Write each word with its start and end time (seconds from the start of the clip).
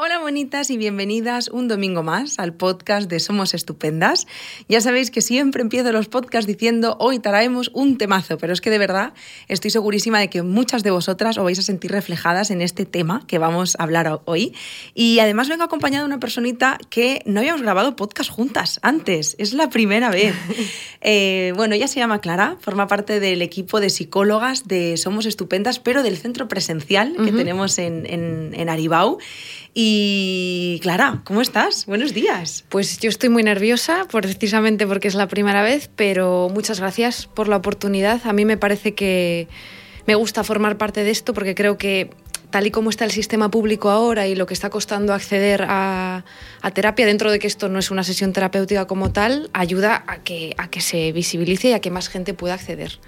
Hola 0.00 0.20
bonitas 0.20 0.70
y 0.70 0.76
bienvenidas 0.76 1.48
un 1.48 1.66
domingo 1.66 2.04
más 2.04 2.38
al 2.38 2.54
podcast 2.54 3.10
de 3.10 3.18
Somos 3.18 3.52
Estupendas. 3.52 4.28
Ya 4.68 4.80
sabéis 4.80 5.10
que 5.10 5.20
siempre 5.20 5.60
empiezo 5.60 5.90
los 5.90 6.06
podcasts 6.06 6.46
diciendo 6.46 6.96
hoy 7.00 7.18
traemos 7.18 7.72
un 7.74 7.98
temazo, 7.98 8.38
pero 8.38 8.52
es 8.52 8.60
que 8.60 8.70
de 8.70 8.78
verdad 8.78 9.12
estoy 9.48 9.72
segurísima 9.72 10.20
de 10.20 10.30
que 10.30 10.42
muchas 10.42 10.84
de 10.84 10.92
vosotras 10.92 11.36
os 11.36 11.42
vais 11.42 11.58
a 11.58 11.62
sentir 11.62 11.90
reflejadas 11.90 12.52
en 12.52 12.62
este 12.62 12.86
tema 12.86 13.24
que 13.26 13.38
vamos 13.38 13.74
a 13.76 13.82
hablar 13.82 14.20
hoy. 14.24 14.54
Y 14.94 15.18
además 15.18 15.48
vengo 15.48 15.64
acompañada 15.64 16.04
de 16.04 16.06
una 16.06 16.20
personita 16.20 16.78
que 16.90 17.20
no 17.24 17.40
habíamos 17.40 17.62
grabado 17.62 17.96
podcast 17.96 18.30
juntas 18.30 18.78
antes, 18.82 19.34
es 19.40 19.52
la 19.52 19.68
primera 19.68 20.10
vez. 20.10 20.36
Eh, 21.00 21.52
bueno, 21.54 21.76
ella 21.76 21.86
se 21.86 22.00
llama 22.00 22.20
Clara, 22.20 22.56
forma 22.60 22.88
parte 22.88 23.20
del 23.20 23.40
equipo 23.40 23.78
de 23.78 23.88
psicólogas 23.88 24.66
de 24.66 24.96
Somos 24.96 25.26
Estupendas, 25.26 25.78
pero 25.78 26.02
del 26.02 26.16
centro 26.16 26.48
presencial 26.48 27.14
que 27.24 27.30
tenemos 27.30 27.78
en, 27.78 28.04
en, 28.04 28.50
en 28.52 28.68
Aribau. 28.68 29.18
Y 29.74 30.78
Clara, 30.82 31.20
¿cómo 31.24 31.40
estás? 31.40 31.86
Buenos 31.86 32.14
días. 32.14 32.64
Pues 32.68 32.98
yo 32.98 33.08
estoy 33.08 33.28
muy 33.28 33.42
nerviosa, 33.42 34.06
precisamente 34.10 34.86
porque 34.86 35.08
es 35.08 35.14
la 35.14 35.28
primera 35.28 35.62
vez, 35.62 35.90
pero 35.94 36.48
muchas 36.52 36.80
gracias 36.80 37.26
por 37.26 37.48
la 37.48 37.56
oportunidad. 37.56 38.20
A 38.24 38.32
mí 38.32 38.44
me 38.44 38.56
parece 38.56 38.94
que 38.94 39.48
me 40.06 40.14
gusta 40.14 40.42
formar 40.42 40.78
parte 40.78 41.04
de 41.04 41.10
esto 41.10 41.34
porque 41.34 41.54
creo 41.54 41.76
que 41.76 42.10
tal 42.50 42.66
y 42.66 42.70
como 42.70 42.90
está 42.90 43.04
el 43.04 43.10
sistema 43.10 43.50
público 43.50 43.90
ahora 43.90 44.26
y 44.26 44.34
lo 44.34 44.46
que 44.46 44.54
está 44.54 44.70
costando 44.70 45.12
acceder 45.12 45.64
a, 45.68 46.24
terapia, 46.74 47.06
dentro 47.06 47.30
de 47.30 47.38
que 47.38 47.46
esto 47.46 47.68
no 47.68 47.78
es 47.78 47.90
una 47.90 48.04
sesión 48.04 48.32
terapéutica 48.32 48.86
como 48.86 49.10
tal, 49.10 49.48
ayuda 49.52 50.04
a 50.06 50.18
que, 50.18 50.54
a 50.58 50.68
que 50.68 50.80
se 50.80 51.12
visibilice 51.12 51.70
y 51.70 51.72
a 51.72 51.80
que 51.80 51.90
más 51.90 52.08
gente 52.08 52.34
pueda 52.34 52.54
acceder. 52.54 52.98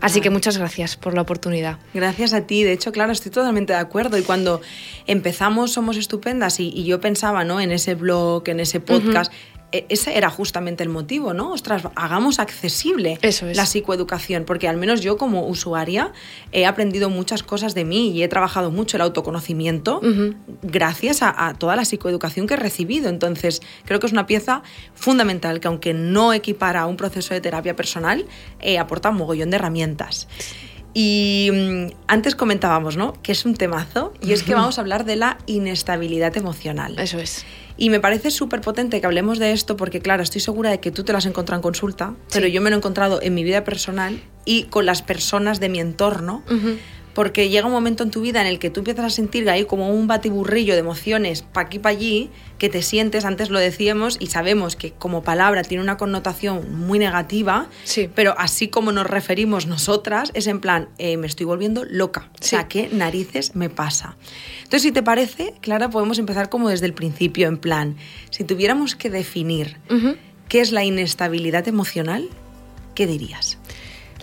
Así 0.00 0.20
que 0.20 0.30
muchas 0.30 0.58
gracias 0.58 0.96
por 0.96 1.14
la 1.14 1.22
oportunidad. 1.22 1.78
Gracias 1.92 2.32
a 2.32 2.42
ti. 2.42 2.62
De 2.62 2.72
hecho, 2.72 2.92
claro, 2.92 3.12
estoy 3.12 3.30
totalmente 3.30 3.72
de 3.72 3.78
acuerdo. 3.78 4.16
Y 4.16 4.22
cuando 4.22 4.60
empezamos 5.06 5.72
Somos 5.72 5.96
Estupendas 5.96 6.60
y, 6.60 6.84
yo 6.84 7.00
pensaba 7.00 7.44
¿no? 7.44 7.60
en 7.60 7.72
ese 7.72 7.94
blog, 7.94 8.48
en 8.48 8.60
ese 8.60 8.80
podcast, 8.80 9.32
e, 9.32 9.36
ese 9.72 10.16
era 10.16 10.30
justamente 10.30 10.82
el 10.82 10.88
motivo, 10.88 11.34
¿no? 11.34 11.52
Ostras, 11.52 11.82
hagamos 11.94 12.38
accesible 12.38 13.18
la 13.54 13.66
psicoeducación, 13.66 14.44
porque 14.44 14.68
al 14.68 14.76
menos 14.76 15.00
yo 15.00 15.16
como 15.16 15.46
usuaria 15.46 16.12
he 16.52 16.66
aprendido 16.66 17.10
muchas 17.10 17.42
cosas 17.42 17.74
de 17.74 17.84
mí 17.84 18.10
y 18.10 18.22
he 18.22 18.28
trabajado 18.28 18.70
mucho 18.70 18.96
el 18.96 19.02
autoconocimiento 19.02 20.00
gracias 20.62 21.20
a, 21.22 21.54
toda 21.58 21.76
la 21.76 21.84
psicoeducación 21.84 22.46
que 22.46 22.54
he 22.54 22.56
recibido. 22.56 23.08
Entonces, 23.08 23.60
creo 23.84 24.00
que 24.00 24.06
es 24.06 24.12
una 24.12 24.26
pieza 24.26 24.62
fundamental 24.94 25.60
que 25.60 25.68
aunque 25.68 25.94
no 25.94 26.32
equipara 26.32 26.86
un 26.86 26.96
proceso 26.96 27.34
de 27.34 27.40
terapia 27.40 27.76
personal, 27.76 28.26
eh, 28.60 28.78
aporta 28.78 29.10
un 29.10 29.16
mogollón 29.16 29.50
de 29.50 29.56
herramientas. 29.56 30.28
Y 30.92 31.50
mm, 31.52 31.86
antes 32.08 32.34
comentábamos, 32.34 32.96
¿no? 32.96 33.12
Que 33.22 33.32
es 33.32 33.44
un 33.44 33.54
temazo 33.54 34.12
y 34.20 34.32
es 34.32 34.42
que 34.42 34.54
vamos 34.54 34.78
a 34.78 34.80
hablar 34.80 35.04
de 35.04 35.16
la 35.16 35.38
inestabilidad 35.46 36.36
emocional. 36.36 36.98
Eso 36.98 37.18
es. 37.18 37.44
Y 37.80 37.88
me 37.88 37.98
parece 37.98 38.30
súper 38.30 38.60
potente 38.60 39.00
que 39.00 39.06
hablemos 39.06 39.38
de 39.38 39.52
esto 39.52 39.74
porque, 39.74 40.00
claro, 40.00 40.22
estoy 40.22 40.42
segura 40.42 40.68
de 40.68 40.80
que 40.80 40.90
tú 40.90 41.02
te 41.02 41.12
lo 41.12 41.18
has 41.18 41.24
encontrado 41.24 41.60
en 41.60 41.62
consulta, 41.62 42.14
pero 42.30 42.46
yo 42.46 42.60
me 42.60 42.68
lo 42.68 42.76
he 42.76 42.78
encontrado 42.78 43.22
en 43.22 43.32
mi 43.32 43.42
vida 43.42 43.64
personal 43.64 44.20
y 44.44 44.64
con 44.64 44.84
las 44.84 45.00
personas 45.00 45.60
de 45.60 45.70
mi 45.70 45.80
entorno 45.80 46.44
porque 47.20 47.50
llega 47.50 47.66
un 47.66 47.72
momento 47.74 48.02
en 48.02 48.10
tu 48.10 48.22
vida 48.22 48.40
en 48.40 48.46
el 48.46 48.58
que 48.58 48.70
tú 48.70 48.80
empiezas 48.80 49.04
a 49.04 49.10
sentir 49.10 49.50
ahí 49.50 49.66
como 49.66 49.90
un 49.90 50.06
batiburrillo 50.06 50.72
de 50.72 50.80
emociones 50.80 51.42
pa' 51.42 51.60
aquí, 51.60 51.78
pa' 51.78 51.90
allí, 51.90 52.30
que 52.56 52.70
te 52.70 52.80
sientes, 52.80 53.26
antes 53.26 53.50
lo 53.50 53.58
decíamos 53.58 54.16
y 54.18 54.28
sabemos 54.28 54.74
que 54.74 54.92
como 54.92 55.22
palabra 55.22 55.60
tiene 55.62 55.82
una 55.82 55.98
connotación 55.98 56.74
muy 56.74 56.98
negativa, 56.98 57.68
sí. 57.84 58.08
pero 58.14 58.34
así 58.38 58.68
como 58.68 58.90
nos 58.90 59.06
referimos 59.06 59.66
nosotras, 59.66 60.30
es 60.32 60.46
en 60.46 60.60
plan, 60.60 60.88
eh, 60.96 61.18
me 61.18 61.26
estoy 61.26 61.44
volviendo 61.44 61.84
loca, 61.84 62.30
o 62.40 62.42
sea, 62.42 62.68
¿qué 62.68 62.88
narices 62.90 63.54
me 63.54 63.68
pasa? 63.68 64.16
Entonces, 64.60 64.80
si 64.80 64.90
te 64.90 65.02
parece, 65.02 65.52
Clara, 65.60 65.90
podemos 65.90 66.18
empezar 66.18 66.48
como 66.48 66.70
desde 66.70 66.86
el 66.86 66.94
principio, 66.94 67.48
en 67.48 67.58
plan, 67.58 67.96
si 68.30 68.44
tuviéramos 68.44 68.96
que 68.96 69.10
definir 69.10 69.76
qué 70.48 70.62
es 70.62 70.72
la 70.72 70.84
inestabilidad 70.84 71.68
emocional, 71.68 72.30
¿qué 72.94 73.06
dirías? 73.06 73.58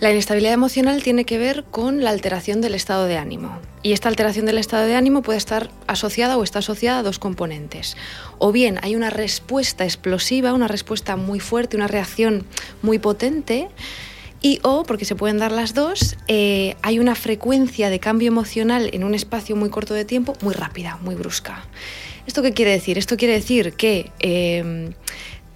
La 0.00 0.12
inestabilidad 0.12 0.52
emocional 0.52 1.02
tiene 1.02 1.24
que 1.24 1.38
ver 1.38 1.64
con 1.64 2.04
la 2.04 2.10
alteración 2.10 2.60
del 2.60 2.76
estado 2.76 3.06
de 3.06 3.16
ánimo. 3.16 3.58
Y 3.82 3.92
esta 3.92 4.08
alteración 4.08 4.46
del 4.46 4.58
estado 4.58 4.86
de 4.86 4.94
ánimo 4.94 5.22
puede 5.22 5.38
estar 5.38 5.70
asociada 5.88 6.36
o 6.36 6.44
está 6.44 6.60
asociada 6.60 7.00
a 7.00 7.02
dos 7.02 7.18
componentes. 7.18 7.96
O 8.38 8.52
bien 8.52 8.78
hay 8.82 8.94
una 8.94 9.10
respuesta 9.10 9.82
explosiva, 9.84 10.52
una 10.52 10.68
respuesta 10.68 11.16
muy 11.16 11.40
fuerte, 11.40 11.76
una 11.76 11.88
reacción 11.88 12.44
muy 12.80 13.00
potente. 13.00 13.70
Y 14.40 14.60
o, 14.62 14.84
porque 14.84 15.04
se 15.04 15.16
pueden 15.16 15.38
dar 15.38 15.50
las 15.50 15.74
dos, 15.74 16.16
eh, 16.28 16.76
hay 16.82 17.00
una 17.00 17.16
frecuencia 17.16 17.90
de 17.90 17.98
cambio 17.98 18.28
emocional 18.28 18.90
en 18.92 19.02
un 19.02 19.16
espacio 19.16 19.56
muy 19.56 19.68
corto 19.68 19.94
de 19.94 20.04
tiempo 20.04 20.34
muy 20.42 20.54
rápida, 20.54 20.96
muy 21.02 21.16
brusca. 21.16 21.64
¿Esto 22.24 22.42
qué 22.42 22.52
quiere 22.52 22.70
decir? 22.70 22.98
Esto 22.98 23.16
quiere 23.16 23.34
decir 23.34 23.72
que 23.72 24.12
eh, 24.20 24.92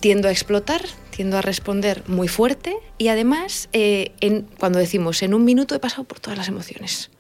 tiendo 0.01 0.27
a 0.27 0.33
explotar, 0.33 0.83
tiendo 1.13 1.39
a 1.39 1.43
responder 1.43 2.03
muy 2.09 2.27
fuerte 2.27 2.77
y 2.99 3.09
además, 3.09 3.69
eh, 3.73 4.13
en, 4.21 4.49
cuando 4.59 4.79
decimos 4.79 5.23
en 5.23 5.35
un 5.35 5.45
minuto 5.45 5.75
he 5.75 5.79
pasado 5.79 6.05
por 6.05 6.19
todas 6.19 6.37
las 6.37 6.49
emociones. 6.49 7.11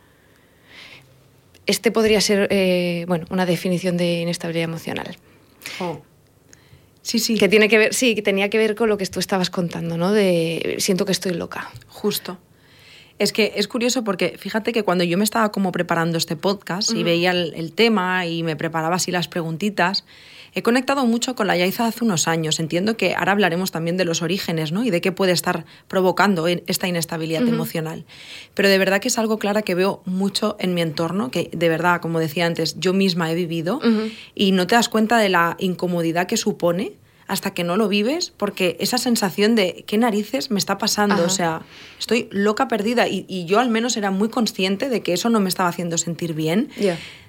Este 1.66 1.92
podría 1.92 2.20
ser 2.20 2.48
eh, 2.50 3.04
bueno, 3.06 3.26
una 3.30 3.46
definición 3.46 3.96
de 3.96 4.20
inestabilidad 4.20 4.64
emocional. 4.64 5.16
Oh. 5.78 6.00
Sí, 7.02 7.18
sí. 7.18 7.36
Que 7.36 7.48
tiene 7.48 7.68
que 7.68 7.78
ver, 7.78 7.94
sí, 7.94 8.14
que 8.14 8.22
tenía 8.22 8.48
que 8.48 8.58
ver 8.58 8.74
con 8.74 8.88
lo 8.88 8.96
que 8.96 9.06
tú 9.06 9.20
estabas 9.20 9.50
contando, 9.50 9.96
¿no? 9.96 10.12
De 10.12 10.76
siento 10.78 11.04
que 11.04 11.12
estoy 11.12 11.34
loca. 11.34 11.70
Justo. 11.88 12.38
Es 13.18 13.32
que 13.32 13.52
es 13.56 13.68
curioso 13.68 14.02
porque 14.02 14.36
fíjate 14.38 14.72
que 14.72 14.82
cuando 14.82 15.04
yo 15.04 15.18
me 15.18 15.24
estaba 15.24 15.52
como 15.52 15.70
preparando 15.70 16.18
este 16.18 16.34
podcast 16.34 16.92
y 16.92 17.02
veía 17.02 17.30
el, 17.30 17.52
el, 17.54 17.72
tema 17.72 18.26
y 18.26 18.42
me 18.42 18.56
preparaba 18.56 18.96
así 18.96 19.12
las 19.12 19.28
preguntitas, 19.28 20.04
He 20.54 20.62
conectado 20.62 21.06
mucho 21.06 21.34
con 21.34 21.46
la 21.46 21.56
Yaiza 21.56 21.86
hace 21.86 22.04
unos 22.04 22.28
años. 22.28 22.60
Entiendo 22.60 22.96
que 22.96 23.14
ahora 23.14 23.32
hablaremos 23.32 23.70
también 23.70 23.96
de 23.96 24.04
los 24.04 24.20
orígenes 24.20 24.70
¿no? 24.70 24.84
y 24.84 24.90
de 24.90 25.00
qué 25.00 25.10
puede 25.10 25.32
estar 25.32 25.64
provocando 25.88 26.46
esta 26.46 26.86
inestabilidad 26.86 27.46
emocional. 27.48 28.04
Pero 28.54 28.68
de 28.68 28.78
verdad 28.78 29.00
que 29.00 29.08
es 29.08 29.18
algo 29.18 29.38
clara 29.38 29.62
que 29.62 29.74
veo 29.74 30.02
mucho 30.04 30.56
en 30.58 30.74
mi 30.74 30.82
entorno, 30.82 31.30
que 31.30 31.48
de 31.52 31.68
verdad, 31.68 32.00
como 32.00 32.20
decía 32.20 32.46
antes, 32.46 32.78
yo 32.78 32.92
misma 32.92 33.30
he 33.30 33.34
vivido 33.34 33.80
y 34.34 34.52
no 34.52 34.66
te 34.66 34.74
das 34.74 34.88
cuenta 34.88 35.18
de 35.18 35.30
la 35.30 35.56
incomodidad 35.58 36.26
que 36.26 36.36
supone 36.36 36.92
hasta 37.32 37.54
que 37.54 37.64
no 37.64 37.78
lo 37.78 37.88
vives, 37.88 38.30
porque 38.36 38.76
esa 38.78 38.98
sensación 38.98 39.54
de 39.54 39.84
qué 39.86 39.96
narices 39.96 40.50
me 40.50 40.58
está 40.58 40.76
pasando, 40.76 41.24
o 41.24 41.30
sea, 41.30 41.62
estoy 41.98 42.28
loca 42.30 42.68
perdida 42.68 43.08
y, 43.08 43.46
yo 43.46 43.58
al 43.58 43.70
menos 43.70 43.96
era 43.96 44.10
muy 44.10 44.28
consciente 44.28 44.90
de 44.90 45.00
que 45.00 45.14
eso 45.14 45.30
no 45.30 45.40
me 45.40 45.48
estaba 45.48 45.70
haciendo 45.70 45.96
sentir 45.96 46.34
bien, 46.34 46.68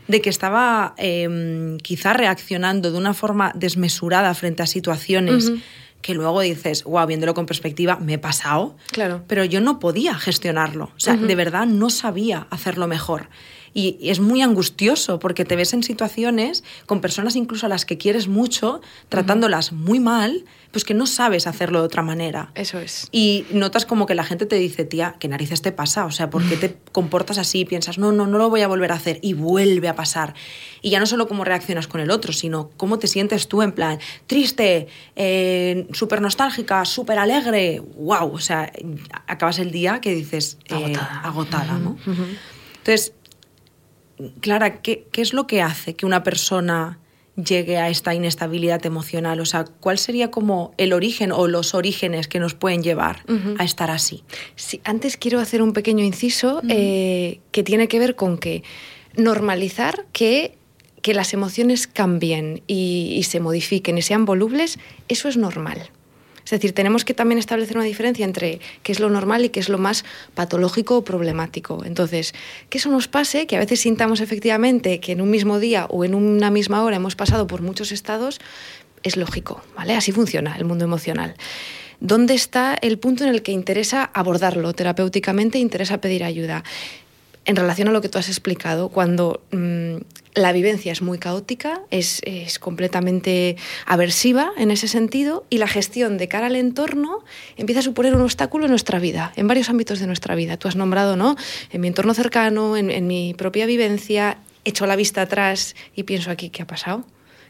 de 0.08 0.22
que 0.22 0.30
estaba 0.30 0.94
eh, 0.98 1.78
quizá 1.82 2.14
reaccionando 2.14 2.92
de 2.92 2.98
una 2.98 3.14
forma 3.14 3.52
desmesurada 3.56 4.34
frente 4.34 4.64
a 4.64 4.68
situaciones. 4.68 5.52
que 6.02 6.14
luego 6.14 6.42
dices, 6.42 6.84
wow, 6.84 7.08
viéndolo 7.08 7.34
con 7.34 7.46
perspectiva, 7.46 7.96
me 7.96 8.16
he 8.16 8.18
pasado. 8.18 8.76
Claro. 8.92 9.24
Pero 9.26 9.46
yo 9.46 9.62
no 9.62 9.80
podía 9.80 10.14
gestionarlo. 10.16 10.92
O 10.98 11.00
sea, 11.00 11.16
de 11.16 11.34
verdad 11.34 11.66
no 11.66 11.90
sabía 11.90 12.46
hacerlo 12.50 12.88
mejor. 12.88 13.30
Y, 13.74 13.98
es 14.10 14.20
muy 14.20 14.42
angustioso 14.42 15.20
porque 15.20 15.46
te 15.46 15.56
ves 15.56 15.74
en 15.74 15.84
situaciones 15.84 16.64
con 16.86 17.02
personas 17.02 17.36
incluso 17.36 17.66
a 17.66 17.70
las 17.70 17.86
que 17.86 17.98
quieres 17.98 18.28
mucho, 18.28 18.82
tratándolas 19.10 19.72
muy 19.72 20.00
mal, 20.00 20.46
pues 20.72 20.84
que 20.84 20.96
no 20.96 21.06
sabes 21.06 21.46
hacerlo 21.46 21.80
de 21.80 21.86
otra 21.86 22.02
manera. 22.02 22.52
Eso 22.56 22.80
es. 22.80 23.08
Y 23.12 23.46
notas 23.52 23.86
como 23.86 24.08
que 24.08 24.16
la 24.16 24.24
gente 24.24 24.48
te 24.48 24.56
dice, 24.56 24.86
tía, 24.86 25.16
¿qué 25.20 25.28
narices 25.28 25.62
te 25.62 25.72
pasa? 25.72 26.06
O 26.06 26.12
sea, 26.12 26.32
¿por 26.32 26.48
qué 26.50 26.58
te 26.58 26.76
comportas 26.92 27.38
así? 27.38 27.60
Y 27.60 27.66
piensas, 27.66 28.00
no, 28.00 28.12
no, 28.12 28.26
no 28.26 28.40
lo 28.40 28.50
voy 28.50 28.62
a 28.62 28.68
volver 28.68 28.92
a 28.92 28.96
hacer. 28.96 29.20
Y 29.22 29.34
vuelve 29.34 29.88
a 29.88 29.96
pasar. 29.96 30.34
Y 30.82 30.90
ya 30.90 31.00
no 31.00 31.06
solo 31.06 31.28
cómo 31.28 31.44
reaccionas 31.44 31.88
con 31.88 32.02
el 32.02 32.10
otro, 32.10 32.34
sino 32.34 32.72
cómo 32.76 32.98
te 32.98 33.08
sientes 33.08 33.48
tú 33.48 33.62
en 33.62 33.72
plan, 33.72 34.00
triste, 34.26 34.88
eh, 35.16 35.88
súper 35.94 36.22
nostálgica, 36.22 36.86
súper 36.86 37.20
alegre. 37.20 37.82
¡Wow! 37.98 38.34
O 38.34 38.40
sea, 38.40 38.72
acabas 39.28 39.60
el 39.60 39.72
día 39.72 40.02
que 40.02 40.14
dices, 40.16 40.58
eh, 40.66 40.74
agotada, 40.74 41.22
agotada 41.22 41.78
¿no? 41.78 41.98
Entonces, 42.78 43.14
Clara, 44.40 44.82
¿qué, 44.82 45.08
es 45.16 45.34
lo 45.34 45.48
que 45.48 45.62
hace 45.62 45.96
que 45.96 46.06
una 46.06 46.24
persona 46.24 47.00
llegue 47.36 47.78
a 47.78 47.90
esta 47.90 48.14
inestabilidad 48.14 48.86
emocional? 48.86 49.40
O 49.40 49.46
sea, 49.46 49.66
¿cuál 49.66 49.98
sería 49.98 50.30
como 50.30 50.74
el 50.78 50.94
origen 50.94 51.32
o 51.32 51.48
los 51.48 51.74
orígenes 51.74 52.28
que 52.28 52.40
nos 52.40 52.54
pueden 52.54 52.84
llevar 52.84 53.24
a 53.58 53.64
estar 53.64 53.90
así? 53.90 54.24
Sí, 54.56 54.82
antes 54.84 55.18
quiero 55.18 55.40
hacer 55.40 55.62
un 55.62 55.74
pequeño 55.74 56.04
inciso 56.04 56.62
eh, 56.70 57.40
que 57.52 57.64
tiene 57.64 57.88
que 57.88 58.00
ver 58.00 58.16
con 58.16 58.38
que 58.38 58.64
normalizar 59.16 60.06
que, 60.12 60.58
que 61.02 61.14
las 61.14 61.34
emociones 61.34 61.88
cambien 61.88 62.62
y, 62.68 63.14
y 63.18 63.24
se 63.24 63.40
modifiquen 63.40 63.98
y 63.98 64.04
sean 64.04 64.26
volubles, 64.26 64.78
eso 65.08 65.28
es 65.28 65.38
normal. 65.38 65.90
Es 66.54 66.60
decir, 66.60 66.74
tenemos 66.74 67.04
que 67.04 67.16
también 67.16 67.40
establecer 67.40 67.78
una 67.78 67.86
diferencia 67.86 68.24
entre 68.24 68.60
qué 68.84 68.92
es 68.92 69.00
lo 69.00 69.10
normal 69.10 69.44
y 69.44 69.50
qué 69.50 69.60
es 69.60 69.70
lo 69.70 69.80
más 69.80 70.06
patológico 70.36 70.98
o 70.98 71.04
problemático. 71.04 71.84
Entonces, 71.84 72.36
que 72.70 72.78
eso 72.78 72.92
nos 72.92 73.08
pase, 73.08 73.48
que 73.48 73.56
a 73.56 73.60
veces 73.60 73.80
sintamos 73.80 74.22
efectivamente 74.22 75.00
que 75.00 75.14
en 75.14 75.22
un 75.22 75.32
mismo 75.32 75.60
día 75.60 75.88
o 75.90 76.06
en 76.06 76.14
una 76.14 76.52
misma 76.52 76.84
hora 76.84 76.98
hemos 76.98 77.16
pasado 77.16 77.48
por 77.48 77.64
muchos 77.64 77.92
estados, 77.92 78.40
es 79.02 79.18
lógico, 79.18 79.64
¿vale? 79.76 79.96
Así 79.96 80.12
funciona 80.12 80.56
el 80.56 80.66
mundo 80.66 80.86
emocional. 80.86 81.34
¿Dónde 82.00 82.36
está 82.36 82.78
el 82.82 83.00
punto 83.00 83.24
en 83.24 83.32
el 83.32 83.42
que 83.42 83.52
interesa 83.52 84.12
abordarlo 84.14 84.74
terapéuticamente, 84.74 85.58
interesa 85.58 86.02
pedir 86.02 86.24
ayuda? 86.24 86.64
En 87.46 87.56
relación 87.56 87.88
a 87.88 87.92
lo 87.92 88.02
que 88.02 88.10
tú 88.10 88.18
has 88.18 88.30
explicado, 88.30 88.90
cuando 88.90 89.42
mm, 89.52 89.98
la 90.36 90.52
vivencia 90.54 90.92
es 90.92 91.02
muy 91.02 91.18
caótica, 91.18 91.82
es, 91.92 92.22
es, 92.26 92.58
completamente 92.58 93.58
aversiva 93.86 94.52
en 94.58 94.72
ese 94.72 94.88
sentido 94.88 95.46
y 95.50 95.58
la 95.58 95.68
gestión 95.68 96.18
de 96.18 96.28
cara 96.28 96.48
al 96.48 96.56
entorno 96.56 97.24
empieza 97.58 97.80
a 97.80 97.84
suponer 97.84 98.16
un 98.16 98.22
obstáculo 98.22 98.66
en 98.66 98.72
nuestra 98.72 99.00
vida, 99.00 99.34
en 99.36 99.48
varios 99.48 99.70
ámbitos 99.70 100.00
de 100.00 100.08
nuestra 100.08 100.36
vida. 100.36 100.58
Tú 100.58 100.68
has 100.68 100.76
nombrado, 100.76 101.18
¿no? 101.18 101.36
En 101.72 101.82
mi 101.82 101.88
entorno 101.88 102.14
cercano, 102.14 102.78
en, 102.78 102.90
en 102.90 103.08
mi 103.08 103.34
propia 103.34 103.66
vivencia, 103.66 104.38
echo 104.64 104.86
la 104.86 104.96
vista 104.96 105.22
atrás 105.22 105.76
y 105.96 106.04
pienso 106.04 106.32
aquí, 106.32 106.50
¿qué 106.50 106.64
ha 106.64 106.68
pasado? 106.68 107.04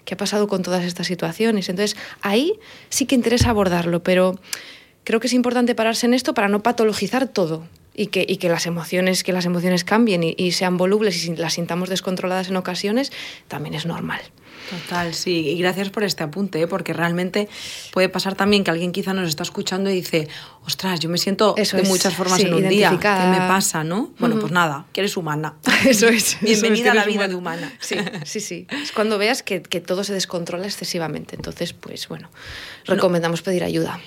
¿Qué 0.06 0.16
ha 0.16 0.18
pasado 0.18 0.48
con 0.48 0.64
todas 0.64 0.84
estas 0.84 1.08
situaciones? 1.08 1.70
Entonces, 1.70 1.96
ahí 2.22 2.54
sí 2.90 3.06
que 3.06 3.16
interesa 3.16 3.52
abordarlo, 3.52 4.04
pero 4.04 4.40
creo 5.04 5.20
que 5.20 5.28
es 5.28 5.34
importante 5.34 5.76
pararse 5.76 6.08
en 6.08 6.14
esto 6.14 6.34
para 6.34 6.50
no 6.50 6.64
patologizar 6.64 7.28
todo 7.28 7.68
y 7.94 8.08
que, 8.08 8.26
y 8.28 8.38
que 8.38 8.50
las 8.50 8.66
emociones 8.66 9.24
que 9.24 9.34
las 9.34 9.46
emociones 9.46 9.84
cambien 9.84 10.24
y, 10.24 10.36
y 10.38 10.52
sean 10.52 10.78
volubles 10.78 11.26
y 11.26 11.36
las 11.36 11.54
sintamos 11.54 11.90
descontroladas 11.90 12.50
en 12.50 12.56
ocasiones 12.56 13.12
también 13.48 13.76
es 13.76 13.86
normal. 13.86 14.22
Total, 14.70 15.14
sí. 15.14 15.50
Y 15.50 15.60
gracias 15.60 15.90
por 15.90 16.04
este 16.04 16.24
apunte, 16.24 16.62
¿eh? 16.62 16.68
porque 16.68 16.94
realmente 16.94 17.50
puede 17.92 18.10
pasar 18.10 18.36
también 18.36 18.64
que 18.64 18.72
alguien 18.72 18.92
quizá 18.92 19.14
nos 19.14 19.28
está 19.28 19.44
escuchando 19.44 19.90
y 19.90 19.96
dice, 19.96 20.28
ostras, 20.66 21.00
yo 21.00 21.10
me 21.10 21.18
siento 21.18 21.56
Eso 21.58 21.78
de 21.78 21.84
es, 21.84 21.90
muchas 21.90 22.16
formas 22.16 22.40
sí, 22.40 22.48
en 22.48 22.54
un 22.54 22.68
día. 22.70 22.90
¿Qué 22.90 23.08
me 23.08 23.38
pasa, 23.38 23.84
no? 23.84 24.12
Bueno, 24.20 24.40
pues 24.40 24.52
nada, 24.52 24.86
que 24.94 25.02
eres 25.02 25.18
humana. 25.18 25.56
Eso 25.86 26.08
es. 26.08 26.38
Bienvenida 26.42 26.92
a 26.92 26.96
la 26.96 27.06
vida 27.06 27.28
de 27.28 27.36
humana. 27.36 27.68
humana. 27.68 27.78
Sí, 27.80 27.98
sí, 28.26 28.40
sí. 28.40 28.68
Es 28.70 28.92
cuando 28.92 29.18
veas 29.18 29.44
que, 29.44 29.62
que 29.62 29.82
todo 29.82 30.04
se 30.04 30.14
descontrola 30.14 30.66
excesivamente. 30.66 31.36
Entonces, 31.36 31.74
pues 31.74 32.08
bueno, 32.08 32.30
recomendamos 32.86 33.42
pedir 33.42 33.64
ayuda. 33.64 34.00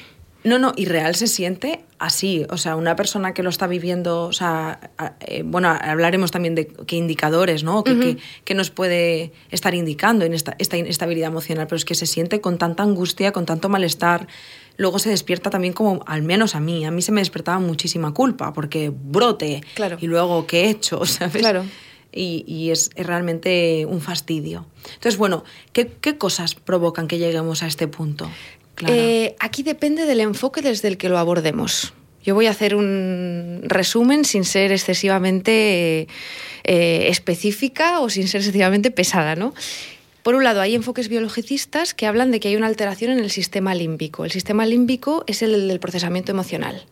No, 0.47 0.59
no, 0.59 0.73
y 0.77 0.85
real 0.87 1.15
se 1.15 1.27
siente 1.27 1.81
así. 1.99 2.47
O 2.51 2.57
sea, 2.57 2.77
una 2.77 2.95
persona 2.95 3.35
que 3.35 3.43
lo 3.43 3.51
está 3.51 3.67
viviendo, 3.67 4.23
o 4.25 4.33
sea, 4.33 4.79
eh, 5.21 5.43
bueno, 5.45 5.69
hablaremos 5.69 6.31
también 6.31 6.55
de 6.55 6.67
qué 6.69 6.97
indicadores, 6.97 7.65
¿no? 7.65 7.83
Que, 7.85 7.99
que- 7.99 8.17
que 8.45 8.55
nos 8.55 8.71
puede 8.71 9.33
estar 9.51 9.75
indicando 9.75 10.25
en 10.25 10.33
esta, 10.35 10.55
esta 10.59 10.77
inestabilidad 10.77 11.29
emocional, 11.31 11.67
pero 11.67 11.77
es 11.77 11.85
que 11.85 11.95
se 11.95 12.07
siente 12.07 12.41
con 12.41 12.59
tanta 12.59 12.83
angustia, 12.85 13.33
con 13.33 13.45
tanto 13.45 13.69
malestar. 13.69 14.29
Luego 14.77 14.99
se 14.99 15.11
despierta 15.11 15.51
también 15.51 15.73
como, 15.73 16.05
al 16.07 16.23
menos 16.23 16.55
a 16.55 16.61
mí, 16.61 16.85
a 16.85 16.91
mí 16.91 17.03
se 17.03 17.11
me 17.13 17.21
despertaba 17.23 17.59
muchísima 17.59 18.13
culpa, 18.15 18.53
porque 18.53 18.93
brote. 18.95 19.63
Claro. 19.75 19.97
Y 20.01 20.07
luego, 20.07 20.47
¿qué 20.47 20.65
he 20.67 20.71
hecho? 20.71 21.05
¿Sabes? 21.07 21.37
Claro. 21.43 21.65
Y, 22.13 22.45
y 22.47 22.71
es, 22.71 22.91
es 22.95 23.07
realmente 23.07 23.85
un 23.87 24.01
fastidio. 24.01 24.67
Entonces, 24.95 25.17
bueno, 25.19 25.45
¿qué, 25.73 25.89
qué 26.01 26.17
cosas 26.19 26.55
provocan 26.55 27.09
que 27.09 27.19
lleguemos 27.19 27.63
a 27.63 27.67
este 27.67 27.89
punto? 27.89 28.31
Eh, 28.87 29.35
aquí 29.39 29.63
depende 29.63 30.07
del 30.07 30.21
enfoque 30.21 30.63
desde 30.63 30.89
el 30.89 30.99
que 30.99 31.09
lo 31.09 31.19
abordemos. 31.19 31.95
Yo 32.25 32.35
voy 32.35 32.47
a 32.47 32.51
hacer 32.51 32.75
un 32.75 33.63
resumen 33.65 34.25
sin 34.25 34.45
ser 34.45 34.73
excesivamente 34.73 36.01
eh, 36.01 36.07
eh, 36.65 37.07
específica 37.09 38.01
o 38.01 38.11
sin 38.11 38.27
ser 38.27 38.41
excesivamente 38.41 38.91
pesada, 38.91 39.37
¿no? 39.37 39.55
Por 40.25 40.35
un 40.35 40.43
lado, 40.43 40.61
hay 40.61 40.75
enfoques 40.75 41.09
biologicistas 41.09 41.95
que 41.95 42.05
hablan 42.05 42.33
de 42.33 42.41
que 42.41 42.49
hay 42.49 42.57
una 42.57 42.67
alteración 42.67 43.13
en 43.13 43.21
el 43.21 43.31
sistema 43.31 43.77
límbico. 43.77 44.25
El 44.25 44.33
sistema 44.33 44.67
límbico 44.67 45.23
es 45.29 45.41
el 45.43 45.69
del 45.69 45.79
procesamiento 45.79 46.33
emocional. 46.33 46.85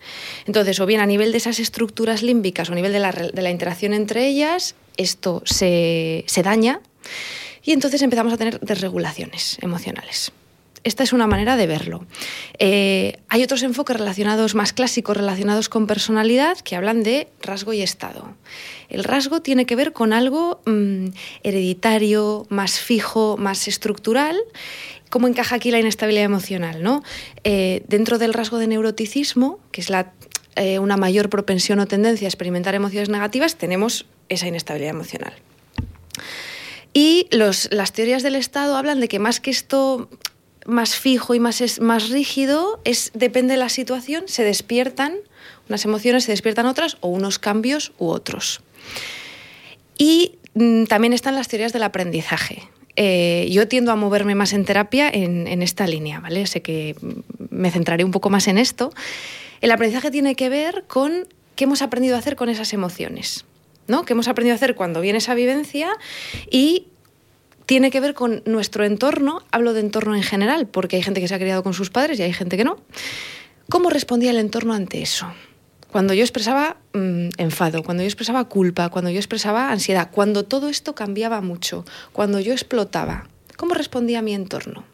Entonces, 0.46 0.78
o 0.78 0.86
bien 0.86 1.00
a 1.00 1.06
nivel 1.06 1.32
de 1.32 1.38
esas 1.38 1.58
estructuras 1.58 2.22
límbicas 2.22 2.70
o 2.70 2.72
a 2.72 2.76
nivel 2.76 2.92
de 2.92 3.00
la, 3.00 3.10
de 3.10 3.42
la 3.42 3.50
interacción 3.50 3.92
entre 3.92 4.28
ellas, 4.28 4.76
esto 4.96 5.42
se, 5.44 6.22
se 6.28 6.42
daña 6.44 6.80
y 7.64 7.72
entonces 7.72 8.02
empezamos 8.02 8.32
a 8.32 8.36
tener 8.36 8.60
desregulaciones 8.60 9.58
emocionales. 9.62 10.30
Esta 10.84 11.02
es 11.02 11.14
una 11.14 11.26
manera 11.26 11.56
de 11.56 11.66
verlo. 11.66 12.04
Eh, 12.58 13.18
hay 13.30 13.42
otros 13.42 13.62
enfoques 13.62 13.96
relacionados, 13.96 14.54
más 14.54 14.74
clásicos, 14.74 15.16
relacionados 15.16 15.70
con 15.70 15.86
personalidad, 15.86 16.58
que 16.58 16.76
hablan 16.76 17.02
de 17.02 17.28
rasgo 17.40 17.72
y 17.72 17.80
estado. 17.80 18.36
El 18.90 19.02
rasgo 19.02 19.40
tiene 19.40 19.64
que 19.64 19.76
ver 19.76 19.94
con 19.94 20.12
algo 20.12 20.60
mm, 20.66 21.06
hereditario, 21.42 22.46
más 22.50 22.78
fijo, 22.78 23.36
más 23.38 23.66
estructural. 23.66 24.36
¿Cómo 25.08 25.26
encaja 25.26 25.56
aquí 25.56 25.70
la 25.70 25.80
inestabilidad 25.80 26.24
emocional? 26.24 27.02
Eh, 27.44 27.82
dentro 27.88 28.18
del 28.18 28.34
rasgo 28.34 28.58
de 28.58 28.66
neuroticismo, 28.66 29.60
que 29.72 29.80
es 29.80 29.88
eh, 30.56 30.78
una 30.78 30.98
mayor 30.98 31.30
propensión 31.30 31.80
o 31.80 31.86
tendencia 31.86 32.26
a 32.26 32.28
experimentar 32.28 32.74
emociones 32.74 33.08
negativas, 33.08 33.56
tenemos 33.56 34.04
esa 34.28 34.48
inestabilidad 34.48 34.90
emocional. 34.90 35.32
Y 36.92 37.26
las 37.30 37.92
teorías 37.92 38.22
del 38.22 38.36
Estado 38.36 38.76
hablan 38.76 39.00
de 39.00 39.08
que 39.08 39.18
más 39.18 39.40
que 39.40 39.50
esto 39.50 40.08
más 40.64 40.96
fijo 40.96 41.34
y 41.34 41.40
más, 41.40 41.60
es, 41.60 41.80
más 41.80 42.10
rígido, 42.10 42.80
es, 42.84 43.10
depende 43.14 43.54
de 43.54 43.58
la 43.58 43.68
situación, 43.68 44.24
se 44.26 44.44
despiertan 44.44 45.14
unas 45.68 45.84
emociones, 45.84 46.24
se 46.24 46.32
despiertan 46.32 46.66
otras, 46.66 46.96
o 47.00 47.08
unos 47.08 47.38
cambios 47.38 47.92
u 47.98 48.08
otros. 48.08 48.60
Y 49.96 50.36
mm, 50.54 50.84
también 50.84 51.12
están 51.12 51.34
las 51.34 51.48
teorías 51.48 51.72
del 51.72 51.82
aprendizaje. 51.82 52.68
Eh, 52.96 53.48
yo 53.50 53.66
tiendo 53.66 53.90
a 53.90 53.96
moverme 53.96 54.34
más 54.34 54.52
en 54.52 54.64
terapia 54.64 55.10
en, 55.10 55.48
en 55.48 55.62
esta 55.62 55.86
línea, 55.86 56.20
¿vale? 56.20 56.46
Sé 56.46 56.62
que 56.62 56.94
mm, 57.00 57.44
me 57.50 57.70
centraré 57.70 58.04
un 58.04 58.10
poco 58.10 58.30
más 58.30 58.48
en 58.48 58.58
esto. 58.58 58.92
El 59.60 59.70
aprendizaje 59.70 60.10
tiene 60.10 60.34
que 60.34 60.48
ver 60.48 60.84
con 60.86 61.26
qué 61.56 61.64
hemos 61.64 61.82
aprendido 61.82 62.16
a 62.16 62.18
hacer 62.18 62.36
con 62.36 62.48
esas 62.48 62.72
emociones, 62.72 63.44
¿no? 63.86 64.04
¿Qué 64.04 64.12
hemos 64.12 64.28
aprendido 64.28 64.54
a 64.54 64.56
hacer 64.56 64.74
cuando 64.74 65.00
viene 65.00 65.18
esa 65.18 65.34
vivencia 65.34 65.90
y 66.50 66.88
tiene 67.66 67.90
que 67.90 68.00
ver 68.00 68.14
con 68.14 68.42
nuestro 68.46 68.84
entorno, 68.84 69.42
hablo 69.50 69.72
de 69.72 69.80
entorno 69.80 70.14
en 70.14 70.22
general, 70.22 70.66
porque 70.66 70.96
hay 70.96 71.02
gente 71.02 71.20
que 71.20 71.28
se 71.28 71.34
ha 71.34 71.38
criado 71.38 71.62
con 71.62 71.74
sus 71.74 71.90
padres 71.90 72.18
y 72.18 72.22
hay 72.22 72.32
gente 72.32 72.56
que 72.56 72.64
no. 72.64 72.78
¿Cómo 73.70 73.90
respondía 73.90 74.30
el 74.30 74.38
entorno 74.38 74.74
ante 74.74 75.02
eso? 75.02 75.26
Cuando 75.90 76.12
yo 76.12 76.22
expresaba 76.22 76.76
mmm, 76.92 77.28
enfado, 77.38 77.82
cuando 77.82 78.02
yo 78.02 78.08
expresaba 78.08 78.44
culpa, 78.48 78.88
cuando 78.88 79.10
yo 79.10 79.18
expresaba 79.18 79.70
ansiedad, 79.70 80.10
cuando 80.10 80.44
todo 80.44 80.68
esto 80.68 80.94
cambiaba 80.94 81.40
mucho, 81.40 81.84
cuando 82.12 82.40
yo 82.40 82.52
explotaba, 82.52 83.28
¿cómo 83.56 83.74
respondía 83.74 84.20
mi 84.20 84.34
entorno? 84.34 84.84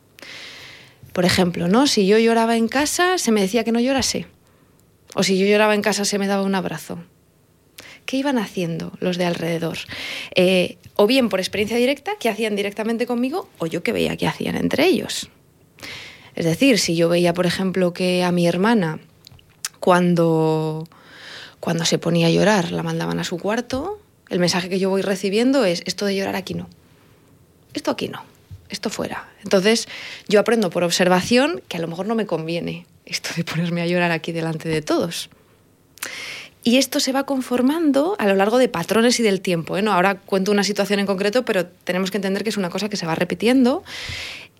Por 1.13 1.25
ejemplo, 1.25 1.69
¿no? 1.69 1.87
si 1.87 2.07
yo 2.07 2.19
lloraba 2.19 2.57
en 2.57 2.69
casa, 2.69 3.19
se 3.19 3.33
me 3.33 3.41
decía 3.41 3.65
que 3.65 3.73
no 3.73 3.81
llorase. 3.81 4.27
O 5.15 5.25
si 5.25 5.39
yo 5.39 5.47
lloraba 5.47 5.75
en 5.75 5.83
casa, 5.83 6.05
se 6.05 6.19
me 6.19 6.29
daba 6.29 6.43
un 6.43 6.55
abrazo. 6.55 7.01
¿Qué 8.11 8.17
iban 8.17 8.39
haciendo 8.39 8.91
los 8.99 9.19
de 9.19 9.25
alrededor? 9.25 9.79
Eh, 10.35 10.79
o 10.97 11.07
bien 11.07 11.29
por 11.29 11.39
experiencia 11.39 11.77
directa, 11.77 12.15
¿qué 12.19 12.29
hacían 12.29 12.57
directamente 12.57 13.07
conmigo? 13.07 13.49
O 13.59 13.67
yo 13.67 13.85
que 13.85 13.93
veía 13.93 14.17
qué 14.17 14.27
hacían 14.27 14.57
entre 14.57 14.85
ellos. 14.87 15.31
Es 16.35 16.45
decir, 16.45 16.81
si 16.81 16.97
yo 16.97 17.09
veía, 17.09 17.35
por 17.35 17.47
ejemplo, 17.47 17.93
que 17.93 18.25
a 18.25 18.33
mi 18.33 18.49
hermana, 18.49 18.99
cuando, 19.79 20.89
cuando 21.61 21.85
se 21.85 21.99
ponía 21.99 22.27
a 22.27 22.31
llorar, 22.31 22.73
la 22.73 22.83
mandaban 22.83 23.21
a 23.21 23.23
su 23.23 23.39
cuarto, 23.39 24.01
el 24.29 24.41
mensaje 24.41 24.69
que 24.69 24.81
yo 24.81 24.91
voy 24.91 25.03
recibiendo 25.03 25.65
es, 25.65 25.85
esto 25.87 26.05
de 26.05 26.17
llorar 26.17 26.35
aquí 26.35 26.55
no. 26.55 26.69
Esto 27.75 27.93
aquí 27.93 28.09
no. 28.09 28.25
Esto 28.71 28.91
fuera. 28.91 29.29
Entonces, 29.45 29.87
yo 30.27 30.41
aprendo 30.41 30.71
por 30.71 30.83
observación 30.83 31.63
que 31.69 31.77
a 31.77 31.81
lo 31.81 31.87
mejor 31.87 32.09
no 32.09 32.17
me 32.17 32.27
conviene 32.27 32.89
esto 33.07 33.31
de 33.37 33.45
ponerme 33.45 33.83
a 33.83 33.87
llorar 33.87 34.11
aquí 34.11 34.33
delante 34.33 34.69
de 34.69 34.83
todos. 34.83 35.31
Y 36.63 36.77
esto 36.77 37.01
se 37.01 37.13
va 37.13 37.25
conformando 37.25 38.17
a 38.19 38.27
lo 38.27 38.35
largo 38.35 38.59
de 38.59 38.69
patrones 38.69 39.19
y 39.19 39.23
del 39.23 39.41
tiempo. 39.41 39.79
¿eh? 39.79 39.83
No, 39.83 39.93
ahora 39.93 40.17
cuento 40.17 40.53
una 40.53 40.65
situación 40.65 41.01
en 41.01 41.07
concreto, 41.07 41.45
pero 41.45 41.67
tenemos 41.67 42.11
que 42.11 42.19
entender 42.19 42.45
que 42.45 42.51
es 42.51 42.57
una 42.57 42.69
cosa 42.69 42.89
que 42.89 42.97
se 42.97 43.07
va 43.07 43.15
repitiendo. 43.15 43.83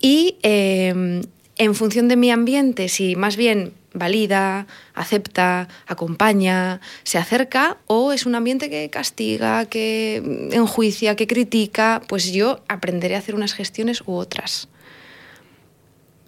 Y 0.01 0.37
eh, 0.43 1.23
en 1.57 1.75
función 1.75 2.09
de 2.09 2.17
mi 2.17 2.31
ambiente, 2.31 2.89
si 2.89 3.17
más 3.17 3.37
bien 3.37 3.75
valida, 3.93 4.67
acepta, 4.95 5.69
acompaña, 5.87 6.81
se 7.03 7.19
acerca, 7.19 7.77
o 7.87 8.13
es 8.13 8.25
un 8.25 8.35
ambiente 8.35 8.71
que 8.71 8.89
castiga, 8.89 9.67
que 9.67 10.49
enjuicia, 10.53 11.17
que 11.17 11.27
critica, 11.27 12.01
pues 12.09 12.33
yo 12.33 12.61
aprenderé 12.69 13.17
a 13.17 13.19
hacer 13.19 13.35
unas 13.35 13.53
gestiones 13.53 14.03
u 14.07 14.15
otras. 14.15 14.69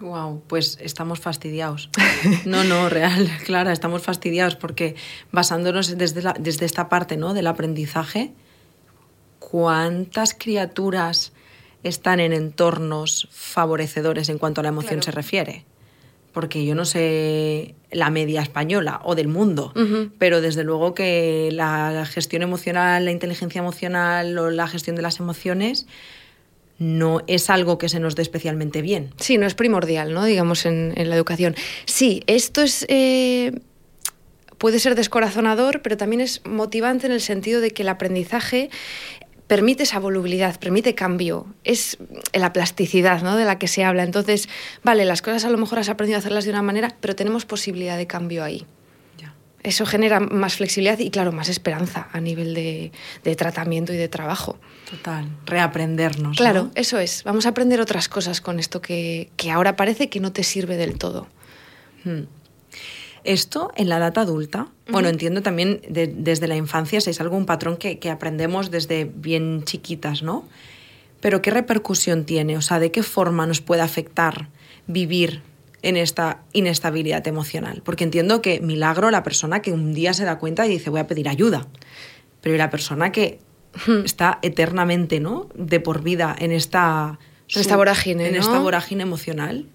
Wow, 0.02 0.42
pues 0.49 0.78
estamos 0.80 1.21
fastidiados. 1.21 1.88
No, 2.44 2.64
no, 2.64 2.88
real, 2.88 3.28
Clara, 3.47 3.73
estamos 3.73 4.02
fastidiados 4.02 4.56
porque 4.56 4.97
basándonos 5.30 5.97
desde, 5.97 6.23
la, 6.23 6.35
desde 6.38 6.66
esta 6.66 6.88
parte 6.88 7.16
¿no? 7.16 7.35
del 7.35 7.47
aprendizaje, 7.47 8.32
¿cuántas 9.38 10.35
criaturas 10.35 11.32
están 11.85 12.21
en 12.21 12.32
entornos 12.32 13.28
favorecedores 13.30 14.28
en 14.28 14.38
cuanto 14.38 14.61
a 14.61 14.62
la 14.62 14.71
emoción 14.71 15.00
claro. 15.00 15.02
se 15.02 15.11
refiere? 15.12 15.64
Porque 16.32 16.64
yo 16.64 16.75
no 16.75 16.85
sé 16.85 17.75
la 17.90 18.11
media 18.11 18.42
española 18.42 19.00
o 19.04 19.14
del 19.14 19.28
mundo, 19.28 19.73
uh 19.76 19.80
-huh. 19.80 20.11
pero 20.18 20.40
desde 20.40 20.64
luego 20.64 20.94
que 20.94 21.50
la 21.52 22.06
gestión 22.06 22.42
emocional, 22.42 23.04
la 23.04 23.12
inteligencia 23.12 23.61
emocional 23.61 24.37
o 24.38 24.50
la 24.50 24.66
gestión 24.66 24.97
de 24.97 25.02
las 25.02 25.21
emociones 25.21 25.87
no 26.78 27.22
es 27.26 27.50
algo 27.50 27.78
que 27.78 27.88
se 27.88 28.00
nos 28.00 28.16
dé 28.16 28.22
especialmente 28.22 28.82
bien. 28.82 29.14
Sí, 29.18 29.38
no 29.38 29.46
es 29.46 29.54
primordial, 29.54 30.12
¿no? 30.14 30.24
Digamos, 30.24 30.66
en, 30.66 30.92
en 30.96 31.10
la 31.10 31.16
educación. 31.16 31.54
Sí, 31.84 32.22
esto 32.26 32.62
es. 32.62 32.84
Eh, 32.88 33.52
puede 34.58 34.78
ser 34.78 34.94
descorazonador, 34.94 35.82
pero 35.82 35.96
también 35.96 36.20
es 36.20 36.40
motivante 36.44 37.06
en 37.06 37.12
el 37.12 37.20
sentido 37.20 37.60
de 37.60 37.72
que 37.72 37.82
el 37.82 37.88
aprendizaje 37.88 38.70
permite 39.52 39.82
esa 39.82 39.98
volubilidad, 39.98 40.58
permite 40.58 40.94
cambio, 40.94 41.46
es 41.62 41.98
la 42.32 42.52
plasticidad 42.52 43.22
¿no? 43.22 43.36
de 43.36 43.44
la 43.44 43.58
que 43.58 43.68
se 43.68 43.84
habla. 43.84 44.02
Entonces, 44.02 44.48
vale, 44.82 45.04
las 45.04 45.20
cosas 45.20 45.44
a 45.44 45.50
lo 45.50 45.58
mejor 45.58 45.78
has 45.78 45.88
aprendido 45.88 46.16
a 46.16 46.20
hacerlas 46.20 46.44
de 46.44 46.52
una 46.52 46.62
manera, 46.62 46.96
pero 47.00 47.14
tenemos 47.14 47.44
posibilidad 47.44 47.98
de 47.98 48.06
cambio 48.06 48.44
ahí. 48.44 48.64
Eso 49.62 49.87
genera 49.87 50.19
más 50.19 50.57
flexibilidad 50.57 50.99
y, 50.99 51.11
claro, 51.11 51.31
más 51.31 51.49
esperanza 51.49 52.09
a 52.12 52.21
nivel 52.21 52.52
de, 52.54 52.90
tratamiento 53.37 53.92
y 53.92 53.97
de 53.97 54.09
trabajo. 54.09 54.59
Total, 54.90 55.28
reaprendernos. 55.47 56.37
Claro, 56.37 56.71
eso 56.75 56.99
es. 56.99 57.23
Vamos 57.23 57.47
a 57.47 57.50
aprender 57.50 57.81
otras 57.81 58.09
cosas 58.09 58.40
con 58.40 58.59
esto 58.59 58.83
que, 58.83 59.31
ahora 59.52 59.76
parece 59.76 60.09
que 60.09 60.19
no 60.19 60.33
te 60.33 60.42
sirve 60.42 60.76
del 60.76 60.99
todo. 60.99 61.28
Hmm. 62.04 62.23
Esto 63.23 63.73
en 63.76 63.88
la 63.88 63.99
edad 63.99 64.19
adulta, 64.19 64.66
bueno, 64.88 65.09
entiendo 65.09 65.42
también 65.42 65.81
desde 65.88 66.49
la 66.49 66.57
infancia, 66.57 67.00
si 67.00 67.11
es 67.11 67.21
algo, 67.21 67.37
un 67.37 67.47
patrón 67.47 67.76
que, 67.76 68.00
que, 68.00 68.11
aprendemos 68.11 68.73
desde 68.73 69.04
bien 69.04 69.62
chiquitas, 69.62 70.25
¿no? 70.25 70.45
Pero 71.21 71.40
¿qué 71.40 71.52
repercusión 71.52 72.25
tiene? 72.25 72.57
O 72.57 72.62
sea, 72.62 72.81
¿de 72.81 72.90
qué 72.90 73.04
forma 73.04 73.47
nos 73.47 73.61
puede 73.61 73.83
afectar 73.83 74.49
vivir 74.88 75.42
en 75.82 75.96
esta 75.96 76.42
inestabilidad 76.52 77.26
emocional. 77.26 77.82
Porque 77.84 78.04
entiendo 78.04 78.40
que 78.40 78.60
milagro 78.60 79.10
la 79.10 79.22
persona 79.22 79.62
que 79.62 79.72
un 79.72 79.92
día 79.92 80.14
se 80.14 80.24
da 80.24 80.38
cuenta 80.38 80.66
y 80.66 80.70
dice 80.70 80.90
voy 80.90 81.00
a 81.00 81.06
pedir 81.06 81.28
ayuda. 81.28 81.66
Pero 82.40 82.56
la 82.56 82.70
persona 82.70 83.12
que 83.12 83.40
hmm. 83.86 84.04
está 84.04 84.38
eternamente, 84.42 85.20
¿no? 85.20 85.48
De 85.54 85.80
por 85.80 86.02
vida 86.02 86.34
en 86.38 86.52
esta... 86.52 87.18
En 87.54 87.60
esta 87.60 87.76
vorágine, 87.76 88.28
En 88.28 88.36
esta 88.36 88.58
vorágine 88.60 89.02
emocional. 89.02 89.66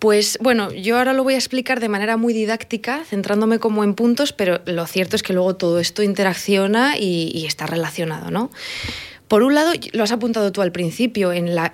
Pues 0.00 0.36
bueno, 0.40 0.72
yo 0.72 0.98
ahora 0.98 1.12
lo 1.12 1.22
voy 1.22 1.34
a 1.34 1.36
explicar 1.36 1.78
de 1.78 1.88
manera 1.88 2.16
muy 2.16 2.32
didáctica, 2.32 3.04
centrándome 3.04 3.60
como 3.60 3.84
en 3.84 3.94
puntos, 3.94 4.32
pero 4.32 4.60
lo 4.66 4.86
cierto 4.86 5.14
es 5.14 5.22
que 5.22 5.32
luego 5.32 5.54
todo 5.54 5.78
esto 5.78 6.02
interacciona 6.02 6.98
y, 6.98 7.30
y 7.32 7.46
está 7.46 7.66
relacionado, 7.66 8.32
¿no? 8.32 8.50
Por 9.28 9.42
un 9.42 9.54
lado, 9.54 9.72
lo 9.92 10.04
has 10.04 10.12
apuntado 10.12 10.52
tú 10.52 10.60
al 10.60 10.72
principio, 10.72 11.32
en 11.32 11.54
la, 11.54 11.72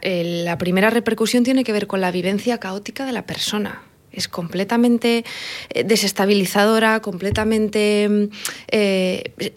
primera 0.58 0.90
repercusión 0.90 1.44
tiene 1.44 1.64
que 1.64 1.72
ver 1.72 1.86
con 1.86 2.00
la 2.00 2.10
vivencia 2.10 2.58
caótica 2.58 3.06
de 3.06 3.12
la 3.12 3.26
persona 3.26 3.82
es 4.12 4.26
completamente 4.26 5.24
eh, 5.68 5.84
desestabilizadora, 5.84 6.98
completamente 7.00 8.08
mm, 8.08 8.24
eh, 8.72 9.54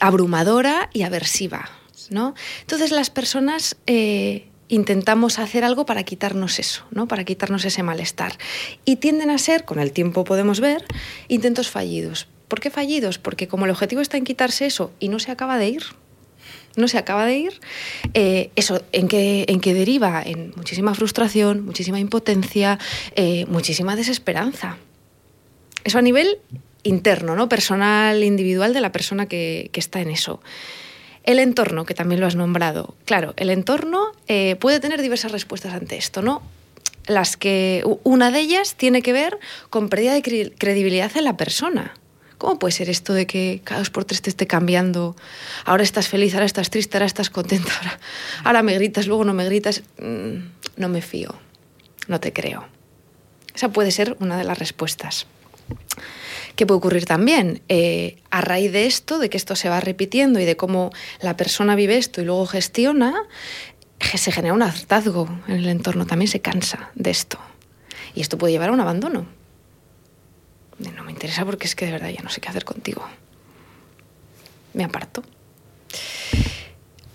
abrumadora 0.00 0.90
y 0.92 1.02
aversiva. 1.02 1.68
¿no? 2.10 2.34
Entonces 2.60 2.92
las 2.92 3.10
personas 3.10 3.76
eh, 3.88 4.46
intentamos 4.68 5.38
hacer 5.38 5.64
algo 5.64 5.86
para 5.86 6.04
quitarnos 6.04 6.58
eso, 6.58 6.84
¿no? 6.90 7.08
para 7.08 7.24
quitarnos 7.24 7.64
ese 7.64 7.82
malestar. 7.82 8.38
Y 8.84 8.96
tienden 8.96 9.30
a 9.30 9.38
ser, 9.38 9.64
con 9.64 9.78
el 9.78 9.92
tiempo 9.92 10.24
podemos 10.24 10.60
ver, 10.60 10.84
intentos 11.28 11.68
fallidos. 11.68 12.28
¿Por 12.48 12.60
qué 12.60 12.70
fallidos? 12.70 13.18
Porque 13.18 13.48
como 13.48 13.64
el 13.64 13.72
objetivo 13.72 14.00
está 14.00 14.16
en 14.16 14.24
quitarse 14.24 14.66
eso 14.66 14.92
y 15.00 15.08
no 15.08 15.18
se 15.18 15.32
acaba 15.32 15.58
de 15.58 15.68
ir, 15.68 15.82
no 16.76 16.88
se 16.88 16.98
acaba 16.98 17.26
de 17.26 17.36
ir. 17.36 17.60
Eh, 18.14 18.50
¿Eso 18.56 18.82
en 18.92 19.08
qué, 19.08 19.44
en 19.48 19.60
qué 19.60 19.74
deriva? 19.74 20.22
En 20.24 20.52
muchísima 20.56 20.94
frustración, 20.94 21.64
muchísima 21.64 21.98
impotencia, 21.98 22.78
eh, 23.14 23.46
muchísima 23.46 23.96
desesperanza. 23.96 24.76
Eso 25.84 25.98
a 25.98 26.02
nivel 26.02 26.38
interno, 26.82 27.34
¿no? 27.34 27.48
personal, 27.48 28.22
individual 28.22 28.72
de 28.72 28.80
la 28.80 28.92
persona 28.92 29.26
que, 29.26 29.70
está 29.74 30.00
en 30.00 30.10
eso. 30.10 30.40
El 31.24 31.38
entorno, 31.38 31.84
que 31.84 31.94
también 31.94 32.20
lo 32.20 32.26
has 32.26 32.36
nombrado. 32.36 32.94
Claro, 33.04 33.34
el 33.36 33.50
entorno 33.50 34.12
eh, 34.28 34.56
puede 34.56 34.78
tener 34.78 35.02
diversas 35.02 35.32
respuestas 35.32 35.74
ante 35.74 35.96
esto, 35.96 36.22
¿no? 36.22 36.42
Las 37.06 37.36
que 37.36 37.84
una 38.04 38.30
de 38.30 38.40
ellas 38.40 38.74
tiene 38.76 39.02
que 39.02 39.12
ver 39.12 39.38
con 39.70 39.88
pérdida 39.88 40.14
de 40.14 40.22
credibilidad 40.56 41.10
en 41.16 41.24
la 41.24 41.36
persona. 41.36 41.94
¿Cómo 42.38 42.58
puede 42.58 42.72
ser 42.72 42.90
esto 42.90 43.14
de 43.14 43.26
que 43.26 43.62
cada 43.64 43.80
dos 43.80 43.90
por 43.90 44.04
tres 44.04 44.20
te 44.20 44.28
esté 44.28 44.46
cambiando? 44.46 45.16
Ahora 45.64 45.82
estás 45.82 46.08
feliz, 46.08 46.34
ahora 46.34 46.44
estás 46.44 46.68
triste, 46.68 46.96
ahora 46.96 47.06
estás 47.06 47.30
contenta, 47.30 47.72
ahora, 48.44 48.62
me 48.62 48.74
gritas, 48.74 49.06
luego 49.06 49.24
no 49.24 49.32
me 49.32 49.44
gritas. 49.46 49.82
Mm, 49.98 50.48
no 50.76 50.88
me 50.88 51.00
fío, 51.00 51.34
no 52.08 52.20
te 52.20 52.32
creo. 52.32 52.66
Esa 53.54 53.70
puede 53.70 53.90
ser 53.90 54.16
una 54.20 54.36
de 54.36 54.44
las 54.44 54.58
respuestas. 54.58 55.26
¿Qué 56.56 56.66
puede 56.66 56.78
ocurrir 56.78 57.06
también? 57.06 57.62
Eh, 57.68 58.18
a 58.30 58.42
raíz 58.42 58.70
de 58.72 58.86
esto, 58.86 59.18
de 59.18 59.30
que 59.30 59.36
esto 59.36 59.56
se 59.56 59.68
va 59.68 59.80
repitiendo 59.80 60.38
y 60.38 60.44
de 60.44 60.56
cómo 60.56 60.90
la 61.20 61.36
persona 61.36 61.74
vive 61.74 61.96
esto 61.96 62.20
y 62.20 62.26
luego 62.26 62.46
gestiona, 62.46 63.14
se 63.98 64.30
genera 64.30 64.54
un 64.54 64.62
hartazgo 64.62 65.28
en 65.48 65.54
el 65.54 65.68
entorno, 65.68 66.06
también 66.06 66.30
se 66.30 66.40
cansa 66.40 66.90
de 66.94 67.10
esto. 67.10 67.38
Y 68.14 68.20
esto 68.20 68.36
puede 68.36 68.52
llevar 68.52 68.68
a 68.68 68.72
un 68.72 68.80
abandono 68.80 69.26
no 70.78 71.04
me 71.04 71.12
interesa 71.12 71.44
porque 71.44 71.66
es 71.66 71.74
que 71.74 71.86
de 71.86 71.92
verdad 71.92 72.10
ya 72.10 72.22
no 72.22 72.30
sé 72.30 72.40
qué 72.40 72.48
hacer 72.48 72.64
contigo. 72.64 73.06
Me 74.74 74.84
aparto. 74.84 75.22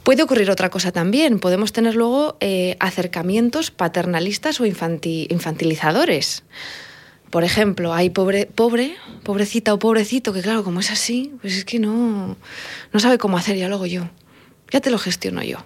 Puede 0.03 0.23
ocurrir 0.23 0.49
otra 0.49 0.69
cosa 0.69 0.91
también. 0.91 1.39
Podemos 1.39 1.71
tener 1.73 1.95
luego 1.95 2.37
eh, 2.39 2.75
acercamientos 2.79 3.69
paternalistas 3.69 4.59
o 4.59 4.65
infantilizadores. 4.65 6.43
Por 7.29 7.43
ejemplo, 7.43 7.93
hay 7.93 8.09
pobre, 8.09 8.47
pobre, 8.47 8.95
pobrecita 9.23 9.73
o 9.73 9.79
pobrecito, 9.79 10.33
que 10.33 10.41
claro, 10.41 10.63
como 10.63 10.79
es 10.79 10.91
así, 10.91 11.31
pues 11.41 11.55
es 11.55 11.65
que 11.65 11.79
no, 11.79 12.35
no 12.91 12.99
sabe 12.99 13.17
cómo 13.17 13.37
hacer, 13.37 13.55
ya 13.55 13.69
lo 13.69 13.75
hago 13.75 13.85
yo. 13.85 14.09
Ya 14.71 14.81
te 14.81 14.89
lo 14.89 14.97
gestiono 14.97 15.43
yo 15.43 15.63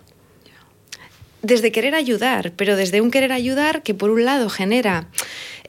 desde 1.46 1.72
querer 1.72 1.96
ayudar, 1.96 2.52
pero 2.56 2.76
desde 2.76 3.02
un 3.02 3.12
querer 3.12 3.32
ayudar 3.32 3.84
que 3.84 3.94
por 3.94 4.10
un 4.10 4.26
lado 4.26 4.50
genera 4.50 5.08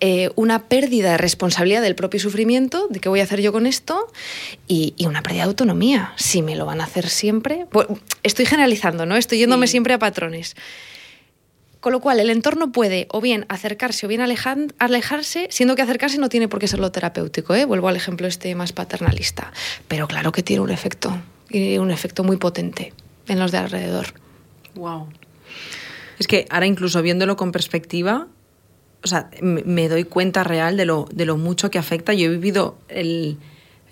eh, 0.01 0.31
una 0.35 0.65
pérdida 0.65 1.13
de 1.13 1.19
responsabilidad 1.19 1.83
del 1.83 1.95
propio 1.95 2.21
sufrimiento, 2.21 2.89
de 2.89 3.01
qué 3.01 3.09
voy 3.09 3.21
a 3.21 3.25
hacer 3.25 3.41
yo 3.41 3.53
con 3.53 3.67
esto, 3.67 4.11
y, 4.67 4.95
una 5.07 5.23
pérdida 5.23 5.43
de 5.43 5.49
autonomía. 5.49 6.13
Si 6.17 6.43
me 6.43 6.57
lo 6.57 6.67
van 6.67 6.81
a 6.81 6.85
hacer 6.85 7.09
siempre. 7.09 7.67
estoy 8.23 8.47
generalizando, 8.47 9.07
¿no? 9.07 9.17
Estoy 9.17 9.39
yéndome 9.39 9.67
siempre 9.67 9.95
a 9.95 9.99
patrones. 9.99 10.57
Con 11.81 11.93
lo 11.93 12.01
cual, 12.01 12.19
el 12.19 12.31
entorno 12.31 12.73
puede 12.73 13.07
o 13.11 13.21
bien 13.21 13.47
acercarse 13.49 14.07
o 14.07 14.09
bien 14.09 14.21
alejarse, 14.21 15.47
siendo 15.51 15.77
que 15.77 15.83
acercarse 15.83 16.19
no 16.19 16.29
tiene 16.29 16.49
por 16.49 16.59
qué 16.59 16.67
ser 16.67 16.81
lo 16.81 16.91
terapéutico. 16.91 17.55
¿eh? 17.55 17.65
Vuelvo 17.65 17.89
al 17.89 17.97
ejemplo 17.97 18.27
este 18.27 18.55
más 18.55 18.73
paternalista. 18.73 19.53
Pero 19.87 20.09
claro 20.09 20.33
que 20.33 20.43
tiene 20.43 20.63
un 20.63 20.71
efecto, 20.71 21.17
y 21.49 21.79
un 21.79 21.91
efecto 21.91 22.25
muy 22.25 22.39
potente 22.39 22.93
en 23.29 23.39
los 23.39 23.53
de 23.53 23.59
alrededor. 23.59 24.07
Wow. 24.75 25.09
Es 26.19 26.27
que 26.27 26.47
ahora 26.51 26.67
incluso 26.67 27.03
viéndolo 27.03 27.37
con 27.37 27.53
perspectiva, 27.53 28.29
o 29.05 29.07
sea, 29.07 29.31
me 29.41 29.89
doy 29.89 30.05
cuenta 30.05 30.45
real 30.45 30.77
de 30.77 30.85
lo, 30.85 31.09
de 31.13 31.27
lo 31.27 31.37
mucho 31.37 31.71
que 31.71 31.79
afecta. 31.79 32.15
Yo 32.15 32.27
he 32.27 32.31
vivido 32.31 32.79
el, 32.89 33.39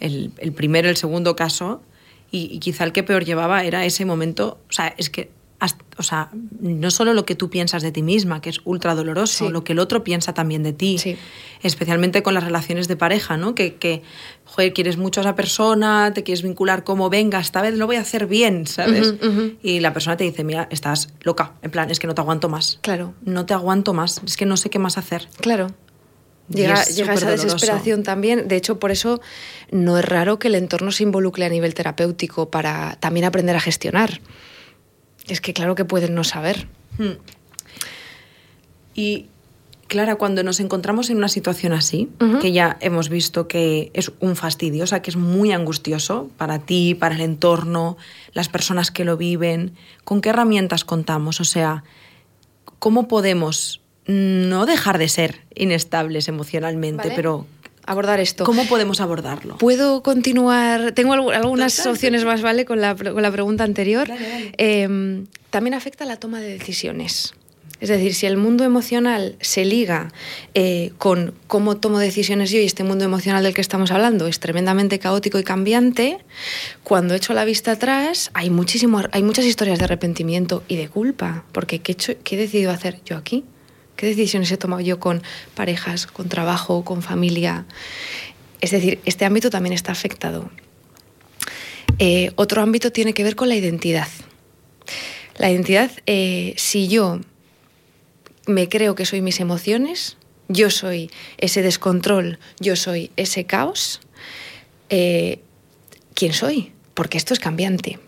el, 0.00 0.32
el 0.38 0.52
primero, 0.52 0.88
el 0.88 0.96
segundo 0.96 1.36
caso 1.36 1.82
y, 2.30 2.48
y, 2.52 2.58
quizá 2.58 2.84
el 2.84 2.92
que 2.92 3.02
peor 3.02 3.24
llevaba 3.24 3.64
era 3.64 3.84
ese 3.84 4.04
momento, 4.04 4.58
o 4.68 4.72
sea, 4.72 4.94
es 4.96 5.10
que 5.10 5.30
o 5.96 6.02
sea, 6.02 6.30
no 6.60 6.90
solo 6.90 7.14
lo 7.14 7.24
que 7.24 7.34
tú 7.34 7.50
piensas 7.50 7.82
de 7.82 7.92
ti 7.92 8.02
misma, 8.02 8.40
que 8.40 8.50
es 8.50 8.60
ultra 8.64 8.94
doloroso, 8.94 9.50
lo 9.50 9.64
que 9.64 9.72
el 9.72 9.78
otro 9.78 10.04
piensa 10.04 10.34
también 10.34 10.62
de 10.62 10.72
ti, 10.72 10.98
especialmente 11.62 12.22
con 12.22 12.34
las 12.34 12.44
relaciones 12.44 12.88
de 12.88 12.96
pareja, 12.96 13.36
¿no? 13.36 13.54
Que, 13.54 13.76
que, 13.76 14.02
joder, 14.44 14.72
quieres 14.72 14.96
mucho 14.96 15.20
a 15.20 15.22
esa 15.22 15.34
persona, 15.34 16.12
te 16.14 16.22
quieres 16.22 16.42
vincular 16.42 16.84
como 16.84 17.10
venga, 17.10 17.40
esta 17.40 17.62
vez 17.62 17.74
lo 17.74 17.86
voy 17.86 17.96
a 17.96 18.00
hacer 18.00 18.26
bien, 18.26 18.66
¿sabes? 18.66 19.14
Y 19.62 19.80
la 19.80 19.92
persona 19.92 20.16
te 20.16 20.24
dice, 20.24 20.44
mira, 20.44 20.68
estás 20.70 21.08
loca, 21.22 21.52
en 21.62 21.70
plan, 21.70 21.90
es 21.90 21.98
que 21.98 22.06
no 22.06 22.14
te 22.14 22.20
aguanto 22.20 22.48
más. 22.48 22.78
Claro. 22.82 23.14
No 23.22 23.46
te 23.46 23.54
aguanto 23.54 23.94
más, 23.94 24.20
es 24.24 24.36
que 24.36 24.46
no 24.46 24.56
sé 24.56 24.70
qué 24.70 24.78
más 24.78 24.98
hacer. 24.98 25.28
Claro. 25.40 25.68
Llega, 26.48 26.84
llega 26.84 27.14
esa 27.14 27.30
desesperación 27.30 28.02
también. 28.02 28.48
De 28.48 28.56
hecho, 28.56 28.78
por 28.78 28.90
eso 28.90 29.20
no 29.70 29.98
es 29.98 30.04
raro 30.04 30.38
que 30.38 30.48
el 30.48 30.56
entorno 30.56 30.92
se 30.92 31.02
involucre 31.02 31.46
a 31.46 31.48
nivel 31.48 31.72
terapéutico 31.72 32.50
para 32.50 32.96
también 33.00 33.24
aprender 33.24 33.56
a 33.56 33.60
gestionar. 33.60 34.20
Es 35.26 35.40
que 35.40 35.52
claro 35.52 35.74
que 35.74 35.84
pueden 35.84 36.14
no 36.14 36.24
saber. 36.24 36.68
Hmm. 36.98 37.18
Y 38.94 39.26
Clara, 39.86 40.16
cuando 40.16 40.42
nos 40.42 40.60
encontramos 40.60 41.10
en 41.10 41.18
una 41.18 41.28
situación 41.28 41.72
así, 41.72 42.08
que 42.40 42.52
ya 42.52 42.78
hemos 42.80 43.08
visto 43.08 43.46
que 43.48 43.90
es 43.92 44.12
un 44.20 44.34
fastidio, 44.34 44.84
o 44.84 44.86
sea, 44.86 45.02
que 45.02 45.10
es 45.10 45.16
muy 45.16 45.52
angustioso 45.52 46.30
para 46.36 46.58
ti, 46.58 46.94
para 46.94 47.14
el 47.14 47.20
entorno, 47.20 47.96
las 48.32 48.48
personas 48.48 48.90
que 48.90 49.04
lo 49.04 49.16
viven, 49.16 49.74
¿con 50.04 50.20
qué 50.20 50.30
herramientas 50.30 50.84
contamos? 50.84 51.40
O 51.40 51.44
sea, 51.44 51.84
¿cómo 52.78 53.08
podemos 53.08 53.82
no 54.06 54.66
dejar 54.66 54.98
de 54.98 55.08
ser 55.08 55.40
inestables 55.54 56.28
emocionalmente, 56.28 57.12
pero 57.14 57.46
abordar 57.86 58.20
esto. 58.20 58.44
¿Cómo 58.44 58.64
podemos 58.66 59.00
abordarlo? 59.00 59.58
Puedo 59.58 60.02
continuar, 60.02 60.92
tengo 60.92 61.14
algunas 61.14 61.86
opciones 61.86 62.24
más, 62.24 62.42
¿vale? 62.42 62.64
Con 62.64 62.80
la, 62.80 62.94
con 62.94 63.22
la 63.22 63.30
pregunta 63.30 63.64
anterior. 63.64 64.08
Em, 64.56 65.26
también 65.50 65.74
afecta 65.74 66.04
la 66.04 66.16
toma 66.16 66.40
de 66.40 66.48
decisiones. 66.48 67.34
Es 67.80 67.88
decir, 67.88 68.14
si 68.14 68.24
el 68.26 68.36
mundo 68.36 68.64
emocional 68.64 69.36
se 69.40 69.64
liga 69.64 70.10
eh, 70.54 70.92
con 70.96 71.34
cómo 71.48 71.76
tomo 71.76 71.98
decisiones 71.98 72.50
yo 72.50 72.58
y 72.58 72.64
este 72.64 72.84
mundo 72.84 73.04
emocional 73.04 73.42
del 73.42 73.52
que 73.52 73.60
estamos 73.60 73.90
hablando 73.90 74.26
es 74.26 74.40
tremendamente 74.40 74.98
caótico 74.98 75.38
y 75.38 75.44
cambiante, 75.44 76.18
cuando 76.82 77.14
echo 77.14 77.34
la 77.34 77.44
vista 77.44 77.72
atrás 77.72 78.30
hay, 78.32 78.48
muchísimo, 78.48 79.02
hay 79.10 79.22
muchas 79.22 79.44
historias 79.44 79.78
de 79.80 79.84
arrepentimiento 79.84 80.62
y 80.66 80.76
de 80.76 80.88
culpa, 80.88 81.44
porque 81.52 81.80
¿qué, 81.80 81.94
¿qué 81.94 82.34
he 82.36 82.38
decidido 82.38 82.70
hacer 82.70 83.00
yo 83.04 83.16
aquí? 83.16 83.44
¿Qué 83.96 84.06
decisiones 84.06 84.50
he 84.50 84.56
tomado 84.56 84.80
yo 84.80 84.98
con 84.98 85.22
parejas, 85.54 86.06
con 86.06 86.28
trabajo, 86.28 86.84
con 86.84 87.02
familia? 87.02 87.64
Es 88.60 88.70
decir, 88.70 89.00
este 89.04 89.24
ámbito 89.24 89.50
también 89.50 89.72
está 89.72 89.92
afectado. 89.92 90.50
Eh, 91.98 92.32
otro 92.36 92.62
ámbito 92.62 92.90
tiene 92.90 93.14
que 93.14 93.22
ver 93.22 93.36
con 93.36 93.48
la 93.48 93.54
identidad. 93.54 94.08
La 95.36 95.50
identidad, 95.50 95.90
eh, 96.06 96.54
si 96.56 96.88
yo 96.88 97.20
me 98.46 98.68
creo 98.68 98.94
que 98.94 99.06
soy 99.06 99.20
mis 99.20 99.40
emociones, 99.40 100.16
yo 100.48 100.70
soy 100.70 101.10
ese 101.38 101.62
descontrol, 101.62 102.38
yo 102.60 102.76
soy 102.76 103.10
ese 103.16 103.44
caos, 103.44 104.00
eh, 104.90 105.40
quién 106.14 106.32
soy, 106.32 106.72
porque 106.94 107.18
esto 107.18 107.32
es 107.32 107.40
cambiante. 107.40 107.98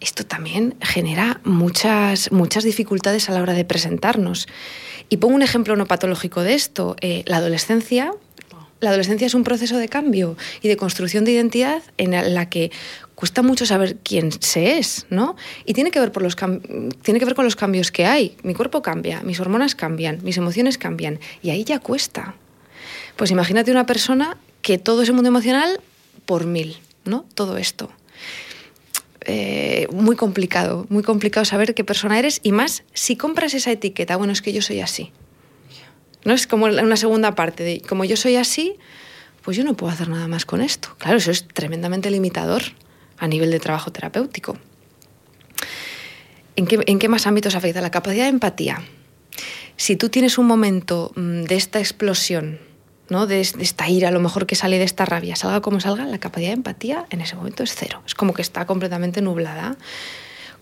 Esto 0.00 0.24
también 0.24 0.76
genera 0.80 1.40
muchas, 1.44 2.32
muchas 2.32 2.64
dificultades 2.64 3.28
a 3.28 3.32
la 3.32 3.42
hora 3.42 3.52
de 3.52 3.64
presentarnos. 3.64 4.48
Y 5.08 5.18
pongo 5.18 5.34
un 5.34 5.42
ejemplo 5.42 5.76
no 5.76 5.86
patológico 5.86 6.42
de 6.42 6.54
esto. 6.54 6.96
Eh, 7.00 7.22
la 7.26 7.38
adolescencia 7.38 8.12
la 8.80 8.90
adolescencia 8.90 9.26
es 9.26 9.34
un 9.34 9.44
proceso 9.44 9.76
de 9.76 9.88
cambio 9.88 10.36
y 10.62 10.68
de 10.68 10.76
construcción 10.76 11.24
de 11.24 11.32
identidad 11.32 11.82
en 11.98 12.34
la 12.34 12.48
que 12.48 12.72
cuesta 13.14 13.42
mucho 13.42 13.66
saber 13.66 13.98
quién 14.02 14.32
se 14.32 14.78
es, 14.78 15.06
¿no? 15.10 15.36
Y 15.66 15.74
tiene 15.74 15.90
que 15.90 16.00
ver, 16.00 16.10
por 16.10 16.22
los 16.22 16.34
tiene 17.02 17.20
que 17.20 17.26
ver 17.26 17.34
con 17.34 17.44
los 17.44 17.56
cambios 17.56 17.92
que 17.92 18.06
hay. 18.06 18.36
Mi 18.42 18.54
cuerpo 18.54 18.80
cambia, 18.80 19.22
mis 19.22 19.38
hormonas 19.38 19.74
cambian, 19.74 20.20
mis 20.22 20.38
emociones 20.38 20.78
cambian, 20.78 21.20
y 21.42 21.50
ahí 21.50 21.64
ya 21.64 21.78
cuesta. 21.78 22.34
Pues 23.16 23.30
imagínate 23.30 23.70
una 23.70 23.84
persona 23.84 24.38
que 24.62 24.78
todo 24.78 25.02
ese 25.02 25.12
mundo 25.12 25.28
emocional 25.28 25.80
por 26.24 26.46
mil, 26.46 26.78
¿no? 27.04 27.26
Todo 27.34 27.58
esto. 27.58 27.90
Eh, 29.26 29.86
muy 29.92 30.16
complicado, 30.16 30.86
muy 30.88 31.02
complicado 31.02 31.44
saber 31.44 31.74
qué 31.74 31.84
persona 31.84 32.18
eres 32.18 32.40
y 32.42 32.52
más 32.52 32.84
si 32.94 33.16
compras 33.16 33.52
esa 33.52 33.70
etiqueta, 33.70 34.16
bueno, 34.16 34.32
es 34.32 34.40
que 34.40 34.52
yo 34.52 34.62
soy 34.62 34.80
así. 34.80 35.12
¿No? 36.24 36.32
Es 36.32 36.46
como 36.46 36.66
una 36.66 36.96
segunda 36.96 37.34
parte 37.34 37.62
de, 37.62 37.80
como 37.80 38.04
yo 38.04 38.16
soy 38.16 38.36
así, 38.36 38.76
pues 39.42 39.56
yo 39.56 39.64
no 39.64 39.74
puedo 39.74 39.92
hacer 39.92 40.08
nada 40.08 40.28
más 40.28 40.44
con 40.44 40.60
esto. 40.60 40.94
Claro, 40.98 41.18
eso 41.18 41.30
es 41.30 41.46
tremendamente 41.48 42.10
limitador 42.10 42.62
a 43.18 43.26
nivel 43.26 43.50
de 43.50 43.60
trabajo 43.60 43.90
terapéutico. 43.92 44.58
¿En 46.56 46.66
qué, 46.66 46.80
¿En 46.86 46.98
qué, 46.98 47.08
más 47.08 47.26
ámbitos 47.26 47.54
afecta? 47.54 47.80
La 47.80 47.90
capacidad 47.90 48.24
de 48.24 48.30
empatía. 48.30 48.82
Si 49.76 49.96
tú 49.96 50.10
tienes 50.10 50.36
un 50.36 50.46
momento 50.46 51.12
mm, 51.16 51.44
de 51.44 51.54
esta 51.54 51.78
explosión, 51.78 52.58
¿no? 53.10 53.26
de, 53.26 53.40
esta 53.40 53.88
ira, 53.88 54.08
a 54.08 54.12
lo 54.12 54.20
mejor 54.20 54.46
que 54.46 54.54
sale 54.54 54.78
de 54.78 54.84
esta 54.84 55.04
rabia, 55.04 55.36
salga 55.36 55.60
como 55.60 55.80
salga, 55.80 56.04
la 56.06 56.18
capacidad 56.18 56.50
de 56.50 56.54
empatía 56.54 57.04
en 57.10 57.20
ese 57.20 57.36
momento 57.36 57.62
es 57.62 57.74
cero. 57.74 58.02
Es 58.06 58.14
como 58.14 58.32
que 58.32 58.42
está 58.42 58.66
completamente 58.66 59.20
nublada. 59.20 59.76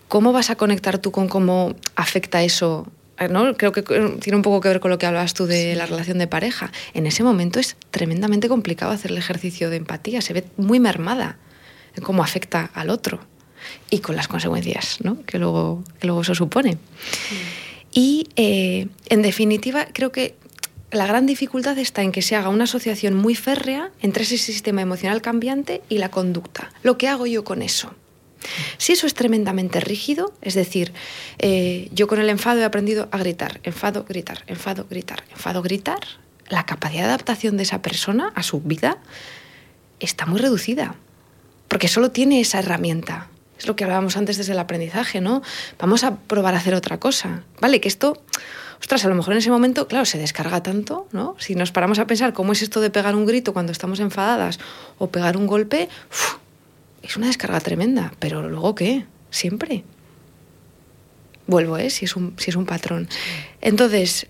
¿Cómo 0.07 0.33
vas 0.33 0.49
a 0.49 0.55
conectar 0.55 0.97
tú 0.97 1.11
con 1.11 1.29
cómo 1.29 1.75
afecta 1.95 2.43
eso 2.43 2.87
¿no? 3.27 3.55
creo 3.57 3.71
que 3.71 3.81
tiene 3.81 4.35
un 4.37 4.41
poco 4.41 4.61
que 4.61 4.69
ver 4.69 4.79
con 4.79 4.91
lo 4.91 4.97
que 4.97 5.05
hablabas 5.05 5.33
tú 5.33 5.45
de 5.45 5.75
la 5.75 5.85
relación 5.85 6.17
de 6.17 6.27
pareja. 6.27 6.71
En 6.93 7.05
ese 7.05 7.23
momento 7.23 7.59
es 7.59 7.75
tremendamente 7.91 8.47
complicado 8.47 8.91
hacer 8.91 9.11
el 9.11 9.17
ejercicio 9.17 9.69
de 9.69 9.77
empatía, 9.77 10.21
se 10.21 10.33
ve 10.33 10.45
muy 10.57 10.79
mermada 10.79 11.37
en 11.95 12.03
cómo 12.03 12.23
afecta 12.23 12.69
al 12.73 12.89
otro 12.89 13.19
y 13.89 13.99
con 13.99 14.15
las 14.15 14.27
consecuencias 14.27 14.99
¿no? 15.01 15.21
que, 15.25 15.37
luego, 15.37 15.83
que 15.99 16.07
luego 16.07 16.21
eso 16.21 16.35
supone. 16.35 16.77
Y 17.91 18.29
eh, 18.35 18.87
en 19.09 19.21
definitiva, 19.21 19.87
creo 19.91 20.11
que 20.11 20.35
la 20.91 21.05
gran 21.05 21.25
dificultad 21.25 21.77
está 21.77 22.01
en 22.01 22.11
que 22.11 22.21
se 22.21 22.35
haga 22.35 22.49
una 22.49 22.63
asociación 22.63 23.15
muy 23.15 23.35
férrea 23.35 23.91
entre 24.01 24.23
ese 24.23 24.37
sistema 24.37 24.81
emocional 24.81 25.21
cambiante 25.21 25.81
y 25.89 25.97
la 25.99 26.09
conducta. 26.09 26.71
Lo 26.83 26.97
que 26.97 27.07
hago 27.07 27.27
yo 27.27 27.43
con 27.43 27.61
eso. 27.61 27.93
Si 28.77 28.93
eso 28.93 29.05
es 29.05 29.13
tremendamente 29.13 29.79
rígido, 29.79 30.33
es 30.41 30.53
decir, 30.53 30.93
eh, 31.39 31.89
yo 31.91 32.07
con 32.07 32.19
el 32.19 32.29
enfado 32.29 32.61
he 32.61 32.63
aprendido 32.63 33.09
a 33.11 33.17
gritar, 33.17 33.59
enfado, 33.63 34.05
gritar, 34.07 34.43
enfado, 34.47 34.87
gritar, 34.89 35.23
enfado, 35.29 35.61
gritar, 35.61 35.99
la 36.47 36.65
capacidad 36.65 37.03
de 37.03 37.09
adaptación 37.09 37.57
de 37.57 37.63
esa 37.63 37.81
persona 37.81 38.31
a 38.35 38.43
su 38.43 38.61
vida 38.61 38.97
está 39.99 40.25
muy 40.25 40.39
reducida, 40.39 40.95
porque 41.67 41.87
solo 41.87 42.11
tiene 42.11 42.39
esa 42.39 42.59
herramienta. 42.59 43.27
Es 43.57 43.67
lo 43.67 43.75
que 43.75 43.83
hablábamos 43.83 44.15
antes 44.15 44.37
desde 44.37 44.53
el 44.53 44.59
aprendizaje, 44.59 45.19
¿no? 45.19 45.41
Vamos 45.77 46.05
a 46.05 46.15
probar 46.15 46.55
a 46.55 46.57
hacer 46.57 46.73
otra 46.73 46.97
cosa, 46.97 47.43
¿vale? 47.59 47.81
Que 47.81 47.89
esto, 47.89 48.23
ostras, 48.79 49.05
a 49.05 49.09
lo 49.09 49.15
mejor 49.15 49.33
en 49.33 49.39
ese 49.39 49.49
momento, 49.49 49.87
claro, 49.87 50.05
se 50.05 50.17
descarga 50.17 50.63
tanto, 50.63 51.07
¿no? 51.11 51.35
Si 51.39 51.55
nos 51.55 51.71
paramos 51.71 51.99
a 51.99 52.07
pensar 52.07 52.33
cómo 52.33 52.53
es 52.53 52.61
esto 52.61 52.81
de 52.81 52.89
pegar 52.89 53.15
un 53.15 53.25
grito 53.25 53.53
cuando 53.53 53.71
estamos 53.71 53.99
enfadadas 53.99 54.59
o 54.97 55.09
pegar 55.09 55.37
un 55.37 55.47
golpe, 55.47 55.89
es 57.01 57.17
una 57.17 57.27
descarga 57.27 57.59
tremenda, 57.59 58.13
pero 58.19 58.47
luego 58.47 58.75
qué, 58.75 59.05
siempre. 59.31 59.83
Vuelvo, 61.47 61.77
¿eh? 61.77 61.89
Si 61.89 62.05
es 62.05 62.15
un, 62.15 62.33
si 62.37 62.51
es 62.51 62.55
un 62.55 62.65
patrón. 62.65 63.09
Entonces, 63.61 64.27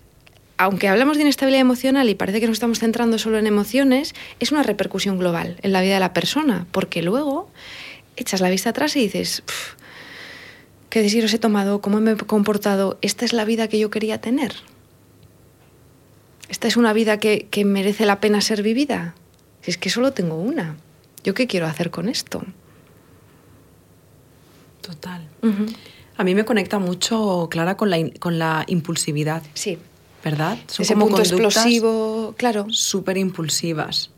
aunque 0.56 0.88
hablamos 0.88 1.16
de 1.16 1.22
inestabilidad 1.22 1.62
emocional 1.62 2.08
y 2.08 2.14
parece 2.14 2.40
que 2.40 2.46
nos 2.46 2.54
estamos 2.54 2.80
centrando 2.80 3.18
solo 3.18 3.38
en 3.38 3.46
emociones, 3.46 4.14
es 4.40 4.52
una 4.52 4.62
repercusión 4.62 5.18
global 5.18 5.56
en 5.62 5.72
la 5.72 5.80
vida 5.80 5.94
de 5.94 6.00
la 6.00 6.12
persona, 6.12 6.66
porque 6.70 7.02
luego 7.02 7.50
echas 8.16 8.40
la 8.40 8.50
vista 8.50 8.70
atrás 8.70 8.94
y 8.96 9.00
dices, 9.00 9.42
¿qué 10.90 11.00
decisiones 11.00 11.32
he 11.32 11.38
tomado? 11.38 11.80
¿Cómo 11.80 12.00
me 12.00 12.12
he 12.12 12.16
comportado? 12.16 12.98
¿Esta 13.00 13.24
es 13.24 13.32
la 13.32 13.44
vida 13.44 13.68
que 13.68 13.78
yo 13.78 13.90
quería 13.90 14.20
tener? 14.20 14.52
¿Esta 16.48 16.68
es 16.68 16.76
una 16.76 16.92
vida 16.92 17.18
que, 17.18 17.46
que 17.50 17.64
merece 17.64 18.04
la 18.04 18.20
pena 18.20 18.40
ser 18.40 18.62
vivida? 18.62 19.14
Si 19.62 19.70
es 19.70 19.78
que 19.78 19.88
solo 19.88 20.12
tengo 20.12 20.34
una. 20.34 20.76
¿Yo 21.22 21.32
qué 21.34 21.46
quiero 21.46 21.66
hacer 21.66 21.90
con 21.90 22.08
esto? 22.08 22.42
Total. 24.80 25.28
A 26.16 26.24
mí 26.24 26.34
me 26.34 26.44
conecta 26.44 26.78
mucho, 26.78 27.48
Clara, 27.50 27.76
con 27.76 27.90
la, 27.90 28.10
con 28.18 28.38
la 28.38 28.64
impulsividad. 28.66 29.42
Sí. 29.54 29.78
¿Verdad? 30.24 30.58
Son 30.66 30.82
Ese 30.82 30.96
punto 30.96 31.20
explosivo, 31.20 32.34
claro. 32.36 32.66
Súper 32.70 33.16
impulsivas. 33.16 34.10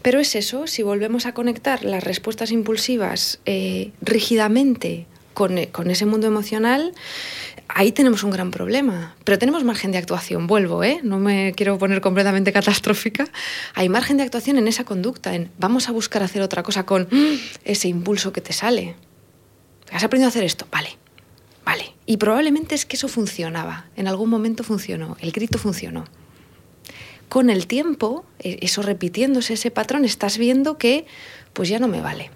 Pero 0.00 0.20
es 0.20 0.34
eso, 0.34 0.66
si 0.66 0.82
volvemos 0.82 1.26
a 1.26 1.34
conectar 1.34 1.84
las 1.84 2.02
respuestas 2.04 2.50
impulsivas 2.52 3.40
eh, 3.44 3.92
rígidamente 4.00 5.06
con, 5.36 5.58
ese 5.90 6.06
mundo 6.06 6.26
emocional, 6.26 6.94
ahí 7.68 7.92
tenemos 7.92 8.24
un 8.24 8.30
gran 8.30 8.50
problema. 8.50 9.14
Pero 9.22 9.38
tenemos 9.38 9.64
margen 9.64 9.92
de 9.92 9.98
actuación, 9.98 10.46
vuelvo, 10.46 10.82
¿eh? 10.82 11.00
no 11.02 11.18
me 11.18 11.52
quiero 11.54 11.76
poner 11.76 12.00
completamente 12.00 12.54
catastrófica. 12.54 13.28
Hay 13.74 13.90
margen 13.90 14.16
de 14.16 14.22
actuación 14.22 14.56
en 14.56 14.66
esa 14.66 14.84
conducta, 14.84 15.34
en 15.34 15.50
vamos 15.58 15.90
a 15.90 15.92
buscar 15.92 16.22
hacer 16.22 16.40
otra 16.40 16.62
cosa 16.62 16.86
con 16.86 17.06
ese 17.64 17.86
impulso 17.86 18.32
que 18.32 18.40
te 18.40 18.54
sale. 18.54 18.96
¿Has 19.92 20.02
aprendido 20.04 20.28
a 20.28 20.30
hacer 20.30 20.42
esto? 20.42 20.66
Vale, 20.72 20.96
vale. 21.66 21.92
Y 22.06 22.16
probablemente 22.16 22.74
es 22.74 22.86
que 22.86 22.96
eso 22.96 23.06
funcionaba. 23.06 23.90
En 23.94 24.08
algún 24.08 24.30
momento 24.30 24.64
funcionó. 24.64 25.18
El 25.20 25.32
grito 25.32 25.58
funcionó. 25.58 26.06
Con 27.28 27.50
el 27.50 27.66
tiempo, 27.66 28.24
e, 28.38 28.60
eso 28.62 28.80
repitiéndose 28.80 29.52
ese 29.52 29.70
patrón, 29.70 30.06
estás 30.06 30.38
viendo 30.38 30.78
que 30.78 31.04
pues 31.52 31.68
ya 31.68 31.78
no 31.78 31.88
me 31.88 32.00
vale. 32.00 32.30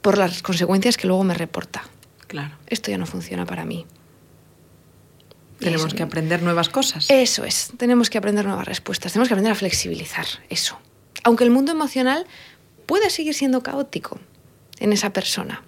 Por 0.00 0.16
las 0.16 0.40
consecuencias 0.40 0.96
que 0.96 1.06
luego 1.06 1.24
me 1.24 1.34
reporta. 1.34 1.91
Claro. 2.32 2.56
Esto 2.66 2.90
ya 2.90 2.96
no 2.96 3.04
funciona 3.04 3.44
para 3.44 3.66
mí. 3.66 3.84
Tenemos 5.58 5.92
que 5.92 6.02
aprender 6.02 6.42
nuevas 6.42 6.70
cosas. 6.70 7.10
Eso 7.10 7.44
es, 7.44 7.72
tenemos 7.76 8.08
que 8.08 8.16
aprender 8.16 8.46
nuevas 8.46 8.66
respuestas, 8.66 9.12
tenemos 9.12 9.28
que 9.28 9.34
aprender 9.34 9.52
a 9.52 9.54
flexibilizar 9.54 10.24
eso. 10.48 10.78
Aunque 11.24 11.44
el 11.44 11.50
mundo 11.50 11.72
emocional 11.72 12.26
pueda 12.86 13.10
seguir 13.10 13.34
siendo 13.34 13.62
caótico 13.62 14.18
en 14.80 14.94
esa 14.94 15.12
persona, 15.12 15.62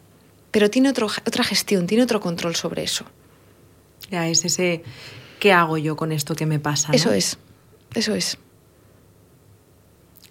pero 0.53 0.71
tiene 0.71 0.89
otra 0.89 1.45
gestión, 1.45 1.87
tiene 1.87 2.03
otro 2.03 2.19
control 2.21 2.57
sobre 2.57 2.83
eso. 2.83 3.05
Ya 4.11 4.27
es 4.27 4.43
ese, 4.47 4.85
¿qué 5.39 5.53
hago 5.53 5.77
yo 5.77 5.97
con 5.97 6.13
esto 6.13 6.35
que 6.35 6.47
me 6.47 6.59
pasa? 6.59 6.95
Eso 6.95 7.13
es, 7.13 7.37
eso 7.93 8.15
es. 8.15 8.39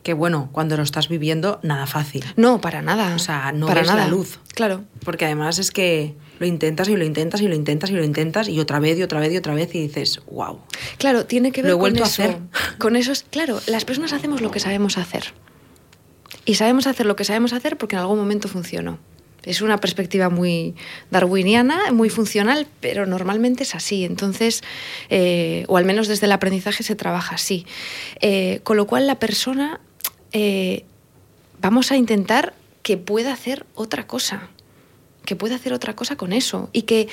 Que 0.02 0.14
bueno, 0.14 0.50
cuando 0.52 0.78
lo 0.78 0.84
estás 0.84 1.10
viviendo, 1.10 1.60
nada 1.62 1.86
fácil. 1.86 2.26
No, 2.38 2.60
para 2.60 2.82
nada. 2.82 3.14
O 3.14 3.20
sea, 3.20 3.52
no 3.52 3.68
para 3.68 3.84
nada. 3.84 4.06
la 4.06 4.08
luz. 4.08 4.40
Claro. 4.56 4.84
Porque 5.06 5.26
además 5.26 5.60
es 5.60 5.70
que 5.70 6.18
lo 6.40 6.46
intentas 6.46 6.90
y 6.90 6.96
lo 6.96 7.06
intentas 7.06 7.42
y 7.42 7.48
lo 7.48 7.56
intentas 7.56 7.90
y 7.90 7.94
lo 7.94 8.04
intentas 8.04 8.50
y 8.50 8.60
otra 8.60 8.80
vez 8.80 8.98
y 8.98 9.04
otra 9.04 9.20
vez 9.20 9.34
y 9.34 9.38
otra 9.38 9.54
vez 9.54 9.74
y 9.76 9.82
dices, 9.82 10.22
wow. 10.32 10.60
Claro, 10.98 11.26
tiene 11.26 11.52
que 11.52 11.62
ver 11.62 11.72
lo 11.72 11.78
he 11.78 11.80
vuelto 11.80 12.00
con 12.00 12.06
a 12.06 12.10
hacer. 12.10 12.38
Con 12.78 12.96
esos, 12.96 13.24
claro, 13.30 13.60
las 13.68 13.86
personas 13.86 14.14
hacemos 14.14 14.42
lo 14.42 14.52
que 14.52 14.60
sabemos 14.60 14.98
hacer. 14.98 15.34
Y 16.46 16.56
sabemos 16.56 16.88
hacer 16.88 17.06
lo 17.06 17.16
que 17.16 17.24
sabemos 17.24 17.54
hacer 17.54 17.78
porque 17.78 17.96
en 17.96 18.02
algún 18.02 18.18
momento 18.18 18.48
funcionó. 18.48 19.00
Es 19.44 19.62
una 19.62 19.78
perspectiva 19.80 20.30
muy 20.30 20.74
darwiniana, 21.12 21.92
muy 21.92 22.10
funcional, 22.10 22.68
pero 22.80 23.06
normalmente 23.06 23.64
es 23.64 23.76
así. 23.76 24.06
Entonces, 24.06 24.64
eh, 25.10 25.66
o 25.68 25.78
al 25.78 25.86
menos 25.86 26.08
desde 26.08 26.28
el 26.28 26.32
aprendizaje 26.32 26.84
se 26.84 26.96
trabaja 26.96 27.36
así. 27.36 27.66
Eh, 28.22 28.62
con 28.64 28.78
lo 28.78 28.88
cual 28.88 29.06
la 29.06 29.20
persona, 29.20 29.82
eh, 30.32 30.86
vamos 31.62 31.92
a 31.92 31.98
intentar 31.98 32.54
que 32.84 32.98
pueda 32.98 33.34
hacer 33.34 33.66
otra 33.76 34.08
cosa, 34.08 34.50
que 35.26 35.36
pueda 35.36 35.56
hacer 35.56 35.74
otra 35.74 35.96
cosa 35.96 36.16
con 36.16 36.34
eso 36.34 36.70
y 36.74 36.84
que 36.84 37.08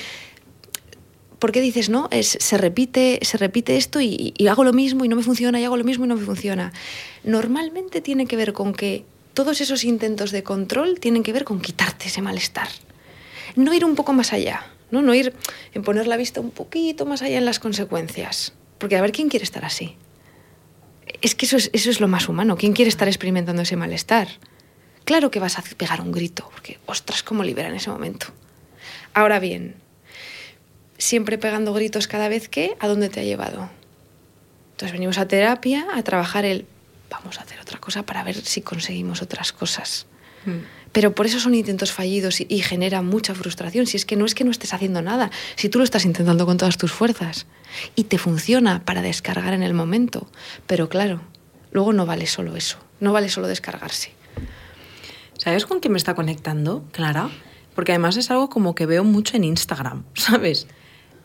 ¿por 1.41 1.51
qué 1.51 1.59
dices, 1.59 1.89
no? 1.89 2.07
Es, 2.11 2.37
se, 2.39 2.57
repite, 2.59 3.17
se 3.23 3.35
repite 3.37 3.75
esto 3.75 3.99
y, 3.99 4.33
hago 4.47 4.63
lo 4.63 4.73
mismo 4.73 5.03
y 5.03 5.07
no 5.09 5.15
me 5.15 5.23
funciona, 5.23 5.59
y 5.59 5.65
hago 5.65 5.75
lo 5.75 5.83
mismo 5.83 6.05
y 6.05 6.07
no 6.07 6.15
me 6.15 6.23
funciona. 6.23 6.71
Normalmente 7.23 7.99
tiene 7.99 8.27
que 8.27 8.35
ver 8.37 8.53
con 8.53 8.73
que 8.73 9.05
todos 9.33 9.59
esos 9.59 9.83
intentos 9.83 10.29
de 10.29 10.43
control 10.43 10.99
tienen 10.99 11.23
que 11.23 11.33
ver 11.33 11.43
con 11.43 11.59
quitarte 11.59 12.07
ese 12.09 12.21
malestar. 12.21 12.69
No 13.55 13.73
ir 13.73 13.83
un 13.83 13.95
poco 13.95 14.13
más 14.13 14.33
allá, 14.33 14.67
¿no? 14.91 15.01
No 15.01 15.15
ir 15.15 15.33
en 15.73 15.81
poner 15.81 16.05
la 16.05 16.15
vista 16.15 16.39
un 16.39 16.51
poquito 16.51 17.07
más 17.07 17.23
allá 17.23 17.39
en 17.39 17.45
las 17.45 17.57
consecuencias. 17.57 18.53
Porque 18.77 18.95
a 18.95 19.01
ver, 19.01 19.11
¿quién 19.11 19.27
quiere 19.27 19.43
estar 19.43 19.65
así? 19.65 19.95
Es 21.23 21.33
que 21.33 21.47
eso 21.47 21.57
es, 21.57 21.71
eso 21.73 21.89
es 21.89 21.99
lo 21.99 22.07
más 22.07 22.29
humano. 22.29 22.55
¿Quién 22.55 22.73
quiere 22.73 22.89
estar 22.89 23.07
experimentando 23.07 23.63
ese 23.63 23.75
malestar? 23.77 24.27
Claro 25.05 25.31
que 25.31 25.39
vas 25.39 25.57
a 25.57 25.63
pegar 25.77 26.01
un 26.01 26.11
grito, 26.11 26.49
porque 26.51 26.79
ostras, 26.85 27.23
cómo 27.23 27.43
libera 27.43 27.69
en 27.69 27.75
ese 27.75 27.89
momento. 27.89 28.27
Ahora 29.13 29.39
bien, 29.39 29.75
siempre 30.97 31.37
pegando 31.37 31.73
gritos 31.73 32.07
cada 32.07 32.29
vez 32.29 32.47
que, 32.47 32.75
¿a 32.79 32.87
dónde 32.87 33.09
te 33.09 33.19
ha 33.19 33.23
llevado? 33.23 33.69
Entonces 34.71 34.93
venimos 34.93 35.17
a 35.17 35.27
terapia 35.27 35.87
a 35.93 36.03
trabajar 36.03 36.45
el 36.45 36.65
vamos 37.09 37.39
a 37.39 37.41
hacer 37.41 37.59
otra 37.59 37.79
cosa 37.79 38.03
para 38.03 38.23
ver 38.23 38.35
si 38.35 38.61
conseguimos 38.61 39.21
otras 39.21 39.51
cosas. 39.51 40.07
Mm. 40.45 40.59
Pero 40.91 41.13
por 41.13 41.25
eso 41.25 41.39
son 41.39 41.53
intentos 41.55 41.91
fallidos 41.91 42.41
y, 42.41 42.47
y 42.49 42.61
genera 42.61 43.01
mucha 43.01 43.35
frustración. 43.35 43.85
Si 43.85 43.97
es 43.97 44.05
que 44.05 44.15
no 44.15 44.25
es 44.25 44.33
que 44.33 44.43
no 44.43 44.51
estés 44.51 44.73
haciendo 44.73 45.01
nada, 45.01 45.29
si 45.55 45.69
tú 45.69 45.77
lo 45.77 45.83
estás 45.83 46.05
intentando 46.05 46.45
con 46.45 46.57
todas 46.57 46.77
tus 46.77 46.91
fuerzas 46.91 47.47
y 47.95 48.05
te 48.05 48.17
funciona 48.17 48.83
para 48.83 49.01
descargar 49.01 49.53
en 49.53 49.63
el 49.63 49.73
momento. 49.73 50.29
Pero 50.67 50.89
claro, 50.89 51.21
luego 51.71 51.93
no 51.93 52.05
vale 52.05 52.27
solo 52.27 52.55
eso, 52.55 52.77
no 52.99 53.13
vale 53.13 53.29
solo 53.29 53.47
descargarse. 53.47 54.13
¿Sabes 55.43 55.65
con 55.65 55.81
qué 55.81 55.89
me 55.89 55.97
está 55.97 56.13
conectando, 56.13 56.83
Clara? 56.91 57.31
Porque 57.73 57.93
además 57.93 58.15
es 58.17 58.29
algo 58.29 58.49
como 58.49 58.75
que 58.75 58.85
veo 58.85 59.03
mucho 59.03 59.37
en 59.37 59.43
Instagram, 59.43 60.03
¿sabes? 60.13 60.67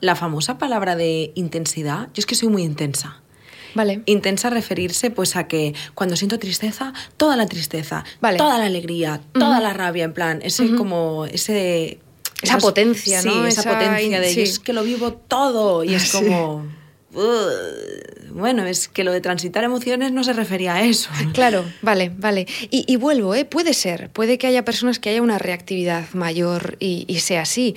La 0.01 0.15
famosa 0.17 0.57
palabra 0.57 0.97
de 0.97 1.33
intensidad, 1.35 2.07
yo 2.15 2.21
es 2.21 2.27
que 2.27 2.35
soy 2.35 2.49
muy 2.49 2.63
intensa. 2.63 3.21
Vale. 3.75 4.03
Intensa 4.07 4.49
referirse 4.49 5.11
pues 5.11 5.37
a 5.37 5.49
que 5.49 5.75
cuando 5.95 6.17
siento 6.17 6.39
tristeza, 6.39 6.95
toda 7.19 7.37
la 7.37 7.47
tristeza, 7.47 8.05
Vale. 8.23 8.39
toda 8.39 8.57
la 8.59 8.65
alegría, 8.65 9.21
toda 9.35 9.61
la 9.61 9.75
rabia, 9.75 10.05
en 10.05 10.15
plan, 10.15 10.41
ese 10.43 10.75
como 10.77 11.27
ese 11.27 11.99
Esa 12.41 12.55
esas- 12.57 12.63
potencia, 12.63 13.21
¿no? 13.23 13.33
Sí, 13.33 13.39
esa, 13.49 13.61
Esa 13.61 13.71
potencia 13.79 14.21
de 14.21 14.29
yo 14.29 14.35
sí. 14.35 14.41
es 14.43 14.59
que 14.61 14.73
lo 14.73 14.83
vivo 14.83 15.13
todo 15.13 15.85
y 15.85 15.95
es 15.95 16.03
Sí. 16.11 16.17
como. 16.25 16.65
bueno, 18.37 18.65
es 18.67 18.89
que 18.89 19.03
lo 19.05 19.13
de 19.13 19.21
transitar 19.21 19.65
emociones 19.65 20.13
no 20.13 20.23
se 20.25 20.33
refería 20.33 20.75
a 20.75 20.83
eso. 20.85 21.11
Claro, 21.33 21.65
vale, 21.83 22.13
vale. 22.17 22.47
Y, 22.71 22.85
y 22.87 22.97
vuelvo, 22.97 23.35
¿eh? 23.35 23.45
puede 23.45 23.75
ser, 23.75 24.11
puede 24.11 24.39
que 24.39 24.47
haya 24.47 24.65
personas 24.65 24.99
que 24.99 25.11
haya 25.11 25.23
una 25.23 25.39
reactividad 25.39 26.09
mayor 26.13 26.77
y, 26.81 27.05
y 27.09 27.21
sea 27.21 27.43
así. 27.43 27.75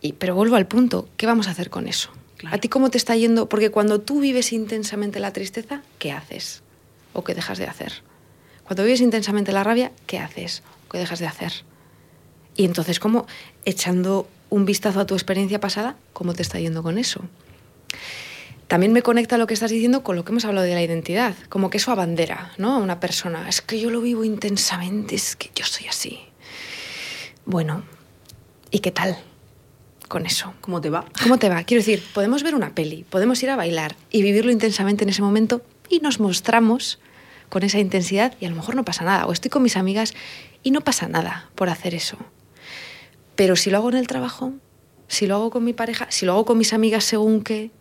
Y- 0.00 0.12
pero 0.14 0.34
vuelvo 0.34 0.56
al 0.56 0.66
punto, 0.66 1.08
¿qué 1.16 1.26
vamos 1.26 1.48
a 1.48 1.50
hacer 1.50 1.70
con 1.70 1.86
eso? 1.88 2.10
Claro. 2.38 2.56
¿A 2.56 2.58
ti 2.58 2.68
cómo 2.68 2.90
te 2.90 2.96
está 2.98 3.14
yendo? 3.16 3.48
Porque 3.48 3.70
cuando 3.70 4.00
tú 4.00 4.20
vives 4.20 4.52
intensamente 4.52 5.20
la 5.20 5.32
tristeza, 5.32 5.82
¿qué 5.98 6.12
haces? 6.12 6.62
¿O 7.12 7.22
qué 7.24 7.34
dejas 7.34 7.58
de 7.58 7.66
hacer? 7.66 8.02
Cuando 8.64 8.84
vives 8.84 9.00
intensamente 9.00 9.52
la 9.52 9.62
rabia, 9.64 9.92
¿qué 10.06 10.18
haces? 10.18 10.62
¿O 10.86 10.92
qué 10.92 10.98
dejas 10.98 11.18
de 11.18 11.26
hacer? 11.26 11.52
Y 12.56 12.64
entonces, 12.64 12.98
¿cómo, 13.00 13.26
echando 13.64 14.28
un 14.48 14.64
vistazo 14.64 15.00
a 15.00 15.06
tu 15.06 15.14
experiencia 15.14 15.60
pasada, 15.60 15.96
cómo 16.12 16.32
te 16.34 16.42
está 16.42 16.58
yendo 16.60 16.82
con 16.82 16.96
eso? 16.96 17.20
También 18.70 18.92
me 18.92 19.02
conecta 19.02 19.36
lo 19.36 19.48
que 19.48 19.54
estás 19.54 19.72
diciendo 19.72 20.04
con 20.04 20.14
lo 20.14 20.24
que 20.24 20.30
hemos 20.30 20.44
hablado 20.44 20.64
de 20.64 20.74
la 20.74 20.80
identidad, 20.80 21.34
como 21.48 21.70
que 21.70 21.78
eso 21.78 21.90
abandera, 21.90 22.52
¿no? 22.56 22.76
A 22.76 22.78
una 22.78 23.00
persona. 23.00 23.48
Es 23.48 23.62
que 23.62 23.80
yo 23.80 23.90
lo 23.90 24.00
vivo 24.00 24.22
intensamente, 24.22 25.16
es 25.16 25.34
que 25.34 25.50
yo 25.56 25.64
soy 25.64 25.88
así. 25.88 26.20
Bueno, 27.44 27.82
¿y 28.70 28.78
qué 28.78 28.92
tal 28.92 29.18
con 30.06 30.24
eso? 30.24 30.54
¿Cómo 30.60 30.80
te 30.80 30.88
va? 30.88 31.04
¿Cómo 31.20 31.36
te 31.36 31.48
va? 31.48 31.64
Quiero 31.64 31.80
decir, 31.80 32.00
podemos 32.14 32.44
ver 32.44 32.54
una 32.54 32.72
peli, 32.72 33.02
podemos 33.10 33.42
ir 33.42 33.50
a 33.50 33.56
bailar 33.56 33.96
y 34.08 34.22
vivirlo 34.22 34.52
intensamente 34.52 35.02
en 35.02 35.10
ese 35.10 35.22
momento 35.22 35.62
y 35.88 35.98
nos 35.98 36.20
mostramos 36.20 37.00
con 37.48 37.64
esa 37.64 37.80
intensidad 37.80 38.36
y 38.38 38.44
a 38.44 38.50
lo 38.50 38.54
mejor 38.54 38.76
no 38.76 38.84
pasa 38.84 39.02
nada. 39.02 39.26
O 39.26 39.32
estoy 39.32 39.50
con 39.50 39.64
mis 39.64 39.76
amigas 39.76 40.14
y 40.62 40.70
no 40.70 40.82
pasa 40.82 41.08
nada 41.08 41.50
por 41.56 41.70
hacer 41.70 41.92
eso. 41.92 42.18
Pero 43.34 43.56
si 43.56 43.70
lo 43.70 43.78
hago 43.78 43.88
en 43.90 43.96
el 43.96 44.06
trabajo, 44.06 44.52
si 45.08 45.26
lo 45.26 45.34
hago 45.34 45.50
con 45.50 45.64
mi 45.64 45.72
pareja, 45.72 46.06
si 46.08 46.24
lo 46.24 46.34
hago 46.34 46.44
con 46.44 46.56
mis 46.56 46.72
amigas 46.72 47.02
según 47.02 47.42
qué, 47.42 47.72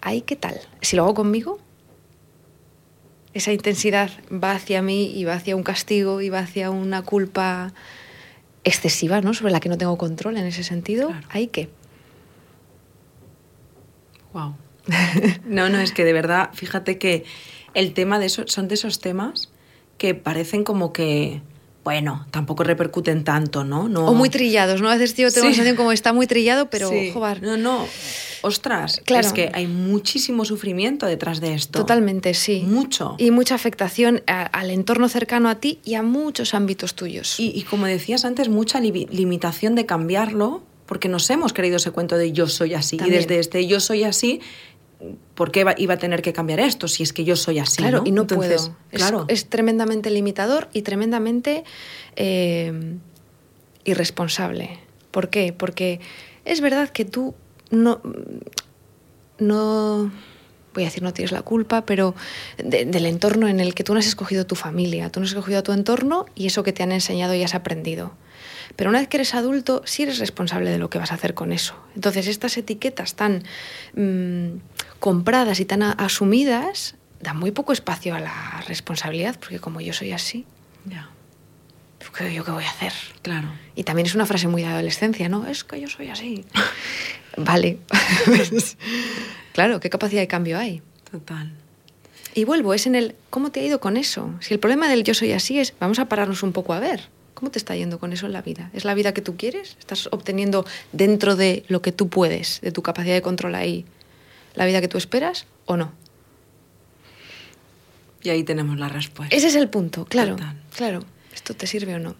ahí 0.00 0.22
qué 0.22 0.36
tal. 0.36 0.60
Si 0.80 0.96
lo 0.96 1.04
hago 1.04 1.14
conmigo, 1.14 1.58
esa 3.32 3.52
intensidad 3.52 4.10
va 4.32 4.52
hacia 4.52 4.82
mí 4.82 5.12
y 5.14 5.24
va 5.24 5.34
hacia 5.34 5.56
un 5.56 5.62
castigo 5.62 6.20
y 6.20 6.30
va 6.30 6.40
hacia 6.40 6.70
una 6.70 7.02
culpa 7.02 7.72
excesiva, 8.64 9.20
¿no? 9.20 9.34
Sobre 9.34 9.52
la 9.52 9.60
que 9.60 9.68
no 9.68 9.78
tengo 9.78 9.96
control 9.96 10.36
en 10.36 10.46
ese 10.46 10.64
sentido. 10.64 11.08
Claro. 11.08 11.26
Ahí 11.30 11.46
qué. 11.46 11.68
Wow. 14.32 14.54
No, 15.44 15.68
no, 15.68 15.78
es 15.78 15.92
que 15.92 16.04
de 16.04 16.12
verdad, 16.12 16.50
fíjate 16.52 16.98
que 16.98 17.24
el 17.74 17.92
tema 17.94 18.18
de 18.18 18.26
eso 18.26 18.44
son 18.46 18.68
de 18.68 18.74
esos 18.74 19.00
temas 19.00 19.50
que 19.98 20.14
parecen 20.14 20.64
como 20.64 20.92
que, 20.92 21.42
bueno, 21.90 22.24
tampoco 22.30 22.62
repercuten 22.62 23.24
tanto, 23.24 23.64
¿no? 23.64 23.88
no 23.88 24.06
O 24.06 24.14
muy 24.14 24.30
trillados, 24.30 24.80
¿no? 24.80 24.88
A 24.90 24.94
veces 24.96 25.16
yo 25.16 25.28
tengo 25.32 25.48
la 25.48 25.52
sensación 25.54 25.74
como 25.76 25.90
está 25.90 26.12
muy 26.12 26.28
trillado, 26.28 26.70
pero 26.70 26.88
Sí. 26.88 27.10
joder, 27.12 27.42
No, 27.42 27.56
no. 27.56 27.84
Ostras, 28.42 29.02
Claro. 29.04 29.26
es 29.26 29.32
que 29.32 29.50
hay 29.52 29.66
muchísimo 29.66 30.44
sufrimiento 30.44 31.06
detrás 31.06 31.40
de 31.40 31.52
esto. 31.54 31.80
totalmente, 31.80 32.32
sí. 32.34 32.62
Mucho. 32.66 33.16
Y 33.18 33.32
mucha 33.32 33.54
afectación 33.56 34.22
a- 34.28 34.44
al 34.46 34.70
entorno 34.70 35.08
cercano 35.08 35.48
a 35.48 35.56
ti 35.56 35.80
y 35.84 35.94
a 35.94 36.02
muchos 36.02 36.54
ámbitos 36.54 36.94
tuyos. 36.94 37.38
Y, 37.40 37.52
y 37.54 37.62
como 37.64 37.86
decías 37.86 38.24
antes, 38.24 38.48
mucha 38.48 38.78
li- 38.80 39.08
limitación 39.10 39.74
de 39.74 39.84
cambiarlo, 39.84 40.62
porque 40.86 41.08
nos 41.08 41.28
hemos 41.30 41.52
creído 41.52 41.76
ese 41.76 41.90
cuento 41.90 42.16
de 42.16 42.32
yo 42.32 42.46
soy 42.48 42.74
así. 42.74 42.96
También. 42.96 43.14
Y 43.14 43.18
desde 43.20 43.38
este 43.40 43.66
yo 43.66 43.78
soy 43.80 44.04
así, 44.04 44.40
¿por 45.34 45.50
qué 45.50 45.64
iba 45.78 45.94
a 45.94 45.98
tener 45.98 46.20
que 46.22 46.32
cambiar 46.32 46.60
esto 46.60 46.86
si 46.88 47.02
es 47.02 47.12
que 47.12 47.24
yo 47.24 47.34
soy 47.36 47.58
así? 47.58 47.78
claro, 47.78 47.98
¿no? 47.98 48.04
y 48.06 48.12
no 48.12 48.22
Entonces, 48.22 48.62
puedo. 48.62 48.76
Es- 48.92 48.98
Claro. 48.98 49.24
Es, 49.28 49.48
tremendamente 49.48 50.10
limitador 50.10 50.68
y 50.72 50.82
tremendamente 50.82 51.64
eh, 52.16 52.96
irresponsable. 53.84 54.78
¿Por 55.10 55.30
qué? 55.30 55.52
Porque 55.52 56.00
es 56.44 56.60
verdad 56.60 56.90
que 56.90 57.04
tú 57.04 57.34
no, 57.70 58.00
no 59.38 60.10
voy 60.74 60.84
a 60.84 60.86
decir 60.86 61.02
no 61.02 61.12
tienes 61.12 61.32
la 61.32 61.42
culpa, 61.42 61.84
pero 61.84 62.14
de- 62.58 62.84
del 62.84 63.06
entorno 63.06 63.48
en 63.48 63.58
el 63.60 63.74
que 63.74 63.82
tú 63.84 63.92
no 63.92 63.98
has 64.00 64.06
escogido 64.06 64.46
tu 64.46 64.54
familia, 64.54 65.10
tú 65.10 65.20
no 65.20 65.24
has 65.24 65.32
escogido 65.32 65.62
tu 65.62 65.72
entorno 65.72 66.26
y 66.34 66.46
eso 66.46 66.62
que 66.62 66.72
te 66.72 66.82
han 66.82 66.92
enseñado 66.92 67.34
y 67.34 67.42
has 67.42 67.54
aprendido. 67.54 68.12
Pero 68.76 68.90
una 68.90 69.00
vez 69.00 69.08
que 69.08 69.16
eres 69.16 69.34
adulto, 69.34 69.82
sí 69.84 70.04
eres 70.04 70.18
responsable 70.20 70.70
de 70.70 70.78
lo 70.78 70.88
que 70.90 70.98
vas 70.98 71.10
a 71.10 71.14
hacer 71.16 71.34
con 71.34 71.50
eso. 71.52 71.74
Entonces, 71.96 72.28
estas 72.28 72.56
etiquetas 72.56 73.14
tan 73.16 73.42
mm, 73.96 74.58
compradas 75.00 75.58
y 75.60 75.64
tan 75.64 75.82
asumidas 75.82 76.94
dan 77.20 77.36
muy 77.38 77.50
poco 77.50 77.72
espacio 77.72 78.14
a 78.14 78.20
la 78.20 78.62
responsabilidad, 78.68 79.38
porque 79.40 79.58
como 79.58 79.80
yo 79.80 79.92
soy 79.92 80.12
así, 80.12 80.46
Ya, 80.86 81.10
¿qué- 82.16 82.32
¿yo 82.32 82.44
qué 82.44 82.50
voy 82.50 82.64
a 82.64 82.70
hacer? 82.70 82.92
claro. 83.22 83.48
Y 83.74 83.84
también 83.84 84.06
es 84.06 84.14
una 84.14 84.26
frase 84.26 84.46
muy 84.48 84.62
de 84.62 84.68
adolescencia, 84.68 85.28
¿no? 85.28 85.46
Es 85.46 85.64
que 85.64 85.80
yo 85.80 85.88
soy 85.88 86.08
así. 86.08 86.44
vale. 87.36 87.78
claro, 89.52 89.80
¿qué 89.80 89.90
capacidad 89.90 90.20
de 90.20 90.28
cambio 90.28 90.58
hay? 90.58 90.82
Total. 91.10 91.52
Y 92.34 92.44
vuelvo, 92.44 92.74
es 92.74 92.86
en 92.86 92.94
el 92.94 93.16
¿cómo 93.30 93.50
te 93.50 93.60
ha 93.60 93.64
ido 93.64 93.80
con 93.80 93.96
eso? 93.96 94.30
Si 94.40 94.54
el 94.54 94.60
problema 94.60 94.88
del 94.88 95.02
yo 95.04 95.14
soy 95.14 95.32
así 95.32 95.58
es, 95.58 95.74
vamos 95.80 95.98
a 95.98 96.06
pararnos 96.06 96.42
un 96.42 96.52
poco 96.52 96.72
a 96.74 96.80
ver, 96.80 97.08
¿cómo 97.34 97.50
te 97.50 97.58
está 97.58 97.74
yendo 97.74 97.98
con 97.98 98.12
eso 98.12 98.26
en 98.26 98.32
la 98.32 98.42
vida? 98.42 98.70
¿Es 98.72 98.84
la 98.84 98.94
vida 98.94 99.12
que 99.12 99.20
tú 99.20 99.36
quieres? 99.36 99.76
¿Estás 99.80 100.08
obteniendo 100.12 100.64
dentro 100.92 101.34
de 101.36 101.64
lo 101.68 101.82
que 101.82 101.90
tú 101.92 102.08
puedes, 102.08 102.60
de 102.60 102.70
tu 102.70 102.82
capacidad 102.82 103.14
de 103.14 103.22
control 103.22 103.54
ahí, 103.56 103.84
la 104.54 104.66
vida 104.66 104.80
que 104.80 104.88
tú 104.88 104.98
esperas 104.98 105.46
o 105.66 105.76
no? 105.76 105.92
Y 108.22 108.28
ahí 108.28 108.44
tenemos 108.44 108.78
la 108.78 108.88
respuesta. 108.88 109.34
Ese 109.34 109.48
es 109.48 109.54
el 109.54 109.68
punto, 109.68 110.04
claro, 110.04 110.36
Total. 110.36 110.60
claro. 110.76 111.04
¿Esto 111.32 111.54
te 111.54 111.66
sirve 111.66 111.94
o 111.94 111.98
no? 111.98 112.16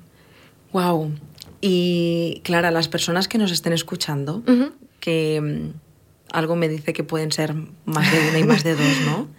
Wow. 0.73 1.13
Y 1.61 2.41
Clara, 2.45 2.71
las 2.71 2.89
personas 2.89 3.29
que 3.29 3.37
nos 3.39 3.51
estén 3.51 3.73
escuchando, 3.73 4.43
que 5.01 5.41
mm, 5.41 5.73
algo 6.33 6.57
me 6.57 6.69
dice 6.69 6.93
que 6.93 7.05
pueden 7.05 7.33
ser 7.33 7.55
más 7.85 8.11
de 8.11 8.29
una 8.29 8.39
y 8.39 8.45
más 8.45 8.65
de 8.65 8.77
dos, 8.77 9.01
¿no? 9.05 9.29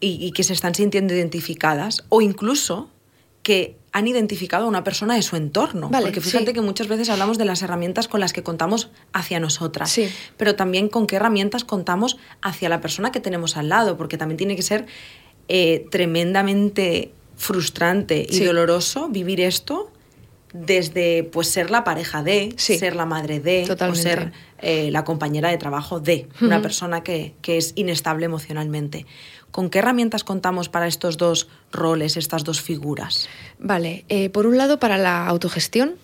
Y, 0.00 0.22
y 0.22 0.32
que 0.32 0.42
se 0.42 0.52
están 0.52 0.74
sintiendo 0.74 1.14
identificadas, 1.14 2.04
o 2.10 2.20
incluso 2.20 2.90
que 3.42 3.78
han 3.96 4.08
identificado 4.08 4.64
a 4.64 4.68
una 4.68 4.82
persona 4.82 5.14
de 5.14 5.22
su 5.22 5.36
entorno. 5.36 5.88
Vale, 5.88 6.06
Porque 6.06 6.20
fíjate 6.20 6.46
sí. 6.46 6.52
que 6.52 6.60
muchas 6.60 6.88
veces 6.88 7.08
hablamos 7.10 7.38
de 7.38 7.44
las 7.44 7.62
herramientas 7.62 8.08
con 8.08 8.18
las 8.18 8.32
que 8.32 8.42
contamos 8.42 8.90
hacia 9.12 9.38
nosotras, 9.38 9.88
Sí. 9.90 10.08
pero 10.36 10.56
también 10.56 10.88
con 10.88 11.06
qué 11.06 11.14
herramientas 11.16 11.62
contamos 11.64 12.16
hacia 12.42 12.68
la 12.68 12.80
persona 12.80 13.12
que 13.12 13.20
tenemos 13.20 13.56
al 13.56 13.68
lado, 13.68 13.96
porque 13.96 14.18
también 14.18 14.36
tiene 14.36 14.56
que 14.56 14.62
ser 14.62 14.86
eh, 15.48 15.86
tremendamente 15.90 17.12
frustrante 17.36 18.26
y 18.28 18.32
Sí. 18.34 18.44
doloroso 18.44 19.08
vivir 19.10 19.40
esto 19.40 19.90
desde 20.54 21.24
pues 21.24 21.48
ser 21.48 21.70
la 21.70 21.82
pareja 21.84 22.22
de, 22.22 22.54
Sí. 22.56 22.78
ser 22.78 22.94
la 22.96 23.04
madre 23.04 23.40
de, 23.40 23.64
Totalmente. 23.66 23.98
o 24.00 24.02
ser 24.02 24.32
eh, 24.60 24.90
la 24.92 25.04
compañera 25.04 25.50
de 25.50 25.58
trabajo 25.58 26.00
de 26.00 26.28
una 26.40 26.62
persona 26.62 27.02
que, 27.02 27.34
que 27.42 27.58
es 27.58 27.72
inestable 27.74 28.24
emocionalmente. 28.24 29.04
¿Con 29.50 29.68
qué 29.68 29.80
herramientas 29.80 30.24
contamos 30.24 30.68
para 30.68 30.86
estos 30.86 31.16
dos 31.18 31.48
roles, 31.72 32.16
estas 32.16 32.44
dos 32.44 32.60
figuras? 32.62 33.28
Vale, 33.58 34.04
eh, 34.08 34.30
por 34.30 34.46
un 34.46 34.56
lado, 34.56 34.78
para 34.78 34.96
la 34.96 35.26
autogestión, 35.26 35.96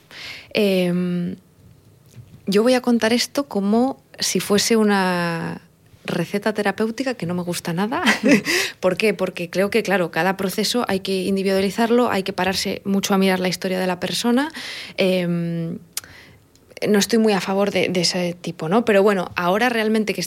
eh, 0.52 1.36
yo 2.46 2.62
voy 2.62 2.74
a 2.74 2.80
contar 2.82 3.12
esto 3.12 3.46
como 3.46 4.02
si 4.18 4.40
fuese 4.40 4.76
una 4.76 5.62
receta 6.10 6.52
terapéutica 6.54 7.14
que 7.14 7.26
no 7.26 7.34
me 7.34 7.42
gusta 7.42 7.72
nada. 7.72 8.02
¿Por 8.80 8.96
qué? 8.96 9.14
Porque 9.14 9.50
creo 9.50 9.70
que, 9.70 9.82
claro, 9.82 10.10
cada 10.10 10.36
proceso 10.36 10.84
hay 10.88 11.00
que 11.00 11.24
individualizarlo, 11.24 12.10
hay 12.10 12.22
que 12.22 12.32
pararse 12.32 12.82
mucho 12.84 13.14
a 13.14 13.18
mirar 13.18 13.40
la 13.40 13.48
historia 13.48 13.78
de 13.80 13.86
la 13.86 13.98
persona. 14.00 14.52
Eh, 14.96 15.26
no 16.88 16.98
estoy 16.98 17.18
muy 17.18 17.32
a 17.32 17.40
favor 17.40 17.70
de, 17.70 17.88
de 17.88 18.00
ese 18.00 18.34
tipo, 18.40 18.68
¿no? 18.68 18.84
Pero 18.84 19.02
bueno, 19.02 19.30
ahora 19.36 19.68
realmente 19.68 20.14
que 20.14 20.24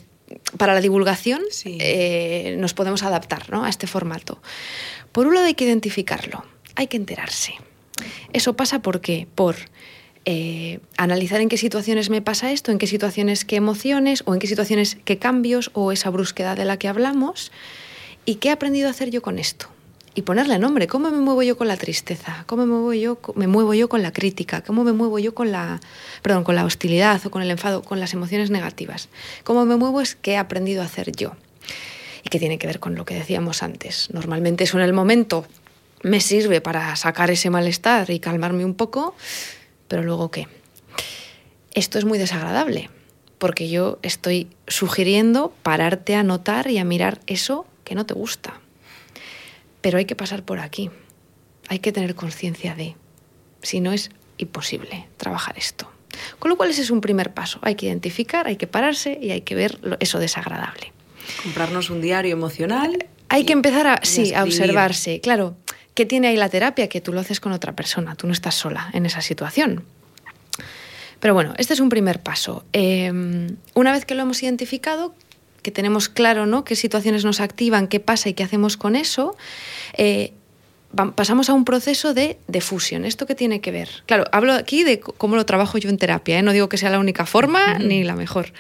para 0.58 0.74
la 0.74 0.82
divulgación 0.82 1.42
Sí. 1.52 1.78
eh, 1.80 2.56
nos 2.60 2.74
podemos 2.74 3.04
adaptar 3.04 3.50
¿no? 3.52 3.66
a 3.66 3.70
este 3.70 3.88
formato. 3.88 4.42
Por 5.12 5.28
un 5.28 5.36
lado 5.36 5.48
hay 5.48 5.54
que 5.54 5.66
identificarlo, 5.66 6.44
hay 6.76 6.88
que 6.88 6.98
enterarse. 6.98 7.54
Eso 8.34 8.56
pasa 8.56 8.82
por 8.82 9.02
qué? 9.02 9.28
Por 9.36 9.56
eh, 10.26 10.80
analizar 10.98 11.42
en 11.42 11.50
qué 11.50 11.58
situaciones 11.58 12.10
me 12.10 12.22
pasa 12.22 12.52
esto, 12.52 12.72
en 12.72 12.78
qué 12.78 12.88
situaciones 12.88 13.46
qué 13.46 13.56
emociones, 13.56 14.24
o 14.26 14.34
en 14.34 14.40
qué 14.40 14.48
situaciones 14.48 14.98
qué 15.06 15.18
cambios, 15.18 15.72
o 15.74 15.92
esa 15.92 16.10
brusquedad 16.10 16.58
de 16.58 16.66
la 16.66 16.78
que 16.78 16.88
hablamos, 16.88 17.52
¿Y 18.26 18.36
qué 18.36 18.50
he 18.50 18.52
aprendido 18.52 18.88
a 18.88 18.92
hacer 18.92 19.10
yo 19.10 19.22
con 19.22 19.38
esto? 19.38 19.68
Y 20.16 20.22
ponerle 20.22 20.58
nombre. 20.60 20.88
¿Cómo 20.88 21.10
me 21.10 21.18
muevo 21.18 21.44
yo 21.44 21.58
con 21.58 21.68
la 21.68 21.76
tristeza? 21.76 22.44
¿Cómo 22.48 22.66
me 22.66 22.72
muevo 22.72 22.94
yo, 22.94 23.20
me 23.36 23.48
muevo 23.48 23.74
yo 23.74 23.90
con 23.90 24.02
la 24.02 24.14
crítica? 24.14 24.62
¿Cómo 24.62 24.84
me 24.84 24.94
muevo 24.94 25.20
yo 25.20 25.34
con 25.34 25.52
la, 25.52 25.82
perdón, 26.22 26.44
con 26.44 26.56
la 26.56 26.64
hostilidad 26.64 27.26
o 27.26 27.32
con 27.32 27.42
el 27.42 27.52
enfado, 27.52 27.82
con 27.82 28.00
las 28.00 28.14
emociones 28.14 28.50
negativas? 28.50 29.10
¿Cómo 29.44 29.66
me 29.66 29.76
muevo 29.76 30.00
es 30.02 30.16
qué 30.16 30.34
he 30.34 30.38
aprendido 30.38 30.84
a 30.84 30.86
hacer 30.86 31.12
yo? 31.12 31.36
Y 32.24 32.30
que 32.30 32.40
tiene 32.40 32.58
que 32.60 32.68
ver 32.68 32.80
con 32.80 32.96
lo 32.96 33.06
que 33.06 33.16
decíamos 33.16 33.64
antes. 33.64 34.10
Normalmente 34.14 34.64
eso 34.64 34.78
en 34.78 34.86
el 34.86 34.94
momento 34.94 35.46
me 36.04 36.22
sirve 36.22 36.62
para 36.62 36.96
sacar 36.96 37.30
ese 37.32 37.50
malestar 37.50 38.10
y 38.10 38.20
calmarme 38.20 38.64
un 38.64 38.76
poco, 38.76 39.16
pero 39.88 40.04
luego 40.04 40.32
qué? 40.32 40.48
Esto 41.74 41.98
es 41.98 42.06
muy 42.06 42.18
desagradable, 42.18 42.90
porque 43.38 43.70
yo 43.70 44.00
estoy 44.04 44.48
sugiriendo 44.68 45.54
pararte 45.64 46.16
a 46.16 46.24
notar 46.24 46.70
y 46.70 46.78
a 46.78 46.84
mirar 46.84 47.20
eso 47.28 47.66
que 47.84 47.96
no 47.96 48.06
te 48.06 48.14
gusta. 48.14 48.62
Pero 49.82 49.98
hay 49.98 50.06
que 50.06 50.16
pasar 50.16 50.44
por 50.44 50.60
aquí, 50.60 50.92
hay 51.68 51.80
que 51.80 51.92
tener 51.92 52.16
conciencia 52.16 52.76
de, 52.76 52.96
si 53.62 53.80
no 53.80 53.92
es 53.92 54.12
imposible 54.38 55.08
trabajar 55.18 55.58
esto. 55.58 55.90
Con 56.40 56.50
lo 56.50 56.58
cual 56.58 56.70
ese 56.70 56.84
es 56.84 56.92
un 56.92 57.02
primer 57.02 57.34
paso, 57.34 57.60
hay 57.64 57.76
que 57.76 57.88
identificar, 57.88 58.48
hay 58.48 58.56
que 58.56 58.68
pararse 58.68 59.18
y 59.22 59.32
hay 59.32 59.42
que 59.42 59.56
ver 59.56 59.80
eso 60.00 60.20
desagradable. 60.20 60.94
Comprarnos 61.42 61.90
un 61.90 62.02
diario 62.02 62.34
emocional. 62.34 63.08
Hay 63.30 63.46
que 63.46 63.54
empezar 63.54 63.88
a, 63.88 64.00
sí, 64.04 64.34
a 64.34 64.44
observarse. 64.44 65.22
Claro, 65.22 65.56
¿Qué 65.94 66.06
tiene 66.06 66.28
ahí 66.30 66.38
la 66.38 66.50
terapia? 66.50 66.90
Que 66.90 67.02
tú 67.02 67.14
lo 67.14 67.20
haces 67.20 67.40
con 67.40 67.52
otra 67.52 67.74
persona, 67.74 68.16
tú 68.16 68.28
no 68.28 68.34
estás 68.34 68.56
sola 68.56 68.90
en 68.94 69.06
esa 69.06 69.22
situación. 69.22 69.84
Pero 71.20 71.34
bueno, 71.34 71.54
este 71.58 71.74
es 71.74 71.80
un 71.80 71.90
primer 71.90 72.20
paso. 72.20 72.66
Em, 72.74 73.56
una 73.76 73.92
vez 73.92 74.06
que 74.06 74.16
lo 74.16 74.24
hemos 74.24 74.42
identificado, 74.44 75.16
que 75.62 75.72
tenemos 75.72 76.10
claro 76.10 76.46
¿no? 76.46 76.66
qué 76.66 76.76
situaciones 76.76 77.24
nos 77.24 77.40
activan, 77.40 77.88
qué 77.88 78.00
pasa 78.00 78.30
y 78.30 78.34
qué 78.34 78.44
hacemos 78.44 78.76
con 78.76 78.96
eso, 78.96 79.38
eh, 79.96 80.34
pasamos 81.16 81.50
a 81.50 81.54
un 81.54 81.64
proceso 81.64 82.14
de, 82.14 82.38
fusión. 82.60 83.06
¿Esto 83.06 83.26
qué 83.26 83.36
tiene 83.36 83.62
que 83.62 83.72
ver? 83.72 83.90
Claro, 84.06 84.26
hablo 84.32 84.54
aquí 84.54 84.84
de 84.84 85.00
cómo 85.00 85.36
lo 85.36 85.46
trabajo 85.46 85.78
yo 85.78 85.90
en 85.90 85.98
terapia, 85.98 86.40
¿eh? 86.40 86.42
no 86.42 86.52
digo 86.52 86.68
que 86.68 86.78
sea 86.78 86.90
la 86.90 87.00
única 87.00 87.26
forma 87.26 87.80
ni 87.80 88.04
la 88.04 88.16
mejor. 88.16 88.52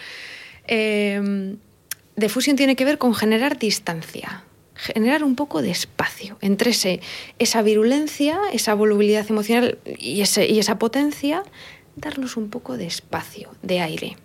Eh, 0.67 1.55
de 2.15 2.29
fusión 2.29 2.55
tiene 2.55 2.75
que 2.75 2.85
ver 2.85 2.97
con 2.97 3.13
generar 3.13 3.57
distancia 3.57 4.43
generar 4.75 5.23
un 5.23 5.35
poco 5.35 5.61
de 5.61 5.71
espacio 5.71 6.37
entre 6.41 6.71
ese, 6.71 6.99
esa 7.39 7.61
virulencia, 7.61 8.39
esa 8.51 8.73
volubilidad 8.73 9.25
emocional 9.29 9.77
y, 9.85 10.21
ese, 10.21 10.47
y 10.47 10.59
esa 10.59 10.79
potencia, 10.79 11.43
darnos 11.95 12.37
un 12.37 12.49
poco 12.49 12.77
de 12.77 12.87
espacio, 12.87 13.51
de 13.61 13.81
aire. 13.81 14.17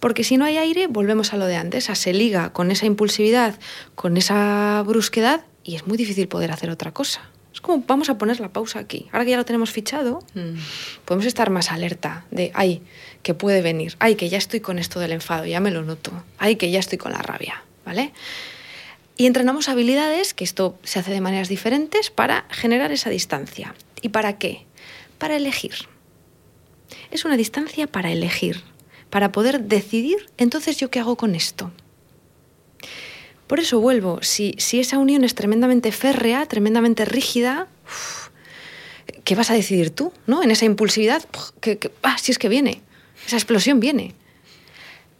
Porque 0.00 0.24
si 0.24 0.36
no 0.36 0.44
hay 0.44 0.56
aire, 0.58 0.86
volvemos 0.86 1.32
a 1.32 1.36
lo 1.36 1.46
de 1.46 1.56
antes, 1.56 1.90
a 1.90 1.94
se 1.94 2.12
liga 2.12 2.52
con 2.52 2.70
esa 2.70 2.86
impulsividad, 2.86 3.58
con 3.94 4.16
esa 4.16 4.82
brusquedad 4.86 5.44
y 5.64 5.74
es 5.74 5.86
muy 5.86 5.96
difícil 5.96 6.28
poder 6.28 6.52
hacer 6.52 6.70
otra 6.70 6.92
cosa. 6.92 7.22
Es 7.52 7.60
como, 7.60 7.82
vamos 7.86 8.10
a 8.10 8.18
poner 8.18 8.38
la 8.38 8.50
pausa 8.50 8.78
aquí. 8.78 9.08
Ahora 9.12 9.24
que 9.24 9.30
ya 9.30 9.36
lo 9.38 9.44
tenemos 9.44 9.70
fichado, 9.70 10.20
mm. 10.34 10.58
podemos 11.06 11.26
estar 11.26 11.50
más 11.50 11.72
alerta 11.72 12.26
de, 12.30 12.52
ay, 12.54 12.82
que 13.22 13.34
puede 13.34 13.62
venir, 13.62 13.96
ay, 13.98 14.14
que 14.14 14.28
ya 14.28 14.38
estoy 14.38 14.60
con 14.60 14.78
esto 14.78 15.00
del 15.00 15.12
enfado, 15.12 15.46
ya 15.46 15.58
me 15.58 15.70
lo 15.70 15.82
noto, 15.82 16.12
ay, 16.38 16.56
que 16.56 16.70
ya 16.70 16.78
estoy 16.78 16.98
con 16.98 17.12
la 17.12 17.22
rabia, 17.22 17.64
¿vale? 17.84 18.12
Y 19.16 19.26
entrenamos 19.26 19.68
habilidades, 19.68 20.34
que 20.34 20.44
esto 20.44 20.78
se 20.82 20.98
hace 20.98 21.10
de 21.10 21.22
maneras 21.22 21.48
diferentes, 21.48 22.10
para 22.10 22.46
generar 22.50 22.92
esa 22.92 23.08
distancia. 23.08 23.74
¿Y 24.02 24.10
para 24.10 24.38
qué? 24.38 24.66
Para 25.18 25.36
elegir. 25.36 25.74
Es 27.10 27.24
una 27.24 27.36
distancia 27.36 27.86
para 27.86 28.12
elegir, 28.12 28.62
para 29.08 29.32
poder 29.32 29.62
decidir, 29.62 30.28
entonces 30.36 30.76
yo 30.76 30.90
qué 30.90 31.00
hago 31.00 31.16
con 31.16 31.34
esto. 31.34 31.72
Por 33.46 33.60
eso 33.60 33.80
vuelvo, 33.80 34.18
si, 34.22 34.54
si 34.58 34.80
esa 34.80 34.98
unión 34.98 35.24
es 35.24 35.34
tremendamente 35.34 35.92
férrea, 35.92 36.46
tremendamente 36.46 37.04
rígida, 37.04 37.68
¿qué 39.24 39.34
vas 39.34 39.50
a 39.50 39.54
decidir 39.54 39.90
tú? 39.90 40.12
¿no? 40.26 40.42
En 40.42 40.50
esa 40.50 40.66
impulsividad, 40.66 41.24
ah, 42.02 42.18
si 42.18 42.32
es 42.32 42.38
que 42.38 42.48
viene, 42.48 42.82
esa 43.26 43.36
explosión 43.36 43.80
viene. 43.80 44.14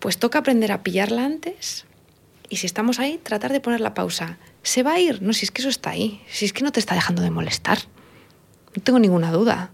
Pues 0.01 0.19
toca 0.19 0.41
aprender 0.41 0.71
a 0.73 0.83
pillarla 0.83 1.25
antes, 1.25 1.86
y 2.49 2.57
si 2.57 2.67
estamos 2.67 2.99
ahí, 2.99 3.19
tratar 3.23 3.53
de 3.53 3.61
poner 3.61 3.81
la 3.81 3.95
pausa. 3.95 4.39
¿Se 4.63 4.83
va 4.83 4.95
a 4.95 5.01
ir? 5.01 5.23
No, 5.23 5.33
si 5.33 5.45
es 5.45 5.51
que 5.51 5.63
eso 5.63 5.69
está 5.69 5.91
ahí. 5.91 6.21
Si 6.29 6.45
es 6.45 6.53
que 6.53 6.65
no 6.65 6.73
te 6.73 6.81
está 6.81 6.95
dejando 6.95 7.23
de 7.23 7.31
molestar. 7.31 7.79
No 8.75 8.83
tengo 8.83 8.99
ninguna 8.99 9.33
duda. 9.33 9.73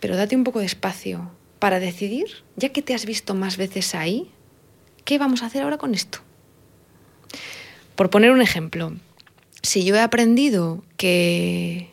Pero 0.00 0.16
date 0.16 0.36
un 0.36 0.44
poco 0.44 0.60
de 0.60 0.66
espacio 0.66 1.30
para 1.58 1.80
decidir, 1.80 2.26
ya 2.56 2.70
que 2.70 2.82
te 2.82 2.94
has 2.94 3.04
visto 3.04 3.34
más 3.34 3.56
veces 3.56 3.94
ahí, 3.94 4.30
¿qué 5.04 5.18
vamos 5.18 5.42
a 5.42 5.46
hacer 5.46 5.62
ahora 5.62 5.78
con 5.78 5.94
esto? 5.94 6.18
Por 7.96 8.10
poner 8.10 8.30
un 8.30 8.40
ejemplo, 8.40 8.92
si 9.62 9.84
yo 9.84 9.96
he 9.96 10.00
aprendido 10.00 10.84
que 10.96 11.90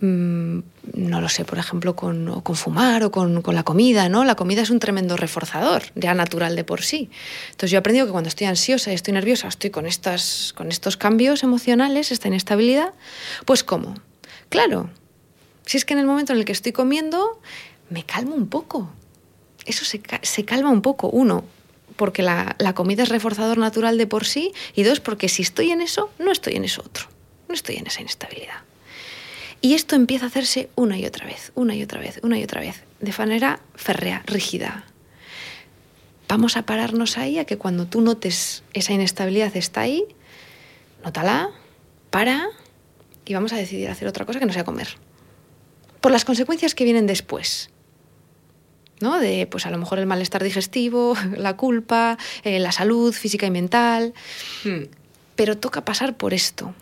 Mm, 0.00 0.60
no 0.94 1.20
lo 1.20 1.28
sé, 1.28 1.44
por 1.44 1.58
ejemplo, 1.58 1.94
con, 1.94 2.42
fumar 2.54 3.04
o 3.04 3.10
con, 3.10 3.42
con, 3.42 3.54
la 3.54 3.64
comida, 3.64 4.08
¿no? 4.08 4.24
La 4.24 4.34
comida 4.34 4.62
es 4.62 4.70
un 4.70 4.78
tremendo 4.80 5.16
reforzador, 5.18 5.82
ya 5.94 6.14
natural 6.14 6.56
de 6.56 6.64
por 6.64 6.82
sí. 6.82 7.10
Entonces 7.50 7.70
yo 7.70 7.76
he 7.76 7.80
aprendido 7.80 8.06
que 8.06 8.12
cuando 8.12 8.28
estoy 8.28 8.46
ansiosa 8.46 8.92
y 8.92 8.94
estoy 8.94 9.12
nerviosa, 9.12 9.48
estoy 9.48 9.68
con, 9.68 9.86
estas, 9.86 10.54
con 10.56 10.70
estos 10.70 10.96
cambios 10.96 11.42
emocionales, 11.42 12.12
esta 12.12 12.28
inestabilidad, 12.28 12.94
pues 13.44 13.62
¿cómo? 13.62 13.94
Claro, 14.48 14.88
si 15.66 15.76
es 15.76 15.84
que 15.84 15.92
en 15.92 16.00
el 16.00 16.06
momento 16.06 16.32
en 16.32 16.38
el 16.38 16.44
que 16.46 16.52
estoy 16.52 16.72
comiendo, 16.72 17.38
me 17.90 18.04
calmo 18.04 18.34
un 18.34 18.48
poco. 18.48 18.90
Eso 19.66 19.84
se, 19.84 20.00
se 20.22 20.44
calma 20.46 20.70
un 20.70 20.80
poco. 20.80 21.10
Uno, 21.10 21.44
porque 21.96 22.22
la, 22.22 22.56
la 22.58 22.74
comida 22.74 23.02
es 23.02 23.10
reforzador 23.10 23.58
natural 23.58 23.98
de 23.98 24.06
por 24.06 24.24
sí, 24.24 24.52
y 24.74 24.82
dos, 24.82 25.00
porque 25.00 25.28
si 25.28 25.42
estoy 25.42 25.72
en 25.72 25.82
eso, 25.82 26.10
no 26.18 26.32
estoy 26.32 26.56
en 26.56 26.64
eso 26.64 26.80
otro, 26.80 27.06
no 27.48 27.54
estoy 27.54 27.76
en 27.76 27.86
esa 27.86 28.00
inestabilidad. 28.00 28.69
Y 29.60 29.74
esto 29.74 29.94
empieza 29.94 30.24
a 30.24 30.28
hacerse 30.28 30.70
una 30.74 30.98
y 30.98 31.04
otra 31.04 31.26
vez, 31.26 31.52
una 31.54 31.74
y 31.74 31.82
otra 31.82 32.00
vez, 32.00 32.18
una 32.22 32.38
y 32.38 32.44
otra 32.44 32.60
vez, 32.60 32.82
de 33.00 33.12
manera 33.18 33.60
férrea, 33.74 34.22
rígida. 34.26 34.86
Vamos 36.28 36.56
a 36.56 36.62
pararnos 36.62 37.18
ahí 37.18 37.38
a 37.38 37.44
que 37.44 37.58
cuando 37.58 37.86
tú 37.86 38.00
notes 38.00 38.62
esa 38.72 38.92
inestabilidad 38.92 39.54
está 39.56 39.82
ahí, 39.82 40.04
nótala, 41.04 41.50
para 42.10 42.48
y 43.24 43.34
vamos 43.34 43.52
a 43.52 43.56
decidir 43.56 43.90
hacer 43.90 44.08
otra 44.08 44.24
cosa 44.24 44.38
que 44.38 44.46
no 44.46 44.52
sea 44.52 44.64
comer. 44.64 44.88
Por 46.00 46.12
las 46.12 46.24
consecuencias 46.24 46.74
que 46.74 46.84
vienen 46.84 47.06
después. 47.06 47.70
¿no? 49.00 49.18
De, 49.18 49.46
pues 49.46 49.66
a 49.66 49.70
lo 49.70 49.78
mejor 49.78 49.98
el 49.98 50.06
malestar 50.06 50.42
digestivo, 50.42 51.16
la 51.36 51.56
culpa, 51.56 52.16
eh, 52.44 52.58
la 52.60 52.72
salud 52.72 53.12
física 53.12 53.46
y 53.46 53.50
mental. 53.50 54.14
Hmm. 54.64 54.84
Pero 55.36 55.58
toca 55.58 55.84
pasar 55.84 56.16
por 56.16 56.32
esto. 56.32 56.74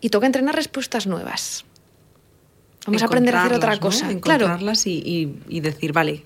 Y 0.00 0.10
toca 0.10 0.26
entrenar 0.26 0.54
respuestas 0.54 1.06
nuevas. 1.06 1.64
Vamos 2.86 3.02
a 3.02 3.06
aprender 3.06 3.34
a 3.34 3.44
hacer 3.44 3.56
otra 3.56 3.78
cosa. 3.78 4.10
Encontrarlas 4.10 4.86
y, 4.86 5.60
decir, 5.60 5.92
vale, 5.92 6.22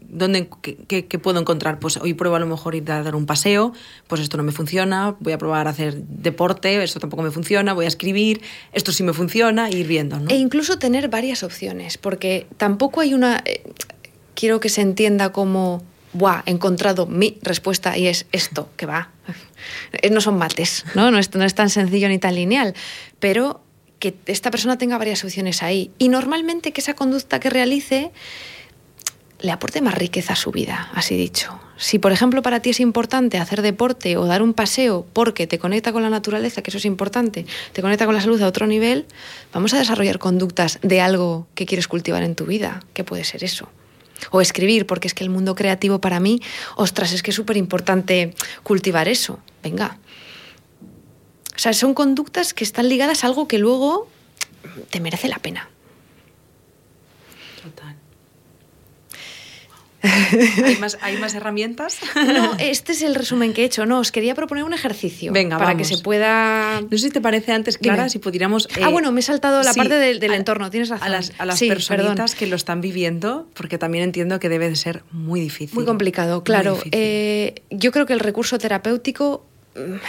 ¿dónde, 0.00 0.48
qué, 0.86 1.18
puedo 1.18 1.40
encontrar? 1.40 1.78
Pues 1.78 1.96
hoy 1.96 2.14
pruebo 2.14 2.36
a 2.36 2.38
lo 2.38 2.46
mejor 2.46 2.74
ir 2.74 2.90
a 2.90 3.02
dar 3.02 3.16
un 3.16 3.26
paseo, 3.26 3.72
pues 4.06 4.20
esto 4.20 4.36
no 4.36 4.42
me 4.42 4.52
funciona, 4.52 5.16
voy 5.20 5.32
a 5.32 5.38
probar 5.38 5.66
a 5.66 5.70
hacer 5.70 5.96
deporte, 5.96 6.82
esto 6.82 7.00
tampoco 7.00 7.22
me 7.22 7.30
funciona, 7.30 7.72
voy 7.72 7.86
a 7.86 7.88
escribir, 7.88 8.42
esto 8.72 8.92
sí 8.92 9.02
me 9.02 9.12
funciona, 9.12 9.68
e 9.68 9.78
ir 9.78 9.86
viendo. 9.86 10.18
¿no? 10.18 10.30
E 10.30 10.36
incluso 10.36 10.78
tener 10.78 11.08
varias 11.08 11.42
opciones, 11.42 11.98
porque 11.98 12.46
tampoco 12.58 13.00
hay 13.00 13.14
una... 13.14 13.42
Eh, 13.44 13.62
quiero 14.34 14.60
que 14.60 14.68
se 14.68 14.82
entienda 14.82 15.32
como, 15.32 15.82
¡buah! 16.12 16.42
He 16.44 16.50
encontrado 16.50 17.06
mi 17.06 17.38
respuesta 17.42 17.96
y 17.96 18.06
es 18.06 18.26
esto, 18.32 18.68
que 18.76 18.86
va. 18.86 19.10
no 20.10 20.20
son 20.20 20.36
mates, 20.36 20.84
¿no? 20.94 21.10
No 21.10 21.18
es, 21.18 21.34
no 21.34 21.44
es 21.44 21.54
tan 21.54 21.70
sencillo 21.70 22.08
ni 22.08 22.18
tan 22.18 22.34
lineal, 22.34 22.74
pero 23.18 23.61
que 24.02 24.16
esta 24.26 24.50
persona 24.50 24.78
tenga 24.78 24.98
varias 24.98 25.22
opciones 25.22 25.62
ahí 25.62 25.92
y 25.96 26.08
normalmente 26.08 26.72
que 26.72 26.80
esa 26.80 26.94
conducta 26.94 27.38
que 27.38 27.50
realice 27.50 28.10
le 29.38 29.52
aporte 29.52 29.80
más 29.80 29.94
riqueza 29.94 30.32
a 30.32 30.36
su 30.36 30.50
vida, 30.50 30.90
así 30.92 31.16
dicho. 31.16 31.56
Si, 31.76 32.00
por 32.00 32.10
ejemplo, 32.10 32.42
para 32.42 32.58
ti 32.58 32.70
es 32.70 32.80
importante 32.80 33.38
hacer 33.38 33.62
deporte 33.62 34.16
o 34.16 34.26
dar 34.26 34.42
un 34.42 34.54
paseo 34.54 35.06
porque 35.12 35.46
te 35.46 35.60
conecta 35.60 35.92
con 35.92 36.02
la 36.02 36.10
naturaleza, 36.10 36.62
que 36.62 36.70
eso 36.72 36.78
es 36.78 36.84
importante, 36.84 37.46
te 37.72 37.80
conecta 37.80 38.04
con 38.04 38.16
la 38.16 38.20
salud 38.20 38.42
a 38.42 38.48
otro 38.48 38.66
nivel, 38.66 39.06
vamos 39.52 39.72
a 39.72 39.78
desarrollar 39.78 40.18
conductas 40.18 40.80
de 40.82 41.00
algo 41.00 41.46
que 41.54 41.64
quieres 41.64 41.86
cultivar 41.86 42.24
en 42.24 42.34
tu 42.34 42.44
vida. 42.44 42.82
¿Qué 42.94 43.04
puede 43.04 43.22
ser 43.22 43.44
eso? 43.44 43.68
O 44.32 44.40
escribir, 44.40 44.84
porque 44.84 45.06
es 45.06 45.14
que 45.14 45.22
el 45.22 45.30
mundo 45.30 45.54
creativo 45.54 46.00
para 46.00 46.18
mí, 46.18 46.40
ostras, 46.74 47.12
es 47.12 47.22
que 47.22 47.30
es 47.30 47.36
súper 47.36 47.56
importante 47.56 48.34
cultivar 48.64 49.06
eso. 49.06 49.38
Venga, 49.62 49.98
o 51.54 51.58
sea, 51.58 51.72
son 51.72 51.94
conductas 51.94 52.54
que 52.54 52.64
están 52.64 52.88
ligadas 52.88 53.24
a 53.24 53.26
algo 53.26 53.46
que 53.48 53.58
luego 53.58 54.08
te 54.90 55.00
merece 55.00 55.28
la 55.28 55.38
pena. 55.38 55.68
Total. 57.62 57.96
¿Hay 61.00 61.16
más, 61.18 61.34
herramientas? 61.34 61.98
No, 62.14 62.56
este 62.58 62.92
es 62.92 63.02
el 63.02 63.14
resumen 63.14 63.52
que 63.52 63.62
he 63.62 63.64
hecho. 63.64 63.86
No, 63.86 64.00
os 64.00 64.10
quería 64.10 64.34
proponer 64.34 64.64
un 64.64 64.72
ejercicio. 64.72 65.32
Venga, 65.32 65.58
para 65.58 65.76
que 65.76 65.84
se 65.84 65.98
pueda. 65.98 66.80
No 66.80 66.90
sé 66.90 66.98
si 66.98 67.10
te 67.10 67.20
parece 67.20 67.52
antes, 67.52 67.78
Clara, 67.78 68.08
si 68.08 68.18
pudiéramos. 68.18 68.68
ah, 68.82 68.88
bueno, 68.88 69.12
me 69.12 69.20
he 69.20 69.22
saltado 69.22 69.62
la 69.62 69.74
parte 69.74 69.94
del, 69.94 70.32
entorno, 70.32 70.70
tienes 70.70 70.88
razón. 70.88 71.06
A 71.06 71.10
las, 71.10 71.32
a 71.38 71.44
las 71.44 71.60
personitas 71.60 72.34
que 72.34 72.46
lo 72.46 72.56
están 72.56 72.80
viviendo, 72.80 73.48
porque 73.54 73.78
también 73.78 74.04
entiendo 74.04 74.40
que 74.40 74.48
debe 74.48 74.68
de 74.68 74.76
ser 74.76 75.04
muy 75.12 75.40
difícil. 75.40 75.74
Muy 75.74 75.84
complicado, 75.84 76.42
claro. 76.42 76.78
Eh, 76.90 77.62
yo 77.70 77.92
creo 77.92 78.06
que 78.06 78.12
el 78.12 78.20
recurso 78.20 78.58
terapéutico 78.58 79.46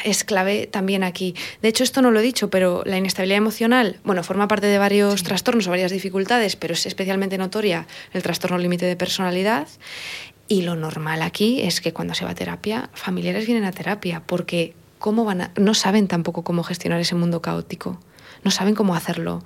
es 0.03 0.23
clave 0.23 0.67
también 0.67 1.03
aquí. 1.03 1.35
De 1.61 1.69
hecho, 1.69 1.83
esto 1.83 2.01
no 2.01 2.11
lo 2.11 2.19
he 2.19 2.23
dicho, 2.23 2.49
pero 2.49 2.83
la 2.85 2.97
inestabilidad 2.97 3.37
emocional, 3.37 3.99
bueno, 4.03 4.23
forma 4.23 4.47
parte 4.47 4.67
de 4.67 4.77
varios 4.77 5.23
trastornos 5.23 5.67
o 5.67 5.69
varias 5.69 5.91
dificultades, 5.91 6.55
pero 6.55 6.73
es 6.73 6.85
especialmente 6.85 7.37
notoria 7.37 7.87
el 8.13 8.23
trastorno 8.23 8.57
límite 8.57 8.85
de 8.85 8.95
personalidad. 8.95 9.67
Y 10.47 10.63
lo 10.63 10.75
normal 10.75 11.21
aquí 11.21 11.61
es 11.61 11.79
que 11.81 11.93
cuando 11.93 12.13
se 12.13 12.25
va 12.25 12.31
a 12.31 12.35
terapia, 12.35 12.89
familiares 12.93 13.45
vienen 13.45 13.63
a 13.63 13.71
terapia, 13.71 14.23
porque 14.25 14.73
¿cómo 14.99 15.23
van 15.23 15.51
no 15.55 15.73
saben 15.73 16.07
tampoco 16.07 16.43
cómo 16.43 16.63
gestionar 16.63 16.99
ese 16.99 17.15
mundo 17.15 17.41
caótico 17.41 17.99
no 18.43 18.51
saben 18.51 18.75
cómo 18.75 18.95
hacerlo. 18.95 19.43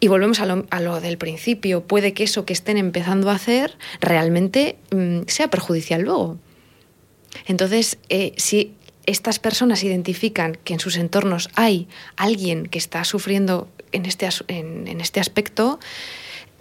Y 0.00 0.08
volvemos 0.08 0.40
a 0.40 0.80
lo, 0.80 1.00
del 1.00 1.18
principio. 1.18 1.84
Puede 1.84 2.14
que 2.14 2.24
eso 2.24 2.44
que 2.44 2.52
estén 2.52 2.76
empezando 2.76 3.30
a 3.30 3.34
hacer 3.34 3.76
realmente 4.00 4.76
mm, 4.90 5.20
sea 5.26 5.48
perjudicial 5.48 6.02
luego. 6.02 6.38
Entonces, 7.46 7.98
eh, 8.08 8.32
si 8.36 8.74
estas 9.06 9.38
personas 9.38 9.84
identifican 9.84 10.56
que 10.64 10.74
en 10.74 10.80
sus 10.80 10.96
entornos 10.96 11.50
hay 11.54 11.88
alguien 12.16 12.66
que 12.66 12.78
está 12.78 13.04
sufriendo 13.04 13.68
en 13.92 14.06
este, 14.06 14.28
en, 14.48 15.00
este 15.00 15.20
aspecto, 15.20 15.78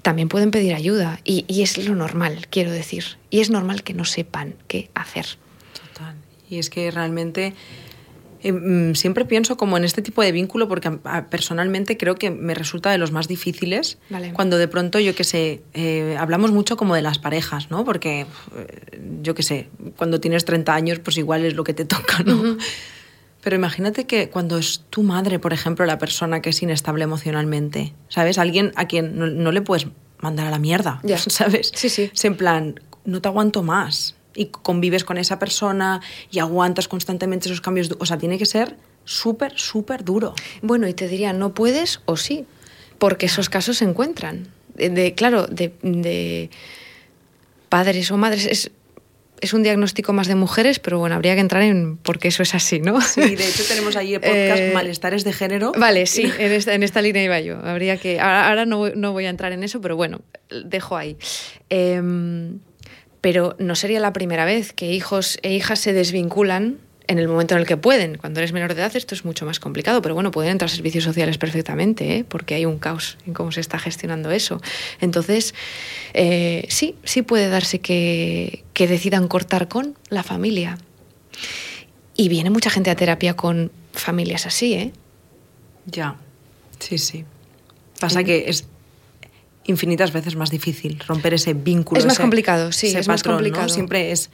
también 0.02 0.30
pueden 0.30 0.52
pedir 0.52 0.74
ayuda. 0.74 1.20
Y, 1.24 1.46
y, 1.48 1.64
es 1.64 1.78
lo 1.78 1.96
normal, 1.96 2.48
quiero 2.50 2.72
decir. 2.72 3.18
Y 3.30 3.40
es 3.40 3.50
normal 3.50 3.84
que 3.84 3.94
no 3.94 4.06
sepan 4.06 4.56
qué 4.68 4.90
hacer. 4.94 5.26
Total. 5.74 6.16
Y 6.50 6.60
es 6.60 6.70
que 6.70 6.92
realmente 6.92 7.54
eh, 8.44 8.52
mm, 8.52 8.96
siempre 8.96 9.26
pienso 9.26 9.56
como 9.56 9.78
en 9.78 9.86
este 9.86 10.02
tipo 10.02 10.22
de 10.22 10.32
vínculo 10.32 10.68
porque 10.68 10.92
personalmente 11.30 11.98
creo 11.98 12.16
que 12.16 12.30
me 12.30 12.54
resulta 12.54 12.92
de 12.92 12.98
los 12.98 13.12
más 13.12 13.28
difíciles 13.28 13.98
cuando 14.34 14.58
de 14.58 14.68
pronto, 14.68 15.00
yo 15.00 15.16
qué 15.16 15.24
sé, 15.24 15.64
eh, 15.74 16.18
hablamos 16.20 16.52
mucho 16.52 16.76
como 16.76 16.94
de 16.94 17.02
las 17.02 17.20
parejas, 17.20 17.72
¿no? 17.72 17.86
Porque, 17.86 18.22
eh, 18.22 19.02
yo 19.22 19.34
qué 19.34 19.44
sé, 19.44 19.70
cuando 19.96 20.20
tienes 20.20 20.44
30 20.44 20.74
años, 20.74 21.00
pues 21.00 21.18
igual 21.18 21.46
es 21.46 21.56
lo 21.56 21.64
que 21.64 21.74
te 21.74 21.86
toca, 21.86 22.20
¿no? 22.26 22.58
Pero 23.42 23.56
imagínate 23.56 24.06
que 24.06 24.30
cuando 24.30 24.58
es 24.58 24.84
tu 24.90 25.04
madre, 25.04 25.40
por 25.40 25.54
ejemplo, 25.54 25.86
la 25.86 25.98
persona 25.98 26.42
que 26.42 26.50
es 26.50 26.62
inestable 26.62 27.06
emocionalmente, 27.06 27.94
¿sabes? 28.10 28.38
Alguien 28.38 28.72
a 28.76 28.88
quien 28.88 29.18
no, 29.18 29.52
le 29.52 29.62
puedes 29.62 29.88
mandar 30.20 30.48
a 30.48 30.52
la 30.52 30.60
mierda, 30.60 31.02
¿sabes? 31.28 31.72
Sí, 31.74 31.90
sí. 31.90 32.12
Es 32.14 32.26
en 32.26 32.36
plan, 32.36 32.80
no 33.06 33.22
te 33.22 33.30
aguanto 33.30 33.64
más 33.64 34.16
y 34.36 34.48
convives 34.48 35.04
con 35.04 35.18
esa 35.18 35.40
persona 35.40 36.02
y 36.32 36.40
aguantas 36.40 36.88
constantemente 36.88 37.48
esos 37.48 37.62
cambios. 37.62 37.90
O 38.00 38.06
sea, 38.06 38.18
tiene 38.18 38.38
que 38.38 38.46
ser 38.46 38.76
súper, 39.06 39.54
súper 39.58 40.04
duro. 40.04 40.34
Bueno, 40.62 40.88
y 40.88 40.94
te 40.94 41.08
diría, 41.08 41.34
no 41.34 41.54
puedes 41.54 42.02
o 42.06 42.18
sí, 42.18 42.46
porque 42.98 43.26
esos 43.28 43.50
casos 43.50 43.78
se 43.78 43.86
encuentran. 43.86 44.48
De, 44.76 45.14
claro, 45.14 45.48
de, 45.48 46.50
padres 47.70 48.12
o 48.12 48.18
madres. 48.18 48.46
Es, 48.46 48.72
es 49.42 49.54
un 49.54 49.62
diagnóstico 49.62 50.14
más 50.14 50.28
de 50.28 50.36
mujeres, 50.36 50.80
pero 50.80 51.00
bueno, 51.00 51.16
habría 51.16 51.36
que 51.36 51.42
entrar 51.42 51.64
en 51.64 51.98
por 51.98 52.18
qué 52.18 52.30
eso 52.30 52.44
es 52.44 52.56
así, 52.56 52.80
¿no? 52.80 53.02
Sí, 53.02 53.36
de 53.36 53.46
hecho 53.46 53.64
tenemos 53.68 53.98
ahí 53.98 54.14
el 54.14 54.22
podcast 54.22 54.62
eh, 54.62 54.72
Malestares 54.74 55.26
de 55.26 55.34
Género. 55.34 55.74
Vale, 55.78 56.06
sí, 56.06 56.32
en 56.40 56.54
esta, 56.54 56.74
en 56.74 56.82
esta 56.82 57.02
línea 57.02 57.24
iba 57.24 57.40
yo. 57.42 57.58
Habría 57.58 57.98
que. 57.98 58.22
Ahora, 58.22 58.66
no, 58.66 58.90
no, 58.90 59.12
voy 59.12 59.26
a 59.26 59.30
entrar 59.30 59.52
en 59.52 59.64
eso, 59.64 59.82
pero 59.82 59.98
bueno, 59.98 60.22
dejo 60.64 60.96
ahí. 60.96 61.18
Eh, 61.70 62.02
pero 63.24 63.56
no 63.58 63.76
sería 63.76 64.02
la 64.02 64.12
primera 64.12 64.44
vez 64.44 64.74
que 64.74 64.92
hijos 64.92 65.40
e 65.44 65.54
hijas 65.54 65.80
se 65.80 65.94
desvinculan 65.94 66.80
en 67.08 67.20
el 67.20 67.30
momento 67.30 67.56
en 67.56 67.62
el 67.62 67.66
que 67.66 67.78
pueden. 67.78 68.18
Cuando 68.18 68.42
eres 68.42 68.52
menor 68.52 68.74
de 68.74 68.82
edad 68.82 68.94
esto 68.98 69.16
es 69.16 69.24
mucho 69.24 69.46
más 69.46 69.62
complicado, 69.62 70.02
pero 70.02 70.14
bueno, 70.14 70.30
pueden 70.30 70.52
entrar 70.52 70.70
servicios 70.70 71.06
sociales 71.06 71.38
perfectamente, 71.38 72.18
¿eh? 72.18 72.26
porque 72.26 72.56
hay 72.56 72.66
un 72.66 72.80
caos 72.80 73.18
en 73.26 73.34
cómo 73.34 73.54
se 73.54 73.62
está 73.62 73.80
gestionando 73.80 74.30
eso. 74.32 74.62
Entonces, 75.00 75.56
eh, 76.14 76.66
sí, 76.68 76.98
sí 77.06 77.22
puede 77.22 77.48
darse 77.48 77.80
que, 77.80 78.66
que 78.74 78.88
decidan 78.88 79.30
cortar 79.30 79.70
con 79.70 79.98
la 80.10 80.24
familia. 80.24 80.78
Y 82.18 82.28
viene 82.28 82.50
mucha 82.50 82.70
gente 82.70 82.90
a 82.90 82.96
terapia 82.98 83.38
con 83.38 83.72
familias 83.94 84.46
así, 84.46 84.74
¿eh? 84.74 84.92
Ya, 85.86 86.18
sí, 86.80 86.98
sí. 86.98 87.24
Pasa 88.02 88.26
que 88.26 88.50
es, 88.50 88.68
infinitas 89.66 90.12
veces 90.12 90.36
más 90.36 90.50
difícil 90.50 91.02
romper 91.08 91.34
ese 91.34 91.54
vínculo. 91.54 92.00
Es 92.00 92.06
más 92.06 92.20
complicado, 92.20 92.72
sí, 92.72 92.94
es 92.96 93.08
más 93.08 93.24
complicado. 93.24 93.70
Siempre 93.70 94.12
es 94.12 94.30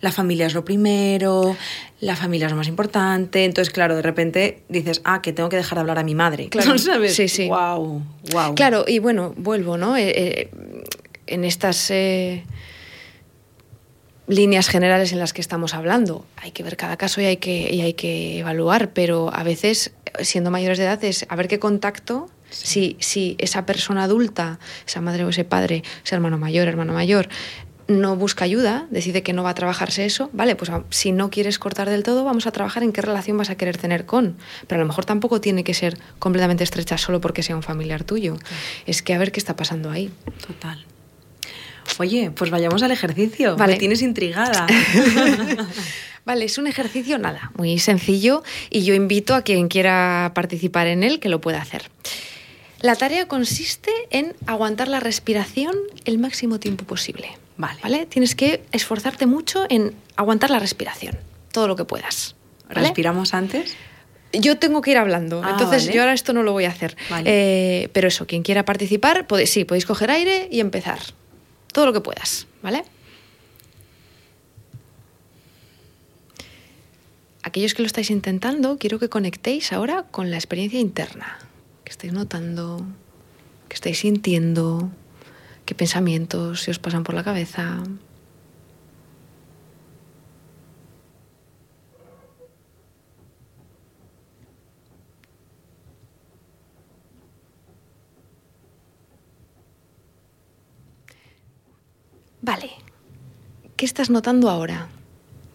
la 0.00 0.12
familia 0.12 0.46
es 0.46 0.54
lo 0.54 0.64
primero, 0.64 1.56
la 2.00 2.14
familia 2.14 2.46
es 2.46 2.52
lo 2.52 2.56
más 2.56 2.68
importante. 2.68 3.44
Entonces, 3.44 3.72
claro, 3.72 3.96
de 3.96 4.02
repente 4.02 4.62
dices, 4.68 5.00
ah, 5.04 5.22
que 5.22 5.32
tengo 5.32 5.48
que 5.48 5.56
dejar 5.56 5.76
de 5.76 5.80
hablar 5.80 5.98
a 5.98 6.04
mi 6.04 6.14
madre. 6.14 6.48
Claro, 6.48 6.78
¿sabes? 6.78 7.14
Sí, 7.14 7.28
sí. 7.28 7.48
Wow, 7.48 8.02
wow. 8.32 8.54
Claro, 8.54 8.84
y 8.86 8.98
bueno, 8.98 9.34
vuelvo, 9.36 9.76
¿no? 9.76 9.96
Eh, 9.96 10.12
eh, 10.14 10.50
en 11.26 11.44
estas. 11.44 11.90
Eh, 11.90 12.44
líneas 14.28 14.68
generales 14.68 15.12
en 15.12 15.18
las 15.18 15.32
que 15.32 15.40
estamos 15.40 15.72
hablando. 15.72 16.26
Hay 16.36 16.50
que 16.50 16.62
ver 16.62 16.76
cada 16.76 16.98
caso 16.98 17.22
y 17.22 17.24
hay 17.24 17.38
que, 17.38 17.74
y 17.74 17.80
hay 17.80 17.94
que 17.94 18.40
evaluar, 18.40 18.92
pero 18.92 19.34
a 19.34 19.42
veces, 19.42 19.92
siendo 20.20 20.50
mayores 20.50 20.76
de 20.76 20.84
edad, 20.84 21.02
es 21.02 21.24
a 21.30 21.34
ver 21.34 21.48
qué 21.48 21.58
contacto 21.58 22.28
si, 22.50 22.96
si 23.00 23.36
esa 23.38 23.66
persona 23.66 24.04
adulta, 24.04 24.58
esa 24.86 25.00
madre 25.00 25.24
o 25.24 25.28
ese 25.28 25.44
padre, 25.44 25.82
ese 26.04 26.14
hermano 26.14 26.38
mayor, 26.38 26.68
hermano 26.68 26.92
mayor, 26.92 27.28
no 27.88 28.16
busca 28.16 28.44
ayuda, 28.44 28.86
decide 28.90 29.22
que 29.22 29.32
no 29.32 29.42
va 29.42 29.50
a 29.50 29.54
trabajarse 29.54 30.04
eso, 30.04 30.28
vale, 30.34 30.54
pues 30.56 30.70
si 30.90 31.10
no 31.10 31.30
quieres 31.30 31.58
cortar 31.58 31.88
del 31.88 32.02
todo, 32.02 32.22
vamos 32.22 32.46
a 32.46 32.52
trabajar 32.52 32.82
en 32.82 32.92
qué 32.92 33.00
relación 33.00 33.38
vas 33.38 33.48
a 33.48 33.56
querer 33.56 33.78
tener 33.78 34.04
con. 34.04 34.36
Pero 34.66 34.80
a 34.80 34.84
lo 34.84 34.86
mejor 34.86 35.06
tampoco 35.06 35.40
tiene 35.40 35.64
que 35.64 35.72
ser 35.72 35.98
completamente 36.18 36.64
estrecha 36.64 36.98
solo 36.98 37.20
porque 37.20 37.42
sea 37.42 37.56
un 37.56 37.62
familiar 37.62 38.04
tuyo. 38.04 38.36
Es 38.86 39.02
que 39.02 39.14
a 39.14 39.18
ver 39.18 39.32
qué 39.32 39.40
está 39.40 39.56
pasando 39.56 39.90
ahí. 39.90 40.10
Total. 40.46 40.84
Oye, 41.98 42.30
pues 42.30 42.50
vayamos 42.50 42.82
al 42.82 42.90
ejercicio. 42.90 43.56
Vale. 43.56 43.72
Me 43.72 43.78
tienes 43.78 44.02
intrigada. 44.02 44.66
Vale, 46.26 46.44
es 46.44 46.58
un 46.58 46.66
ejercicio 46.66 47.16
nada, 47.16 47.52
muy 47.56 47.78
sencillo 47.78 48.42
y 48.68 48.84
yo 48.84 48.92
invito 48.92 49.34
a 49.34 49.40
quien 49.40 49.68
quiera 49.68 50.32
participar 50.34 50.86
en 50.86 51.02
él 51.02 51.20
que 51.20 51.30
lo 51.30 51.40
pueda 51.40 51.62
hacer. 51.62 51.90
La 52.80 52.94
tarea 52.94 53.26
consiste 53.26 53.90
en 54.10 54.36
aguantar 54.46 54.88
la 54.88 55.00
respiración 55.00 55.74
el 56.04 56.18
máximo 56.18 56.60
tiempo 56.60 56.84
posible. 56.84 57.28
Vale. 57.56 58.06
Tienes 58.06 58.36
que 58.36 58.62
esforzarte 58.70 59.26
mucho 59.26 59.66
en 59.68 59.94
aguantar 60.14 60.50
la 60.50 60.60
respiración, 60.60 61.18
todo 61.50 61.66
lo 61.66 61.74
que 61.74 61.84
puedas. 61.84 62.36
¿Respiramos 62.68 63.34
antes? 63.34 63.74
Yo 64.32 64.58
tengo 64.58 64.80
que 64.80 64.92
ir 64.92 64.98
hablando, 64.98 65.42
ah, 65.42 65.50
entonces 65.50 65.92
yo 65.92 66.02
ahora 66.02 66.12
esto 66.12 66.32
no 66.32 66.42
lo 66.42 66.52
voy 66.52 66.66
a 66.66 66.68
hacer. 66.68 66.96
Eh, 67.24 67.88
pero 67.92 68.08
eso, 68.08 68.26
quien 68.26 68.42
quiera 68.42 68.64
participar, 68.64 69.26
sí, 69.46 69.64
podéis 69.64 69.86
coger 69.86 70.10
aire 70.10 70.48
y 70.52 70.60
empezar. 70.60 71.00
Todo 71.72 71.86
lo 71.86 71.92
que 71.92 72.00
puedas, 72.00 72.46
¿vale? 72.62 72.84
Aquellos 77.42 77.74
que 77.74 77.82
lo 77.82 77.86
estáis 77.86 78.10
intentando, 78.10 78.78
quiero 78.78 78.98
que 78.98 79.08
conectéis 79.08 79.72
ahora 79.72 80.04
con 80.10 80.30
la 80.30 80.36
experiencia 80.36 80.78
interna 80.78 81.47
que 81.88 81.92
estáis 81.92 82.12
notando, 82.12 82.84
que 83.66 83.74
estáis 83.74 84.00
sintiendo, 84.00 84.90
qué 85.64 85.74
pensamientos 85.74 86.60
se 86.60 86.70
os 86.70 86.78
pasan 86.78 87.02
por 87.02 87.14
la 87.14 87.24
cabeza. 87.24 87.82
Vale. 102.42 102.70
¿Qué 103.78 103.86
estás 103.86 104.10
notando 104.10 104.50
ahora? 104.50 104.88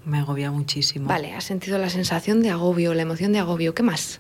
Me 0.04 0.18
agobia 0.18 0.50
muchísimo. 0.50 1.08
Vale, 1.08 1.34
has 1.34 1.44
sentido 1.44 1.78
la 1.78 1.92
sensación 1.92 2.42
de 2.42 2.50
agobio, 2.50 2.96
la 2.96 3.04
emoción 3.04 3.34
de 3.34 3.40
agobio. 3.40 3.76
¿Qué 3.76 3.84
más? 3.84 4.20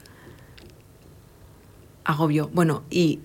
Agobio. 2.05 2.49
Bueno, 2.53 2.83
y 2.89 3.19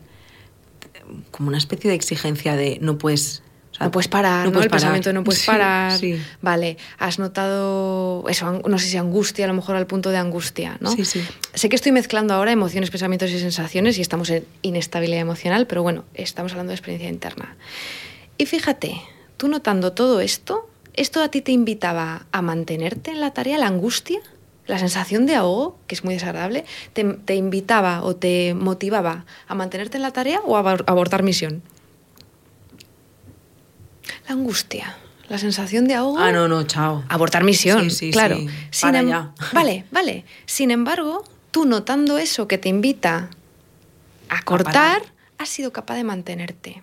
como 1.30 1.48
una 1.48 1.58
especie 1.58 1.90
de 1.90 1.96
exigencia 1.96 2.56
de 2.56 2.78
no 2.80 2.98
puedes 2.98 3.42
no 3.80 3.90
puedes 3.92 4.08
parar, 4.08 4.50
no, 4.50 4.60
el 4.60 4.70
pensamiento 4.70 5.12
no 5.12 5.22
puedes 5.22 5.44
parar. 5.44 6.00
Vale, 6.42 6.76
has 6.98 7.18
notado 7.18 8.24
eso, 8.28 8.60
no 8.66 8.78
sé 8.78 8.88
si 8.88 8.96
angustia, 8.96 9.44
a 9.44 9.48
lo 9.48 9.54
mejor 9.54 9.76
al 9.76 9.86
punto 9.86 10.10
de 10.10 10.16
angustia, 10.16 10.76
¿no? 10.80 10.90
Sí, 10.90 11.04
sí. 11.04 11.22
Sé 11.54 11.68
que 11.68 11.76
estoy 11.76 11.92
mezclando 11.92 12.34
ahora 12.34 12.50
emociones, 12.50 12.90
pensamientos 12.90 13.30
y 13.30 13.38
sensaciones 13.38 13.98
y 13.98 14.00
estamos 14.00 14.30
en 14.30 14.44
inestabilidad 14.62 15.20
emocional, 15.20 15.66
pero 15.66 15.82
bueno, 15.82 16.04
estamos 16.14 16.52
hablando 16.52 16.70
de 16.70 16.74
experiencia 16.74 17.08
interna. 17.08 17.56
Y 18.36 18.46
fíjate, 18.46 19.00
tú 19.36 19.48
notando 19.48 19.92
todo 19.92 20.20
esto, 20.20 20.68
¿esto 20.94 21.22
a 21.22 21.28
ti 21.28 21.40
te 21.40 21.52
invitaba 21.52 22.26
a 22.32 22.42
mantenerte 22.42 23.12
en 23.12 23.20
la 23.20 23.32
tarea, 23.32 23.58
la 23.58 23.68
angustia? 23.68 24.20
La 24.68 24.78
sensación 24.78 25.26
de 25.26 25.34
ahogo, 25.34 25.78
que 25.86 25.94
es 25.94 26.04
muy 26.04 26.14
desagradable, 26.14 26.64
te, 26.92 27.34
invitaba 27.34 28.02
o 28.02 28.14
te 28.14 28.54
motivaba 28.54 29.24
a 29.48 29.54
mantenerte 29.54 29.96
en 29.96 30.02
la 30.02 30.12
tarea 30.12 30.40
o 30.44 30.56
a 30.56 30.60
abortar 30.60 31.22
misión. 31.22 31.62
La 34.28 34.34
angustia, 34.34 34.96
la 35.28 35.38
sensación 35.38 35.88
de 35.88 35.94
ahogo. 35.94 36.18
Ah, 36.18 36.32
no, 36.32 36.48
no, 36.48 36.64
chao. 36.64 37.02
Abortar 37.08 37.44
misión, 37.44 37.90
sí, 37.90 37.96
sí, 37.96 38.10
claro. 38.10 38.36
Sí. 38.70 38.82
Para 38.82 39.00
em- 39.00 39.08
ya. 39.08 39.32
Vale, 39.52 39.86
vale. 39.90 40.24
Sin 40.44 40.70
embargo, 40.70 41.24
tú 41.50 41.64
notando 41.64 42.18
eso 42.18 42.46
que 42.46 42.58
te 42.58 42.68
invita 42.68 43.30
a 44.28 44.42
cortar, 44.42 45.02
has 45.38 45.48
sido 45.48 45.72
capaz 45.72 45.94
de 45.96 46.04
mantenerte. 46.04 46.82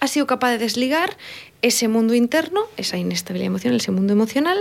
Has 0.00 0.10
sido 0.10 0.26
capaz 0.26 0.52
de 0.52 0.58
desligar 0.58 1.18
ese 1.60 1.86
mundo 1.88 2.14
interno, 2.14 2.62
esa 2.78 2.96
inestabilidad 2.96 3.48
emocional, 3.48 3.76
ese 3.76 3.90
mundo 3.90 4.14
emocional, 4.14 4.58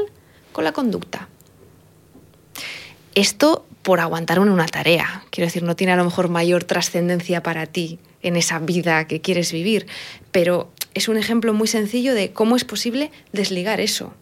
con 0.52 0.66
la 0.66 0.74
conducta. 0.74 1.30
Esto 3.16 3.66
por 3.82 4.00
aguantar 4.00 4.40
una 4.40 4.68
tarea. 4.68 5.24
Quiero 5.32 5.48
decir, 5.48 5.64
no 5.64 5.76
tiene 5.76 5.94
a 5.94 5.96
lo 5.96 6.06
mejor 6.06 6.30
mayor 6.30 6.64
trascendencia 6.64 7.42
para 7.42 7.66
ti 7.66 8.00
en 8.22 8.36
esa 8.36 8.60
vida 8.60 9.08
que 9.08 9.22
quieres 9.22 9.52
vivir, 9.52 9.88
pero 10.32 10.72
es 10.94 11.08
un 11.08 11.18
ejemplo 11.18 11.54
muy 11.54 11.68
sencillo 11.68 12.14
de 12.14 12.32
cómo 12.32 12.56
es 12.56 12.66
posible 12.66 13.12
desligar 13.32 13.80
eso. 13.80 14.14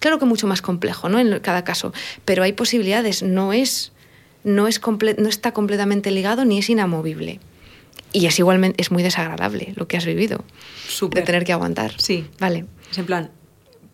Claro 0.00 0.18
que 0.18 0.26
mucho 0.26 0.46
más 0.46 0.60
complejo, 0.60 1.08
¿no? 1.08 1.18
En 1.18 1.38
cada 1.40 1.64
caso, 1.64 1.92
pero 2.24 2.42
hay 2.42 2.52
posibilidades, 2.52 3.22
no 3.22 3.52
es 3.52 3.92
no, 4.44 4.68
es 4.68 4.80
no 5.18 5.28
está 5.28 5.52
completamente 5.52 6.10
ligado 6.10 6.44
ni 6.44 6.58
es 6.58 6.70
inamovible. 6.70 7.40
Y 8.12 8.26
es 8.26 8.38
igualmente 8.38 8.80
es 8.80 8.90
muy 8.90 9.02
desagradable 9.02 9.72
lo 9.76 9.88
que 9.88 9.96
has 9.96 10.06
vivido. 10.06 10.44
De 11.10 11.22
tener 11.22 11.44
que 11.44 11.52
aguantar. 11.52 11.92
Sí. 11.98 12.26
Vale. 12.38 12.64
Es 12.90 12.98
en 12.98 13.06
plan, 13.06 13.30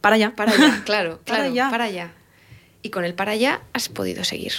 para 0.00 0.16
allá. 0.16 0.34
Para 0.36 0.52
allá, 0.52 0.82
claro, 0.84 1.20
claro. 1.24 1.24
para 1.24 1.44
allá. 1.44 1.70
Para 1.70 1.84
allá. 1.84 2.12
Y 2.82 2.90
con 2.90 3.04
el 3.04 3.14
para 3.14 3.32
allá 3.32 3.62
has 3.72 3.88
podido 3.88 4.24
seguir. 4.24 4.52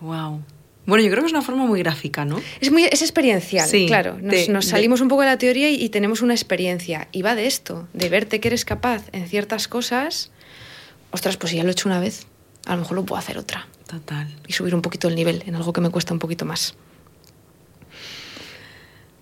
Wow. 0.00 0.42
Bueno, 0.88 1.04
yo 1.04 1.10
creo 1.10 1.22
que 1.22 1.26
es 1.26 1.32
una 1.32 1.42
forma 1.42 1.66
muy 1.66 1.80
gráfica, 1.80 2.24
¿no? 2.24 2.40
Es, 2.60 2.70
muy, 2.70 2.84
es 2.84 3.02
experiencial, 3.02 3.68
claro. 3.86 4.16
Nos, 4.22 4.64
salimos 4.64 5.02
un 5.02 5.08
poco 5.08 5.20
de 5.20 5.26
la 5.26 5.36
teoría 5.36 5.68
y, 5.68 5.88
tenemos 5.90 6.22
una 6.22 6.32
experiencia. 6.32 7.08
Y 7.12 7.20
va 7.20 7.34
de 7.34 7.46
esto, 7.46 7.86
de 7.92 8.08
verte 8.08 8.40
que 8.40 8.48
eres 8.48 8.64
capaz 8.64 9.04
en 9.12 9.28
ciertas 9.28 9.68
cosas. 9.68 10.30
Ostras, 11.10 11.36
pues 11.36 11.50
si 11.50 11.56
ya 11.56 11.62
lo 11.62 11.68
he 11.68 11.72
hecho 11.72 11.90
una 11.90 12.00
vez, 12.00 12.26
a 12.64 12.74
lo 12.74 12.80
mejor 12.80 12.96
lo 12.96 13.04
puedo 13.04 13.18
hacer 13.18 13.36
otra. 13.36 13.68
Total. 13.86 14.34
Y 14.46 14.54
subir 14.54 14.74
un 14.74 14.80
poquito 14.80 15.08
el 15.08 15.14
nivel 15.14 15.42
en 15.46 15.56
algo 15.56 15.74
que 15.74 15.82
me 15.82 15.90
cuesta 15.90 16.14
un 16.14 16.20
poquito 16.20 16.46
más. 16.46 16.74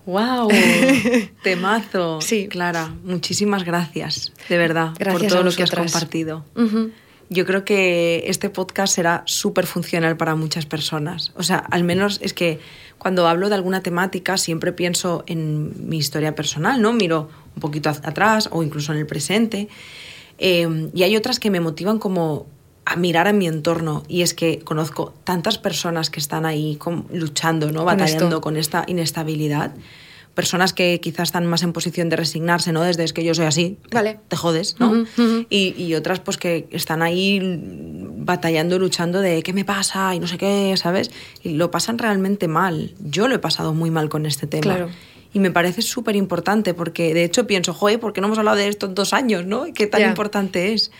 ¡Wow! 0.05 0.47
Temazo. 1.43 2.21
Sí. 2.21 2.47
Clara, 2.47 2.95
muchísimas 3.03 3.65
gracias, 3.65 4.31
de 4.47 4.57
verdad, 4.57 4.93
por 4.93 5.27
todo 5.27 5.43
lo 5.43 5.51
que 5.51 5.63
has 5.63 5.71
compartido. 5.71 6.45
Yo 7.29 7.45
creo 7.45 7.65
que 7.65 8.23
este 8.27 8.49
podcast 8.49 8.95
será 8.95 9.23
súper 9.25 9.65
funcional 9.65 10.15
para 10.15 10.35
muchas 10.35 10.65
personas. 10.65 11.31
O 11.35 11.43
sea, 11.43 11.57
al 11.57 11.83
menos 11.83 12.19
es 12.21 12.33
que 12.33 12.59
cuando 12.97 13.27
hablo 13.27 13.49
de 13.49 13.55
alguna 13.55 13.83
temática 13.83 14.37
siempre 14.37 14.71
pienso 14.71 15.23
en 15.27 15.89
mi 15.89 15.97
historia 15.97 16.35
personal, 16.35 16.81
¿no? 16.81 16.93
Miro 16.93 17.29
un 17.55 17.61
poquito 17.61 17.89
atrás 17.89 18.49
o 18.51 18.63
incluso 18.63 18.93
en 18.93 18.99
el 18.99 19.05
presente. 19.05 19.67
Eh, 20.37 20.89
y 20.93 21.03
hay 21.03 21.17
otras 21.17 21.39
que 21.39 21.49
me 21.49 21.59
motivan 21.59 21.99
como 21.99 22.45
a 22.85 22.95
mirar 22.95 23.27
a 23.27 23.33
mi 23.33 23.47
entorno 23.47 24.03
y 24.07 24.21
es 24.21 24.33
que 24.33 24.59
conozco 24.59 25.13
tantas 25.25 25.57
personas 25.57 26.09
que 26.09 26.21
están 26.21 26.45
ahí 26.45 26.79
luchando, 27.11 27.69
¿no? 27.71 27.83
batallando 27.83 28.39
con 28.39 28.55
esta 28.55 28.85
inestabilidad. 28.87 29.73
Personas 30.37 30.71
que 30.71 30.99
quizás 31.01 31.29
están 31.29 31.47
más 31.47 31.63
en 31.63 31.73
posición 31.73 32.09
de 32.09 32.15
resignarse, 32.15 32.71
¿no? 32.71 32.83
Desde 32.83 33.03
es 33.03 33.11
que 33.11 33.23
yo 33.23 33.33
soy 33.33 33.45
así, 33.45 33.79
vale. 33.91 34.19
te 34.27 34.35
jodes, 34.35 34.75
¿no? 34.77 35.05
Y, 35.49 35.73
y, 35.75 35.95
otras 35.95 36.19
pues 36.19 36.37
que 36.37 36.67
están 36.69 37.01
ahí 37.01 37.39
batallando, 38.17 38.77
luchando 38.77 39.19
de 39.19 39.41
qué 39.41 39.51
me 39.51 39.65
pasa 39.65 40.13
y 40.13 40.19
no 40.19 40.27
sé 40.27 40.37
qué, 40.37 40.75
¿sabes? 40.77 41.09
Y 41.41 41.53
lo 41.53 41.71
pasan 41.71 41.97
realmente 41.97 42.47
mal. 42.47 42.93
Yo 42.99 43.27
lo 43.27 43.33
he 43.33 43.39
pasado 43.39 43.73
muy 43.73 43.89
mal 43.89 44.09
con 44.09 44.27
este 44.27 44.45
tema. 44.45 44.61
Claro. 44.61 44.89
Y 45.33 45.39
me 45.39 45.49
parece 45.49 45.81
súper 45.81 46.15
importante 46.15 46.75
porque 46.75 47.15
de 47.15 47.23
hecho 47.23 47.47
pienso, 47.47 47.73
joder, 47.73 47.99
¿por 47.99 48.13
qué 48.13 48.21
no 48.21 48.27
hemos 48.27 48.37
hablado 48.37 48.57
de 48.57 48.67
esto 48.67 48.85
en 48.85 48.93
dos 48.93 49.13
años, 49.13 49.43
¿no? 49.43 49.65
¿Qué 49.73 49.87
tan 49.87 50.03
importante 50.03 50.73
es? 50.73 50.91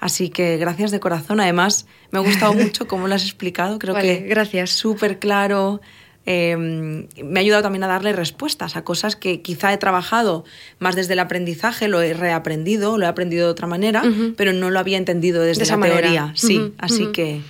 Así 0.00 0.28
que 0.30 0.56
gracias 0.56 0.90
de 0.90 1.00
corazón. 1.00 1.40
Además, 1.40 1.86
me 2.10 2.18
ha 2.18 2.22
gustado 2.22 2.52
mucho 2.54 2.86
cómo 2.88 3.08
lo 3.08 3.14
has 3.14 3.24
explicado. 3.24 3.78
Creo 3.78 3.94
que 3.94 4.26
gracias. 4.28 4.70
súper 4.70 5.18
claro. 5.18 5.80
Em, 6.26 7.06
me 7.22 7.38
ha 7.38 7.40
ayudado 7.40 7.62
también 7.62 7.84
a 7.84 7.86
darle 7.86 8.12
respuestas 8.12 8.76
a 8.76 8.82
cosas 8.82 9.14
que 9.14 9.42
quizá 9.42 9.72
he 9.72 9.78
trabajado 9.78 10.44
más 10.80 10.96
desde 10.96 11.12
el 11.12 11.20
aprendizaje, 11.20 11.86
lo 11.86 12.02
he 12.02 12.14
reaprendido, 12.14 12.98
lo 12.98 13.06
he 13.06 13.08
aprendido 13.08 13.46
de 13.46 13.52
otra 13.52 13.68
manera, 13.68 14.02
pero 14.36 14.52
no 14.52 14.70
lo 14.70 14.78
había 14.80 14.98
entendido 14.98 15.42
desde 15.42 15.64
la 15.64 15.80
teoría. 15.80 16.32
Sí, 16.34 16.74
así 16.78 17.06
que 17.12 17.42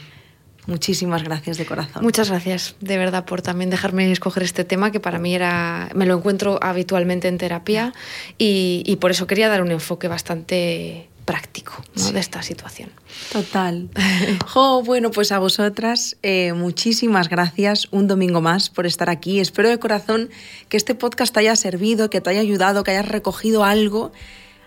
muchísimas 0.67 1.23
gracias 1.23 1.57
de 1.57 1.65
corazón. 1.65 2.03
Muchas 2.03 2.29
gracias, 2.29 2.77
de 2.81 2.99
verdad, 2.99 3.25
por 3.25 3.41
también 3.41 3.71
dejarme 3.71 4.13
escoger 4.13 4.43
este 4.43 4.65
tema 4.65 4.91
que 4.91 5.01
para 5.01 5.19
mí 5.19 5.35
era, 5.35 5.89
me 5.95 6.05
lo 6.05 6.19
encuentro 6.19 6.59
habitualmente 6.61 7.29
en 7.29 7.39
terapia 7.39 7.95
y, 8.37 8.83
y 8.85 8.97
por 8.97 9.11
eso 9.11 9.27
quería 9.27 9.49
dar 9.49 9.63
un 9.63 9.71
enfoque 9.71 10.07
bastante 10.07 11.09
práctico 11.27 11.75
de 11.95 12.19
esta 12.19 12.43
situación. 12.43 12.91
Total. 13.31 13.91
Jo, 14.47 14.83
bueno, 14.83 15.11
pues 15.11 15.33
a 15.33 15.39
vosotras 15.39 16.17
eh, 16.23 16.53
muchísimas 16.53 17.29
gracias 17.29 17.89
un 17.91 18.07
domingo 18.07 18.41
más 18.41 18.71
por 18.71 18.87
estar 18.87 19.11
aquí. 19.11 19.41
Espero 19.41 19.69
de 19.69 19.79
corazón 19.79 20.31
que 20.69 20.77
este 20.77 20.95
podcast 20.95 21.35
te 21.35 21.41
haya 21.41 21.57
servido, 21.57 22.09
que 22.09 22.21
te 22.21 22.31
haya 22.31 22.41
ayudado, 22.41 22.85
que 22.85 22.93
hayas 22.93 23.09
recogido 23.09 23.65
algo, 23.65 24.13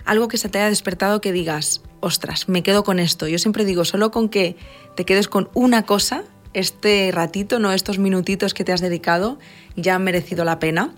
algo 0.05 0.28
que 0.28 0.38
se 0.38 0.49
te 0.49 0.60
haya 0.60 0.70
despertado 0.70 1.22
que 1.22 1.32
digas, 1.32 1.82
ostras, 2.01 2.49
me 2.49 2.62
quedo 2.62 2.84
con 2.84 2.99
esto. 2.99 3.28
Yo 3.28 3.39
siempre 3.39 3.66
digo, 3.66 3.86
solo 3.86 4.12
con 4.12 4.30
que 4.30 4.57
te 4.95 5.05
quedes 5.05 5.28
con 5.28 5.49
una 5.53 5.84
cosa 5.84 6.24
este 6.54 7.12
ratito, 7.14 7.60
no 7.60 7.72
estos 7.72 8.00
minutitos 8.00 8.54
que 8.54 8.64
te 8.64 8.74
has 8.74 8.82
dedicado, 8.82 9.38
ya 9.76 9.95
han 9.95 10.04
merecido 10.04 10.43
la 10.43 10.60
pena. 10.60 10.93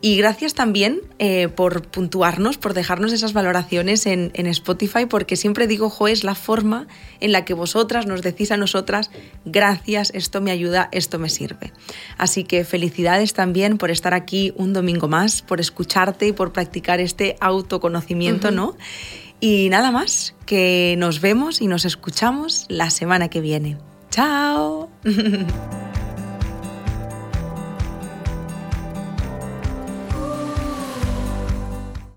Y 0.00 0.16
gracias 0.16 0.54
también 0.54 1.00
eh, 1.18 1.48
por 1.48 1.82
puntuarnos, 1.88 2.58
por 2.58 2.74
dejarnos 2.74 3.12
esas 3.12 3.32
valoraciones 3.32 4.06
en, 4.06 4.30
Spotify, 4.34 5.06
porque 5.06 5.36
siempre 5.36 5.66
digo, 5.66 5.90
jo, 5.90 6.08
es 6.08 6.24
la 6.24 6.34
forma 6.34 6.86
en 7.20 7.32
la 7.32 7.44
que 7.44 7.54
vosotras 7.54 8.06
nos 8.06 8.22
decís 8.22 8.50
a 8.50 8.56
nosotras, 8.56 9.10
gracias, 9.44 10.10
esto 10.14 10.40
me 10.40 10.50
ayuda, 10.50 10.88
esto 10.92 11.18
me 11.18 11.28
sirve. 11.28 11.72
Así 12.18 12.44
que 12.44 12.64
felicidades 12.64 13.32
también 13.32 13.78
por 13.78 13.90
estar 13.90 14.14
aquí 14.14 14.52
un 14.56 14.72
domingo 14.72 15.08
más, 15.08 15.42
por 15.42 15.60
escucharte 15.60 16.28
y 16.28 16.32
por 16.32 16.52
practicar 16.52 17.00
este 17.00 17.36
autoconocimiento, 17.40 18.50
¿no? 18.50 18.76
Y 19.40 19.68
nada 19.70 19.90
más, 19.90 20.34
que 20.46 20.94
nos 20.98 21.20
vemos 21.20 21.60
y 21.60 21.66
nos 21.66 21.84
escuchamos 21.84 22.66
la 22.68 22.90
semana 22.90 23.28
que 23.28 23.40
viene. 23.40 23.76
到。 24.16 24.88